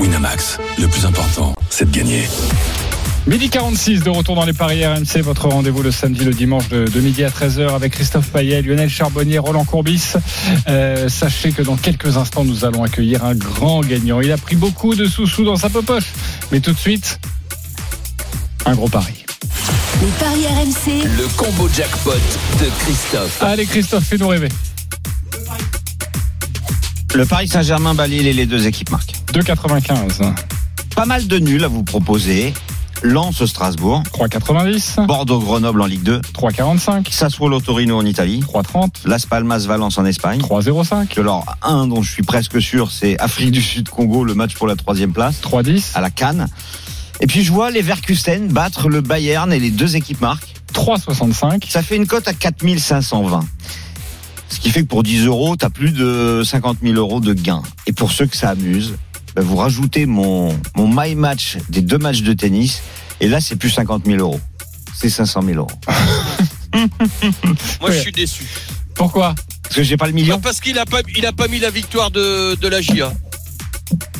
Winamax, 0.00 0.58
le 0.78 0.88
plus 0.88 1.06
important, 1.06 1.54
c'est 1.70 1.90
de 1.90 1.96
gagner. 1.96 2.24
Midi 3.26 3.50
46 3.50 4.04
de 4.04 4.10
retour 4.10 4.36
dans 4.36 4.44
les 4.44 4.52
Paris 4.52 4.86
RMC, 4.86 5.20
votre 5.22 5.48
rendez-vous 5.48 5.82
le 5.82 5.90
samedi, 5.90 6.24
le 6.24 6.32
dimanche 6.32 6.68
de, 6.68 6.84
de 6.84 7.00
midi 7.00 7.24
à 7.24 7.28
13h 7.28 7.74
avec 7.74 7.92
Christophe 7.92 8.30
Payet, 8.30 8.62
Lionel 8.62 8.88
Charbonnier, 8.88 9.38
Roland 9.38 9.64
Courbis. 9.64 10.12
Euh, 10.68 11.08
sachez 11.08 11.50
que 11.50 11.62
dans 11.62 11.76
quelques 11.76 12.16
instants, 12.16 12.44
nous 12.44 12.64
allons 12.64 12.84
accueillir 12.84 13.24
un 13.24 13.34
grand 13.34 13.80
gagnant. 13.80 14.20
Il 14.20 14.30
a 14.30 14.36
pris 14.36 14.54
beaucoup 14.54 14.94
de 14.94 15.06
sous-sous 15.06 15.44
dans 15.44 15.56
sa 15.56 15.68
poche. 15.68 16.12
Mais 16.52 16.60
tout 16.60 16.72
de 16.72 16.78
suite, 16.78 17.18
un 18.64 18.76
gros 18.76 18.88
pari. 18.88 19.24
Les 20.00 20.08
paris 20.20 20.46
RMC. 20.46 21.08
Le 21.16 21.26
combo 21.36 21.68
jackpot 21.74 22.12
de 22.60 22.70
Christophe. 22.84 23.42
Allez 23.42 23.66
Christophe, 23.66 24.04
fais-nous 24.04 24.28
rêver. 24.28 24.48
Le 27.12 27.26
Paris 27.26 27.48
Saint-Germain 27.48 27.94
balaye 27.94 28.32
les 28.32 28.46
deux 28.46 28.68
équipes 28.68 28.90
marquent. 28.90 29.16
2,95. 29.32 30.32
Pas 30.94 31.06
mal 31.06 31.26
de 31.26 31.38
nuls 31.40 31.64
à 31.64 31.68
vous 31.68 31.82
proposer. 31.82 32.54
Lens 33.02 33.44
Strasbourg, 33.44 34.02
3,90. 34.12 35.06
Bordeaux 35.06 35.38
Grenoble 35.38 35.82
en 35.82 35.86
Ligue 35.86 36.02
2, 36.02 36.20
3,45. 36.20 37.10
Sassuolo 37.10 37.60
Torino 37.60 37.98
en 37.98 38.04
Italie, 38.04 38.40
3,30. 38.40 39.06
Las 39.06 39.26
Palmas 39.26 39.60
Valence 39.66 39.98
en 39.98 40.04
Espagne. 40.04 40.40
3,05. 40.40 41.20
Alors 41.20 41.44
un 41.62 41.86
dont 41.86 42.02
je 42.02 42.10
suis 42.10 42.22
presque 42.22 42.60
sûr, 42.60 42.90
c'est 42.90 43.18
Afrique 43.18 43.50
du 43.50 43.62
Sud 43.62 43.88
Congo, 43.88 44.24
le 44.24 44.34
match 44.34 44.54
pour 44.54 44.66
la 44.66 44.76
troisième 44.76 45.12
place 45.12 45.40
3,10. 45.42 45.92
à 45.94 46.00
la 46.00 46.10
Cannes. 46.10 46.48
Et 47.20 47.26
puis 47.26 47.42
je 47.42 47.52
vois 47.52 47.70
les 47.70 47.82
Verkusen 47.82 48.48
battre 48.48 48.88
le 48.88 49.00
Bayern 49.00 49.52
et 49.52 49.58
les 49.58 49.70
deux 49.70 49.96
équipes 49.96 50.20
marquent. 50.20 50.54
3,65. 50.74 51.68
Ça 51.68 51.82
fait 51.82 51.96
une 51.96 52.06
cote 52.06 52.28
à 52.28 52.34
4520. 52.34 53.40
Ce 54.48 54.60
qui 54.60 54.70
fait 54.70 54.82
que 54.82 54.86
pour 54.86 55.02
10 55.02 55.26
euros, 55.26 55.56
t'as 55.56 55.70
plus 55.70 55.90
de 55.90 56.42
50 56.44 56.78
000 56.82 56.94
euros 56.94 57.20
de 57.20 57.32
gains. 57.32 57.62
Et 57.86 57.92
pour 57.92 58.12
ceux 58.12 58.26
que 58.26 58.36
ça 58.36 58.50
amuse, 58.50 58.94
vous 59.36 59.56
rajoutez 59.56 60.06
mon, 60.06 60.58
mon 60.74 60.88
my 60.88 61.14
match 61.14 61.58
des 61.68 61.82
deux 61.82 61.98
matchs 61.98 62.22
de 62.22 62.32
tennis. 62.32 62.82
Et 63.20 63.28
là, 63.28 63.40
c'est 63.40 63.56
plus 63.56 63.70
50 63.70 64.04
000 64.06 64.18
euros. 64.18 64.40
C'est 64.94 65.10
500 65.10 65.42
000 65.42 65.58
euros. 65.58 65.70
Moi, 67.80 67.90
je 67.90 67.98
suis 67.98 68.12
déçu. 68.12 68.44
Pourquoi? 68.94 69.34
Parce 69.62 69.76
que 69.76 69.82
j'ai 69.82 69.96
pas 69.96 70.06
le 70.06 70.12
million. 70.12 70.36
Bah, 70.36 70.42
parce 70.44 70.60
qu'il 70.60 70.78
a 70.78 70.86
pas, 70.86 71.00
il 71.16 71.26
a 71.26 71.32
pas 71.32 71.48
mis 71.48 71.58
la 71.58 71.70
victoire 71.70 72.10
de, 72.10 72.54
de 72.54 72.68
la 72.68 72.80
GIA 72.80 73.12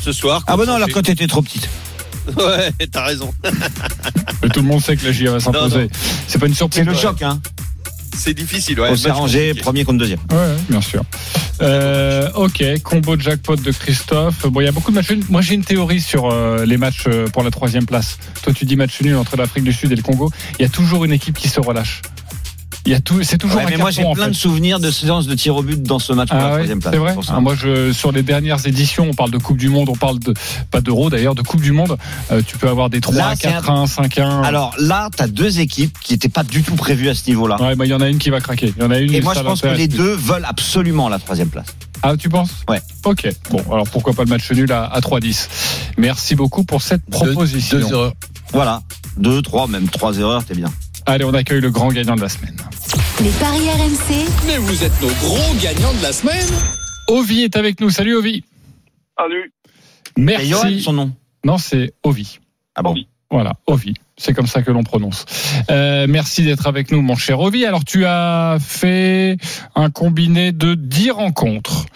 ce 0.00 0.12
soir. 0.12 0.42
Ah 0.46 0.56
bah 0.56 0.64
non, 0.66 0.74
la 0.74 0.86
contre 0.86 0.94
cote 0.94 1.08
était 1.10 1.26
trop 1.26 1.42
petite. 1.42 1.68
Ouais, 2.36 2.72
t'as 2.90 3.04
raison. 3.04 3.32
Mais 4.42 4.48
tout 4.48 4.60
le 4.60 4.66
monde 4.66 4.82
sait 4.82 4.96
que 4.96 5.04
la 5.04 5.12
GIA 5.12 5.30
va 5.30 5.38
s'imposer. 5.38 5.88
C'est 6.26 6.40
pas 6.40 6.48
une 6.48 6.54
surprise. 6.54 6.82
C'est 6.84 6.90
le 6.90 6.96
choc, 6.96 7.22
hein. 7.22 7.40
C'est 8.16 8.34
difficile. 8.34 8.80
Ouais, 8.80 8.88
On 8.90 8.96
s'est 8.96 9.08
match 9.08 9.16
rangé 9.18 9.38
compliqué. 9.48 9.60
premier 9.62 9.84
contre 9.84 9.98
deuxième. 9.98 10.18
Ouais, 10.30 10.56
bien 10.68 10.80
sûr. 10.80 11.02
Euh, 11.62 12.30
ok, 12.34 12.62
combo 12.82 13.16
de 13.16 13.22
jackpot 13.22 13.56
de 13.56 13.70
Christophe. 13.72 14.46
Bon, 14.46 14.60
il 14.60 14.64
y 14.64 14.68
a 14.68 14.72
beaucoup 14.72 14.90
de 14.90 14.96
matchs 14.96 15.10
nuls. 15.10 15.24
Moi, 15.28 15.40
j'ai 15.42 15.54
une 15.54 15.64
théorie 15.64 16.00
sur 16.00 16.30
euh, 16.30 16.64
les 16.64 16.76
matchs 16.76 17.04
euh, 17.06 17.28
pour 17.28 17.42
la 17.42 17.50
troisième 17.50 17.86
place. 17.86 18.18
Toi, 18.42 18.52
tu 18.52 18.64
dis 18.64 18.76
match 18.76 19.00
nul 19.00 19.16
entre 19.16 19.36
l'Afrique 19.36 19.64
du 19.64 19.72
Sud 19.72 19.92
et 19.92 19.96
le 19.96 20.02
Congo. 20.02 20.30
Il 20.58 20.62
y 20.62 20.66
a 20.66 20.68
toujours 20.68 21.04
une 21.04 21.12
équipe 21.12 21.36
qui 21.38 21.48
se 21.48 21.60
relâche. 21.60 22.02
Il 22.86 22.92
y 22.92 22.94
a 22.94 23.00
tout, 23.00 23.20
c'est 23.22 23.36
toujours 23.36 23.56
Ouais, 23.58 23.64
un 23.66 23.70
mais 23.70 23.76
moi, 23.76 23.90
carton, 23.90 24.00
j'ai 24.02 24.06
en 24.06 24.12
plein 24.14 24.24
fait. 24.26 24.30
de 24.30 24.36
souvenirs 24.36 24.78
de 24.80 24.90
séances 24.90 25.26
de 25.26 25.34
tir 25.34 25.56
au 25.56 25.62
but 25.62 25.82
dans 25.82 25.98
ce 25.98 26.12
match 26.12 26.28
pour 26.28 26.36
Ah 26.38 26.40
la 26.42 26.46
ouais, 26.46 26.52
troisième 26.54 26.80
place. 26.80 26.92
c'est 26.94 26.98
vrai. 27.00 27.14
pour 27.14 27.24
ça. 27.24 27.34
Ah, 27.36 27.40
moi, 27.40 27.54
je, 27.60 27.92
sur 27.92 28.12
les 28.12 28.22
dernières 28.22 28.64
éditions, 28.66 29.08
on 29.10 29.14
parle 29.14 29.30
de 29.32 29.38
Coupe 29.38 29.56
du 29.56 29.68
Monde, 29.68 29.88
on 29.88 29.96
parle 29.96 30.18
de 30.20 30.32
pas 30.70 30.80
d'Euro 30.80 31.10
d'ailleurs, 31.10 31.34
de 31.34 31.42
Coupe 31.42 31.60
du 31.60 31.72
Monde. 31.72 31.96
Euh, 32.30 32.42
tu 32.46 32.56
peux 32.56 32.68
avoir 32.68 32.88
des 32.88 33.00
3 33.00 33.14
Là, 33.14 33.32
c'est 33.34 33.48
4 33.48 33.70
1 33.70 33.86
5 33.86 34.18
1 34.18 34.42
Alors 34.42 34.74
là, 34.78 35.08
t'as 35.14 35.26
deux 35.26 35.58
équipes 35.60 35.98
qui 36.00 36.12
n'étaient 36.12 36.28
pas 36.28 36.44
du 36.44 36.62
tout 36.62 36.76
prévues 36.76 37.08
à 37.08 37.14
ce 37.14 37.28
niveau-là. 37.28 37.60
Ouais, 37.60 37.74
bah, 37.74 37.84
il 37.86 37.90
y 37.90 37.94
en 37.94 38.00
a 38.00 38.08
une 38.08 38.18
qui 38.18 38.30
va 38.30 38.40
craquer. 38.40 38.72
Il 38.76 38.82
y 38.82 38.86
en 38.86 38.90
a 38.90 38.98
une. 38.98 39.12
Et 39.12 39.20
moi, 39.20 39.34
je 39.34 39.40
pense 39.40 39.60
que 39.62 39.66
les 39.68 39.88
deux 39.88 40.14
veulent 40.14 40.46
absolument 40.48 41.08
la 41.08 41.18
troisième 41.18 41.48
place. 41.48 41.66
Ah, 42.02 42.16
tu 42.16 42.28
penses? 42.28 42.50
Ouais. 42.68 42.80
Ok. 43.04 43.26
Bon, 43.50 43.62
alors 43.72 43.88
pourquoi 43.88 44.12
pas 44.12 44.22
le 44.22 44.28
match 44.28 44.48
nul 44.52 44.70
à, 44.70 44.84
à 44.84 45.00
3-10 45.00 45.48
Merci 45.98 46.34
beaucoup 46.36 46.62
pour 46.62 46.82
cette 46.82 47.04
proposition. 47.10 47.78
Deux, 47.78 47.84
deux 47.84 47.90
erreurs. 47.92 48.12
Voilà. 48.52 48.82
Deux, 49.16 49.40
trois, 49.42 49.66
même 49.66 49.88
trois 49.88 50.16
erreurs, 50.18 50.44
t'es 50.44 50.54
bien. 50.54 50.70
Allez, 51.08 51.24
on 51.24 51.34
accueille 51.34 51.60
le 51.60 51.70
grand 51.70 51.88
gagnant 51.92 52.16
de 52.16 52.20
la 52.20 52.28
semaine. 52.28 52.56
Les 53.22 53.30
paris 53.30 53.70
RMC. 53.70 54.28
Mais 54.46 54.56
vous 54.58 54.82
êtes 54.82 55.00
nos 55.00 55.06
gros 55.06 55.54
gagnants 55.62 55.94
de 55.94 56.02
la 56.02 56.12
semaine. 56.12 56.48
Ovi 57.06 57.42
est 57.42 57.56
avec 57.56 57.80
nous. 57.80 57.90
Salut 57.90 58.16
Ovi. 58.16 58.42
Salut. 59.16 59.52
Merci. 60.16 60.82
son 60.82 60.92
nom. 60.92 61.12
Non, 61.44 61.58
c'est 61.58 61.94
Ovi. 62.02 62.40
Ah 62.74 62.82
bon 62.82 62.96
Voilà, 63.30 63.52
Ovi. 63.68 63.94
C'est 64.16 64.34
comme 64.34 64.48
ça 64.48 64.62
que 64.62 64.72
l'on 64.72 64.82
prononce. 64.82 65.26
Euh, 65.70 66.06
merci 66.08 66.42
d'être 66.42 66.66
avec 66.66 66.90
nous, 66.90 67.02
mon 67.02 67.14
cher 67.14 67.38
Ovi. 67.38 67.64
Alors, 67.64 67.84
tu 67.84 68.04
as 68.04 68.56
fait 68.60 69.36
un 69.76 69.90
combiné 69.90 70.50
de 70.50 70.74
10 70.74 71.12
rencontres. 71.12 71.86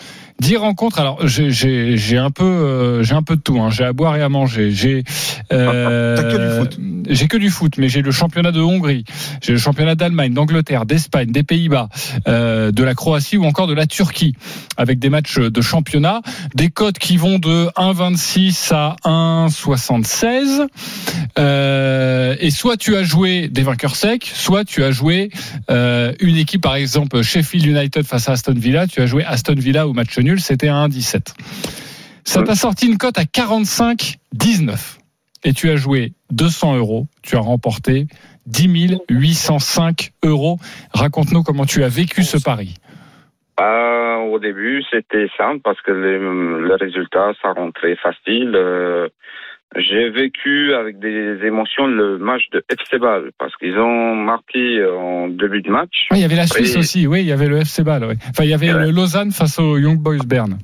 10 0.41 0.57
rencontres. 0.57 0.99
Alors, 0.99 1.19
j'ai- 1.27 2.19
un 2.19 2.31
peu, 2.31 2.45
euh, 2.45 3.03
j'ai 3.03 3.15
un 3.15 3.23
peu 3.23 3.37
de 3.37 3.41
tout. 3.41 3.61
hein. 3.61 3.71
J'ai 3.71 3.85
à 3.85 3.93
boire 3.93 4.17
et 4.17 4.23
à 4.23 4.29
manger. 4.29 4.73
J'ai 4.73 5.05
euh, 5.53 6.17
T'as 6.17 6.23
que 6.23 6.37
du 6.37 6.59
foot. 6.59 6.81
J'ai 7.09 7.29
que 7.29 7.37
du 7.37 7.51
foot, 7.51 7.75
mais 7.79 7.89
j'ai 7.89 8.03
le 8.03 8.11
championnat 8.13 8.53
de 8.53 8.61
Hongrie, 8.61 9.05
j'ai 9.43 9.53
le 9.53 9.59
championnat 9.59 9.95
d'Allemagne, 9.97 10.33
d'Angleterre, 10.33 10.87
d'Espagne, 10.87 11.33
des 11.33 11.43
Pays-Bas, 11.43 11.89
euh, 12.29 12.71
de 12.73 12.83
la 12.85 12.95
Croatie 12.95 13.37
ou 13.37 13.45
encore 13.47 13.67
de 13.67 13.73
la 13.75 13.87
Turquie, 13.87 14.35
avec 14.77 14.99
des 14.99 15.09
matchs 15.11 15.39
de 15.39 15.61
championnat, 15.61 16.21
des 16.55 16.69
cotes 16.69 16.99
qui 16.99 17.17
vont 17.17 17.39
de 17.39 17.69
1,26 17.77 18.73
à 18.73 18.97
1,76. 19.05 20.67
Euh, 21.39 22.37
et 22.41 22.51
soit 22.51 22.77
tu 22.77 22.97
as 22.97 23.03
joué 23.03 23.49
des 23.49 23.63
vainqueurs 23.63 23.97
secs, 23.97 24.25
soit 24.33 24.65
tu 24.65 24.85
as 24.85 24.91
joué 24.93 25.31
euh, 25.71 26.13
une 26.21 26.37
équipe, 26.37 26.61
par 26.63 26.77
exemple 26.77 27.23
Sheffield 27.23 27.67
United 27.67 28.05
face 28.05 28.29
à 28.29 28.33
Aston 28.33 28.55
Villa. 28.57 28.87
Tu 28.87 29.01
as 29.01 29.07
joué 29.07 29.25
Aston 29.25 29.55
Villa 29.57 29.87
au 29.89 29.93
match 29.93 30.17
nul, 30.19 30.30
c'était 30.39 30.69
à 30.69 30.87
1,17. 30.87 31.35
Ça 32.25 32.43
t'a 32.43 32.55
sorti 32.55 32.87
une 32.87 32.99
cote 32.99 33.19
à 33.19 33.25
45,19 33.25 34.99
et 35.45 35.53
tu 35.53 35.71
as 35.71 35.77
joué 35.77 36.13
200 36.31 36.77
euros. 36.77 37.07
Tu 37.23 37.37
as 37.37 37.41
remporté 37.41 38.07
10 38.47 38.99
805 39.09 40.13
euros. 40.25 40.59
Raconte-nous 40.95 41.43
comment 41.43 41.65
tu 41.65 41.83
as 41.83 41.89
vécu 41.89 42.23
ce 42.23 42.39
pari. 42.39 42.77
Euh, 43.61 44.17
au 44.31 44.39
début, 44.39 44.83
c'était 44.91 45.29
simple 45.37 45.61
parce 45.63 45.81
que 45.83 45.91
le 45.91 46.75
résultat, 46.77 47.33
ça 47.43 47.53
rentrait 47.53 47.97
facile. 47.97 48.53
Euh, 48.55 49.09
j'ai 49.77 50.11
vécu 50.11 50.75
avec 50.75 50.99
des 50.99 51.39
émotions 51.47 51.87
le 51.87 52.19
match 52.19 52.43
de 52.53 52.65
FC 52.69 52.99
Ball 52.99 53.31
parce 53.39 53.55
qu'ils 53.57 53.79
ont 53.79 54.15
marqué 54.17 54.85
en 54.85 55.29
début 55.29 55.63
de 55.63 55.71
match. 55.71 56.07
Ah, 56.11 56.17
il 56.17 56.23
y 56.23 56.25
avait 56.25 56.37
la 56.37 56.47
Suisse 56.47 56.77
aussi, 56.77 57.07
oui, 57.07 57.21
il 57.21 57.27
y 57.29 57.33
avait 57.33 57.47
le 57.49 57.59
FC 57.59 57.85
Ball. 57.85 58.05
oui. 58.05 58.15
Enfin, 58.31 58.45
il 58.45 58.51
y 58.51 58.55
avait 58.55 58.73
Ouais. 58.73 58.87
le 58.87 58.91
Lausanne 58.91 59.31
face 59.31 59.59
au 59.59 59.79
Young 59.79 59.99
Boys 59.99 60.25
Bern. 60.27 60.59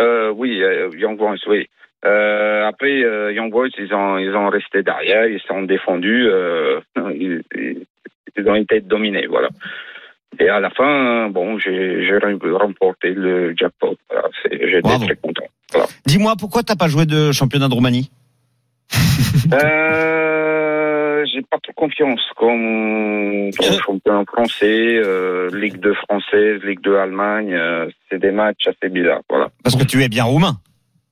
Euh, 0.00 0.30
oui, 0.36 0.62
euh, 0.62 0.90
Young 0.96 1.16
Boys, 1.16 1.36
oui. 1.48 1.66
Euh, 2.04 2.66
après, 2.66 3.02
euh, 3.02 3.32
Young 3.32 3.50
Boys, 3.50 3.68
ils 3.78 3.92
ont, 3.94 4.18
ils 4.18 4.34
ont 4.36 4.48
resté 4.48 4.82
derrière, 4.82 5.26
ils 5.26 5.40
sont 5.48 5.62
défendus, 5.62 6.26
euh, 6.28 6.80
ils, 7.14 7.42
ont 8.46 8.54
été 8.54 8.80
dominés, 8.80 9.26
voilà. 9.26 9.48
Et 10.38 10.48
à 10.50 10.60
la 10.60 10.68
fin, 10.70 11.30
bon, 11.30 11.58
j'ai 11.58 12.06
remporté 12.52 13.12
le 13.14 13.54
jackpot. 13.56 13.96
Voilà, 14.10 14.28
J'étais 14.50 14.82
très 14.82 15.16
content. 15.16 15.46
Voilà. 15.72 15.86
Dis-moi, 16.04 16.34
pourquoi 16.38 16.62
t'as 16.62 16.76
pas 16.76 16.88
joué 16.88 17.06
de 17.06 17.32
championnat 17.32 17.68
de 17.68 17.74
Roumanie? 17.74 18.10
Euh, 19.52 21.24
j'ai 21.32 21.42
pas 21.42 21.58
trop 21.62 21.72
confiance 21.74 22.20
comme, 22.36 23.50
comme 23.58 23.78
champion 23.84 24.24
français, 24.26 25.00
euh, 25.04 25.50
Ligue 25.54 25.78
2 25.80 25.94
française, 25.94 26.60
Ligue 26.64 26.80
2 26.82 26.96
Allemagne. 26.96 27.52
euh, 27.54 27.88
c'est 28.10 28.18
des 28.18 28.30
matchs 28.32 28.66
assez 28.68 28.88
bizarres, 28.92 29.22
voilà. 29.28 29.48
Parce 29.62 29.76
que 29.76 29.84
tu 29.84 30.02
es 30.02 30.08
bien 30.08 30.24
roumain. 30.24 30.56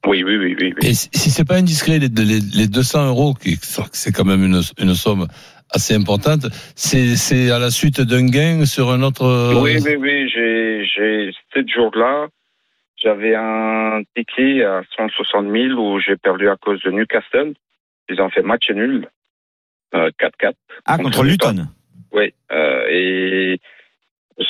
Oui, 0.06 0.22
oui, 0.22 0.36
oui, 0.36 0.54
oui. 0.60 0.74
oui. 0.82 0.88
Et 0.88 0.92
si 0.94 1.30
c'est 1.30 1.46
pas 1.46 1.56
indiscret, 1.56 1.98
les, 1.98 2.08
les, 2.08 2.40
les 2.54 2.66
200 2.68 3.08
euros, 3.08 3.34
qui 3.34 3.56
c'est 3.92 4.12
quand 4.12 4.24
même 4.26 4.44
une, 4.44 4.60
une 4.78 4.94
somme 4.94 5.26
assez 5.70 5.94
importante, 5.94 6.46
c'est 6.76 7.16
c'est 7.16 7.50
à 7.50 7.58
la 7.58 7.70
suite 7.70 8.00
d'un 8.02 8.26
gain 8.26 8.66
sur 8.66 8.90
un 8.90 9.02
autre. 9.02 9.24
euh, 9.24 9.60
Oui, 9.62 9.78
oui, 9.82 9.96
oui. 9.98 10.28
J'ai, 10.28 10.84
j'ai, 10.84 11.30
ce 11.54 11.60
jour-là, 11.74 12.26
j'avais 13.04 13.34
un 13.36 14.02
ticket 14.16 14.64
à 14.64 14.82
160 14.96 15.46
000 15.50 15.74
où 15.78 16.00
j'ai 16.00 16.16
perdu 16.16 16.48
à 16.48 16.56
cause 16.56 16.82
de 16.82 16.90
Newcastle. 16.90 17.54
Ils 18.08 18.20
ont 18.20 18.30
fait 18.30 18.42
match 18.42 18.70
nul. 18.70 19.08
Euh, 19.94 20.10
4-4. 20.20 20.54
Ah, 20.86 20.98
contre 20.98 21.22
Luton. 21.22 21.66
Oui. 22.12 22.34
Euh, 22.50 22.84
et 22.90 23.60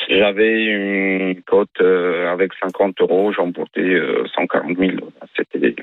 j'avais 0.09 0.65
une 0.65 1.43
cote 1.43 1.69
euh, 1.81 2.33
avec 2.33 2.53
50 2.63 3.01
euros. 3.01 3.33
Euh, 3.77 4.25
140 4.35 4.79
000. 4.79 4.93
C'était. 5.37 5.75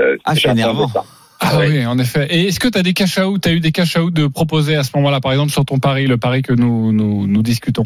euh, 0.00 0.16
Ah, 0.24 0.34
c'est 0.36 0.50
énervant. 0.50 0.88
ça. 0.88 1.02
Ah 1.40 1.58
oui, 1.58 1.84
en 1.84 1.98
effet. 1.98 2.28
Et 2.30 2.46
est-ce 2.46 2.60
que 2.60 2.68
tu 2.68 2.78
as 2.78 2.82
des 2.84 2.92
cash 2.92 3.18
out, 3.18 3.40
tu 3.42 3.48
as 3.48 3.52
eu 3.52 3.58
des 3.60 3.72
cash 3.72 3.96
out 3.96 4.12
de 4.14 4.28
proposer 4.28 4.76
à 4.76 4.84
ce 4.84 4.96
moment-là, 4.96 5.20
par 5.20 5.32
exemple, 5.32 5.50
sur 5.50 5.64
ton 5.64 5.80
pari, 5.80 6.06
le 6.06 6.16
pari 6.16 6.42
que 6.42 6.52
nous, 6.52 6.92
nous, 6.92 7.26
nous 7.26 7.42
discutons? 7.42 7.82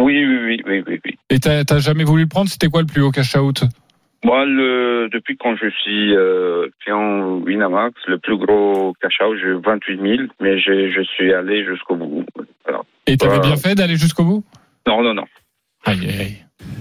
Oui, 0.00 0.24
oui, 0.24 0.38
oui, 0.46 0.62
oui, 0.66 0.82
oui, 0.86 1.00
oui. 1.04 1.18
Et 1.30 1.38
t'as 1.38 1.64
t'as 1.64 1.78
jamais 1.78 2.04
voulu 2.04 2.22
le 2.22 2.28
prendre? 2.28 2.48
C'était 2.50 2.68
quoi 2.68 2.80
le 2.80 2.86
plus 2.86 3.02
haut 3.02 3.10
cash 3.10 3.36
out? 3.36 3.62
Moi, 4.24 4.44
le, 4.44 5.08
depuis 5.12 5.36
quand 5.38 5.54
je 5.56 5.70
suis 5.82 6.14
euh, 6.14 6.66
client 6.82 7.36
Winamax, 7.38 7.94
le 8.06 8.18
plus 8.18 8.36
gros 8.36 8.92
cash 9.00 9.18
out, 9.26 9.36
j'ai 9.40 9.52
28 9.52 9.96
000, 10.16 10.28
mais 10.40 10.58
j'ai- 10.60 10.90
je 10.92 11.02
suis 11.14 11.32
allé 11.32 11.64
jusqu'au 11.64 11.96
bout. 11.96 12.24
Voilà. 12.64 12.82
Et 13.06 13.16
t'avais 13.16 13.36
Euh, 13.36 13.40
bien 13.40 13.56
fait 13.56 13.74
d'aller 13.74 13.96
jusqu'au 13.96 14.24
bout? 14.24 14.44
Non, 14.86 15.02
non, 15.02 15.14
non. 15.14 15.24
Aïe, 15.86 16.00
aïe. 16.20 16.36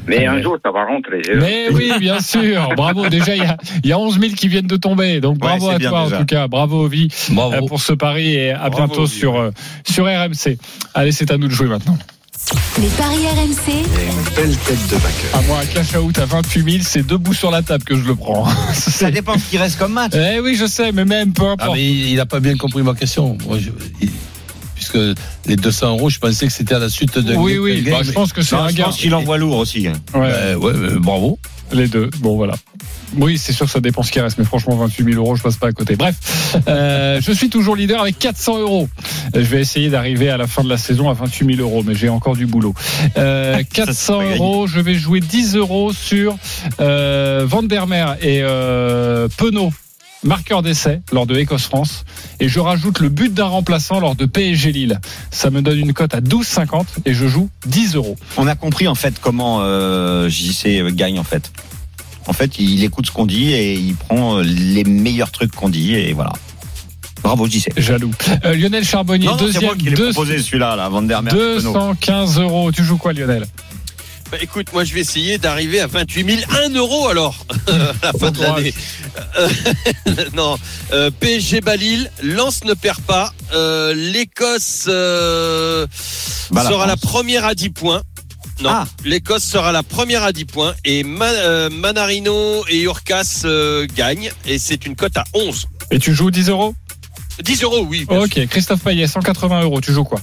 Mais 0.07 0.25
un 0.25 0.41
jour, 0.41 0.57
ça 0.63 0.71
va 0.71 0.83
rentrer. 0.83 1.21
Mais 1.35 1.67
oui, 1.73 1.91
bien 1.99 2.19
sûr. 2.19 2.69
Bravo. 2.75 3.07
Déjà, 3.07 3.35
il 3.35 3.43
y 3.43 3.45
a, 3.45 3.55
il 3.83 3.89
y 3.89 3.93
a 3.93 3.99
11 3.99 4.19
000 4.19 4.33
qui 4.33 4.49
viennent 4.49 4.67
de 4.67 4.75
tomber. 4.75 5.21
Donc, 5.21 5.37
bravo 5.37 5.67
Ouais, 5.69 5.75
à 5.75 5.79
toi, 5.79 6.03
déjà. 6.03 6.15
en 6.17 6.19
tout 6.19 6.25
cas. 6.25 6.47
Bravo, 6.49 6.83
Ovi, 6.83 7.07
Bravo. 7.31 7.53
euh, 7.53 7.67
pour 7.67 7.79
ce 7.79 7.93
pari 7.93 8.33
et 8.35 8.51
à 8.51 8.69
Bravo, 8.69 8.75
bientôt 8.87 9.01
Ovi, 9.03 9.11
sur, 9.11 9.37
euh, 9.39 9.51
sur 9.85 10.05
RMC. 10.05 10.57
Allez, 10.93 11.11
c'est 11.13 11.31
à 11.31 11.37
nous 11.37 11.47
de 11.47 11.53
jouer 11.53 11.67
maintenant. 11.67 11.97
Les 12.81 12.87
paris 12.89 13.17
RMC, 13.27 13.83
Belle 14.35 14.55
tête 14.57 14.87
de 14.87 14.95
vainqueur. 14.95 15.35
À 15.35 15.41
moi, 15.43 15.59
un 15.61 15.65
cash 15.65 15.95
out 15.95 16.17
à 16.17 16.25
28 16.25 16.71
000, 16.71 16.83
c'est 16.87 17.05
debout 17.05 17.33
sur 17.33 17.51
la 17.51 17.61
table 17.61 17.83
que 17.83 17.95
je 17.95 18.01
le 18.03 18.15
prends. 18.15 18.47
Ça 18.73 19.11
dépend 19.11 19.37
ce 19.37 19.43
qui 19.49 19.57
reste 19.57 19.77
comme 19.77 19.93
match. 19.93 20.13
Eh 20.15 20.39
oui, 20.39 20.55
je 20.55 20.65
sais, 20.65 20.91
mais 20.91 21.05
même, 21.05 21.31
peu 21.33 21.43
Ah, 21.47 21.51
importe. 21.53 21.73
mais 21.75 21.85
il 21.85 22.15
n'a 22.15 22.25
pas 22.25 22.39
bien 22.39 22.55
compris 22.55 22.81
ma 22.81 22.95
question. 22.95 23.37
Moi, 23.45 23.59
je- 23.59 23.69
il- 24.01 24.09
puisque 24.73 24.97
les 25.45 25.57
200 25.57 25.89
euros, 25.97 26.09
je 26.09 26.17
pensais 26.17 26.47
que 26.47 26.53
c'était 26.53 26.73
à 26.75 26.79
la 26.79 26.89
suite 26.89 27.19
de. 27.19 27.35
Oui, 27.35 27.57
oui, 27.59 27.81
bah, 27.81 27.97
je 28.01 28.11
pense 28.11 28.33
que 28.33 28.41
c'est 28.41 28.55
un 28.55 28.69
je 28.69 28.75
gain. 28.75 28.85
pense 28.85 28.97
qu'il 28.97 29.13
envoie 29.13 29.37
lourd 29.37 29.57
aussi. 29.57 29.87
hein. 29.87 29.93
Ouais. 30.15 30.31
Ben, 30.31 30.55
ouais, 30.55 30.73
bravo. 30.99 31.37
Les 31.71 31.87
deux. 31.87 32.09
Bon, 32.19 32.35
voilà. 32.35 32.55
Oui, 33.17 33.37
c'est 33.37 33.53
sûr, 33.53 33.69
ça 33.69 33.79
dépend 33.79 34.03
ce 34.03 34.11
qui 34.11 34.19
reste, 34.19 34.37
mais 34.37 34.43
franchement, 34.43 34.75
28 34.75 35.13
000 35.13 35.23
euros, 35.23 35.35
je 35.35 35.41
passe 35.41 35.57
pas 35.57 35.67
à 35.67 35.71
côté. 35.71 35.95
Bref, 35.95 36.15
euh, 36.67 37.19
je 37.21 37.31
suis 37.31 37.49
toujours 37.49 37.75
leader 37.75 38.01
avec 38.01 38.19
400 38.19 38.59
euros. 38.59 38.87
Je 39.33 39.39
vais 39.39 39.61
essayer 39.61 39.89
d'arriver 39.89 40.29
à 40.29 40.37
la 40.37 40.47
fin 40.47 40.63
de 40.63 40.69
la 40.69 40.77
saison 40.77 41.09
à 41.09 41.13
28 41.13 41.55
000 41.55 41.67
euros, 41.67 41.83
mais 41.85 41.95
j'ai 41.95 42.09
encore 42.09 42.35
du 42.35 42.45
boulot. 42.45 42.73
Euh, 43.17 43.61
400 43.73 44.21
euros, 44.35 44.67
je 44.67 44.79
vais 44.79 44.95
jouer 44.95 45.19
10 45.21 45.55
euros 45.55 45.91
sur 45.93 46.37
euh, 46.79 47.45
Van 47.47 47.63
der 47.63 47.87
Mer 47.87 48.17
et 48.21 48.41
euh, 48.43 49.27
Penaud. 49.37 49.71
Marqueur 50.23 50.61
d'essai 50.61 51.01
lors 51.13 51.25
de 51.25 51.37
Écosse-France. 51.37 52.03
Et 52.41 52.49
je 52.49 52.59
rajoute 52.59 52.99
le 52.99 53.09
but 53.09 53.33
d'un 53.33 53.45
remplaçant 53.45 53.99
lors 53.99 54.15
de 54.15 54.25
PSG 54.25 54.71
Lille. 54.73 54.99
Ça 55.31 55.49
me 55.49 55.61
donne 55.61 55.79
une 55.79 55.93
cote 55.93 56.13
à 56.13 56.19
12,50 56.21 56.85
et 57.05 57.13
je 57.13 57.27
joue 57.27 57.49
10 57.67 57.95
euros. 57.95 58.17
On 58.37 58.45
a 58.47 58.55
compris 58.55 58.87
en 58.87 58.95
fait 58.95 59.15
comment 59.21 59.59
euh, 59.61 60.27
JC 60.27 60.83
gagne 60.93 61.19
en 61.19 61.23
fait. 61.23 61.51
En 62.27 62.33
fait, 62.33 62.59
il 62.59 62.83
écoute 62.83 63.05
ce 63.07 63.11
qu'on 63.11 63.25
dit 63.25 63.53
et 63.53 63.73
il 63.75 63.95
prend 63.95 64.37
euh, 64.37 64.43
les 64.43 64.83
meilleurs 64.83 65.31
trucs 65.31 65.51
qu'on 65.55 65.69
dit 65.69 65.95
et 65.95 66.11
voilà. 66.13 66.33
Bravo 67.23 67.47
JC. 67.47 67.69
Jaloux. 67.77 68.11
Euh, 68.45 68.55
Lionel 68.55 68.83
Charbonnier, 68.85 69.25
Non, 69.25 69.31
non, 69.33 69.37
c'est 69.39 69.45
deuxième. 69.45 69.63
moi 69.65 69.75
qui 69.75 69.85
l'ai 69.85 69.91
deux- 69.95 70.11
proposé 70.11 70.39
celui-là, 70.39 70.75
là, 70.75 70.89
Van 70.89 71.01
der 71.01 71.21
Mer. 71.21 71.33
Penaud. 71.33 71.55
215 71.73 72.39
euros. 72.39 72.71
Tu 72.71 72.83
joues 72.83 72.97
quoi, 72.97 73.13
Lionel? 73.13 73.45
Bah, 74.31 74.37
écoute, 74.41 74.67
moi 74.73 74.83
je 74.83 74.93
vais 74.93 74.99
essayer 75.01 75.37
d'arriver 75.39 75.79
à 75.79 75.87
28 75.87 76.37
000, 76.41 76.51
1 76.65 76.75
euro 76.75 77.07
alors, 77.07 77.45
à 77.67 77.71
la 78.03 78.13
fin 78.13 78.31
de 78.31 78.41
l'année. 78.41 78.73
Non, 80.33 80.57
euh, 80.93 81.09
PSG 81.19 81.61
Balil, 81.61 82.11
Lens 82.21 82.63
ne 82.63 82.73
perd 82.73 83.01
pas, 83.01 83.33
euh, 83.53 83.93
l'Écosse 83.95 84.85
euh, 84.87 85.87
Bah, 86.51 86.63
la 86.63 86.69
sera 86.69 86.85
la 86.87 86.97
première 86.97 87.45
à 87.45 87.55
10 87.55 87.69
points. 87.71 88.01
Non, 88.61 88.69
Ah. 88.71 88.85
l'Écosse 89.05 89.43
sera 89.43 89.71
la 89.71 89.83
première 89.83 90.23
à 90.23 90.31
10 90.31 90.45
points 90.45 90.75
et 90.85 91.03
Ma- 91.03 91.69
Manarino 91.69 92.65
et 92.67 92.81
Urcas 92.81 93.43
gagnent 93.95 94.31
et 94.45 94.59
c'est 94.59 94.85
une 94.85 94.95
cote 94.95 95.17
à 95.17 95.23
11. 95.33 95.65
Et 95.91 95.97
tu 95.99 96.13
joues 96.13 96.29
10 96.29 96.49
euros? 96.49 96.75
10 97.43 97.63
euros, 97.63 97.85
oui. 97.89 98.05
Ok, 98.09 98.45
Christophe 98.47 98.81
Payet, 98.83 99.07
180 99.07 99.61
euros. 99.63 99.79
Tu 99.81 99.93
joues 99.93 100.03
quoi? 100.03 100.19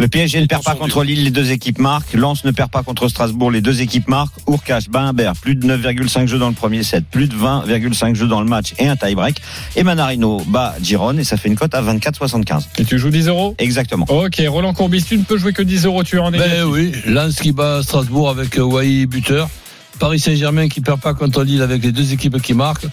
Le 0.00 0.08
PSG 0.08 0.40
ne 0.40 0.46
perd 0.46 0.62
pas 0.64 0.74
contre 0.74 1.04
Lille, 1.04 1.24
les 1.24 1.30
deux 1.30 1.50
équipes 1.50 1.78
marquent. 1.78 2.14
Lens 2.14 2.42
ne 2.44 2.52
perd 2.52 2.70
pas 2.70 2.82
contre 2.82 3.06
Strasbourg, 3.08 3.50
les 3.50 3.60
deux 3.60 3.82
équipes 3.82 4.08
marquent. 4.08 4.32
Urkash, 4.48 4.88
Bimbert, 4.88 5.34
plus 5.34 5.54
de 5.56 5.66
9,5 5.66 6.26
jeux 6.26 6.38
dans 6.38 6.48
le 6.48 6.54
premier 6.54 6.82
set, 6.82 7.04
plus 7.10 7.28
de 7.28 7.34
20,5 7.36 8.14
jeux 8.14 8.26
dans 8.26 8.40
le 8.40 8.48
match 8.48 8.72
et 8.78 8.88
un 8.88 8.96
tie-break. 8.96 9.42
Et 9.76 9.82
Manarino 9.82 10.42
bat 10.48 10.74
Giron 10.82 11.18
et 11.18 11.24
ça 11.24 11.36
fait 11.36 11.48
une 11.50 11.54
cote 11.56 11.74
à 11.74 11.82
24,75. 11.82 12.62
Et 12.78 12.84
tu 12.86 12.98
joues 12.98 13.10
10 13.10 13.28
euros 13.28 13.54
Exactement. 13.58 14.06
Ok, 14.08 14.40
Roland 14.48 14.72
Courbis, 14.72 15.04
tu 15.04 15.18
ne 15.18 15.22
peux 15.24 15.36
jouer 15.36 15.52
que 15.52 15.60
10 15.62 15.84
euros. 15.84 16.02
Tu 16.02 16.16
es 16.16 16.18
en 16.18 16.30
Ben 16.30 16.40
négatif. 16.40 16.64
oui, 16.68 16.92
Lens 17.06 17.36
qui 17.36 17.52
bat 17.52 17.82
Strasbourg 17.82 18.30
avec 18.30 18.58
euh, 18.58 18.62
Wai 18.62 19.04
buteur. 19.04 19.50
Paris 19.98 20.18
Saint-Germain 20.18 20.68
qui 20.68 20.80
perd 20.80 20.98
pas 20.98 21.12
contre 21.12 21.44
Lille 21.44 21.60
avec 21.60 21.82
les 21.84 21.92
deux 21.92 22.14
équipes 22.14 22.40
qui 22.40 22.54
marquent. 22.54 22.86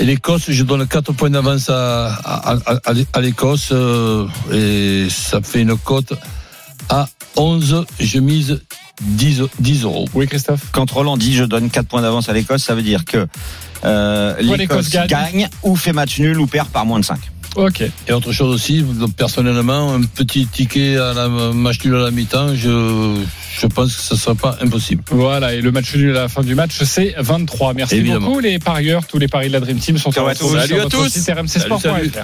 Et 0.00 0.04
l'Écosse, 0.04 0.46
je 0.50 0.64
donne 0.64 0.84
4 0.84 1.12
points 1.12 1.30
d'avance 1.30 1.70
à, 1.70 2.08
à, 2.08 2.56
à- 2.66 2.92
à 3.12 3.20
l'Écosse. 3.20 3.68
euh, 3.70 4.26
et 4.52 5.06
ça 5.08 5.40
fait 5.42 5.60
une 5.62 5.76
cote 5.76 6.12
à 6.90 7.08
11. 7.36 7.86
Je 7.98 8.18
mise 8.18 8.60
10, 9.02 9.42
10 9.60 9.84
euros. 9.84 10.06
Oui, 10.14 10.26
Christophe 10.26 10.60
Quand 10.72 10.90
Roland 10.90 11.16
dit 11.16 11.34
je 11.34 11.44
donne 11.44 11.70
4 11.70 11.86
points 11.86 12.02
d'avance 12.02 12.28
à 12.28 12.32
l'Écosse, 12.34 12.62
ça 12.64 12.74
veut 12.74 12.82
dire 12.82 13.04
que 13.06 13.26
euh, 13.84 14.34
l'Écosse 14.40 14.90
gagne. 14.90 15.06
gagne 15.06 15.48
ou 15.62 15.74
fait 15.76 15.92
match 15.94 16.18
nul 16.18 16.38
ou 16.38 16.46
perd 16.46 16.68
par 16.68 16.84
moins 16.84 17.00
de 17.00 17.04
5. 17.04 17.18
Ok. 17.56 17.82
Et 18.06 18.12
autre 18.12 18.30
chose 18.30 18.54
aussi, 18.54 18.84
personnellement, 19.16 19.94
un 19.94 20.02
petit 20.02 20.46
ticket 20.46 20.96
à 20.98 21.14
la 21.14 21.28
match 21.28 21.84
nul 21.84 21.96
à 21.96 21.98
la 22.04 22.10
mi-temps, 22.12 22.54
je, 22.54 23.16
je 23.58 23.66
pense 23.66 23.96
que 23.96 24.02
ce 24.02 24.14
ne 24.14 24.18
sera 24.20 24.34
pas 24.36 24.56
impossible. 24.60 25.02
Voilà, 25.10 25.54
et 25.54 25.60
le 25.60 25.72
match 25.72 25.92
nul 25.96 26.16
à 26.16 26.22
la 26.22 26.28
fin 26.28 26.42
du 26.42 26.54
match, 26.54 26.78
c'est 26.84 27.14
23. 27.18 27.74
Merci 27.74 27.96
Évidemment. 27.96 28.28
beaucoup, 28.28 28.40
les 28.40 28.58
parieurs. 28.60 29.04
Tous 29.06 29.18
les 29.18 29.26
paris 29.26 29.48
de 29.48 29.54
la 29.54 29.60
Dream 29.60 29.78
Team 29.78 29.98
sont 29.98 30.12
Ciao 30.12 30.26
à 30.28 30.34
tous. 30.34 30.48
sur 30.48 30.60
Salut 30.60 30.74
à 30.74 30.82
votre 30.84 30.96
tous. 30.96 31.08
site. 31.08 32.20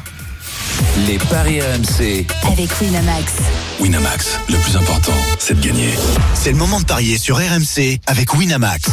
Les 1.07 1.19
paris 1.19 1.61
RMC. 1.61 2.27
avec 2.51 2.71
Winamax. 2.81 3.33
Winamax, 3.81 4.39
le 4.49 4.57
plus 4.59 4.77
important, 4.77 5.13
c'est 5.39 5.55
de 5.61 5.67
gagner. 5.67 5.95
C'est 6.35 6.51
le 6.51 6.57
moment 6.57 6.81
de 6.81 6.85
parier 6.85 7.19
sur 7.19 7.37
RMC 7.37 7.99
avec 8.07 8.35
Winamax. 8.35 8.91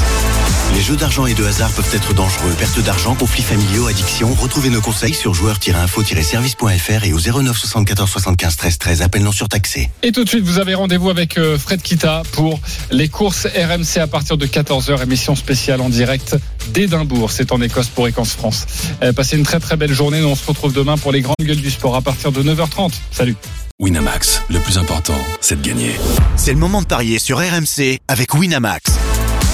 Les 0.73 0.81
jeux 0.81 0.95
d'argent 0.95 1.25
et 1.27 1.33
de 1.33 1.45
hasard 1.45 1.71
peuvent 1.71 1.93
être 1.93 2.13
dangereux. 2.13 2.51
Perte 2.57 2.79
d'argent, 2.79 3.13
conflits 3.15 3.43
familiaux, 3.43 3.87
addiction. 3.87 4.33
Retrouvez 4.33 4.69
nos 4.69 4.81
conseils 4.81 5.13
sur 5.13 5.33
joueurs-info-service.fr 5.33 7.03
et 7.03 7.13
au 7.13 7.19
09 7.19 7.57
74 7.57 8.09
75 8.09 8.57
13 8.57 8.77
13. 8.79 9.01
Appel 9.03 9.23
non 9.23 9.31
surtaxé. 9.31 9.91
Et 10.01 10.11
tout 10.11 10.23
de 10.23 10.29
suite, 10.29 10.43
vous 10.43 10.59
avez 10.59 10.73
rendez-vous 10.73 11.09
avec 11.09 11.37
euh, 11.37 11.59
Fred 11.59 11.81
Kita 11.81 12.23
pour 12.31 12.59
les 12.91 13.07
courses 13.07 13.45
RMC 13.45 14.01
à 14.01 14.07
partir 14.07 14.37
de 14.37 14.47
14h, 14.47 15.01
émission 15.03 15.35
spéciale 15.35 15.79
en 15.79 15.89
direct 15.89 16.35
d'Édimbourg. 16.73 17.31
C'est 17.31 17.51
en 17.51 17.61
Écosse 17.61 17.89
pour 17.89 18.07
Écosse 18.07 18.33
France. 18.33 18.65
Euh, 19.03 19.13
passez 19.13 19.37
une 19.37 19.43
très 19.43 19.59
très 19.59 19.77
belle 19.77 19.93
journée. 19.93 20.21
Nous, 20.21 20.27
on 20.27 20.35
se 20.35 20.45
retrouve 20.45 20.73
demain 20.73 20.97
pour 20.97 21.11
les 21.11 21.21
grandes 21.21 21.35
gueules 21.39 21.57
du 21.57 21.69
sport 21.69 21.95
à 21.95 22.01
partir 22.01 22.31
de 22.31 22.41
9h30. 22.41 22.91
Salut. 23.11 23.35
Winamax, 23.79 24.43
le 24.49 24.59
plus 24.59 24.77
important, 24.77 25.17
c'est 25.41 25.61
de 25.61 25.67
gagner. 25.67 25.91
C'est 26.35 26.53
le 26.53 26.59
moment 26.59 26.81
de 26.81 26.87
parier 26.87 27.19
sur 27.19 27.37
RMC 27.39 27.99
avec 28.07 28.33
Winamax. 28.33 28.93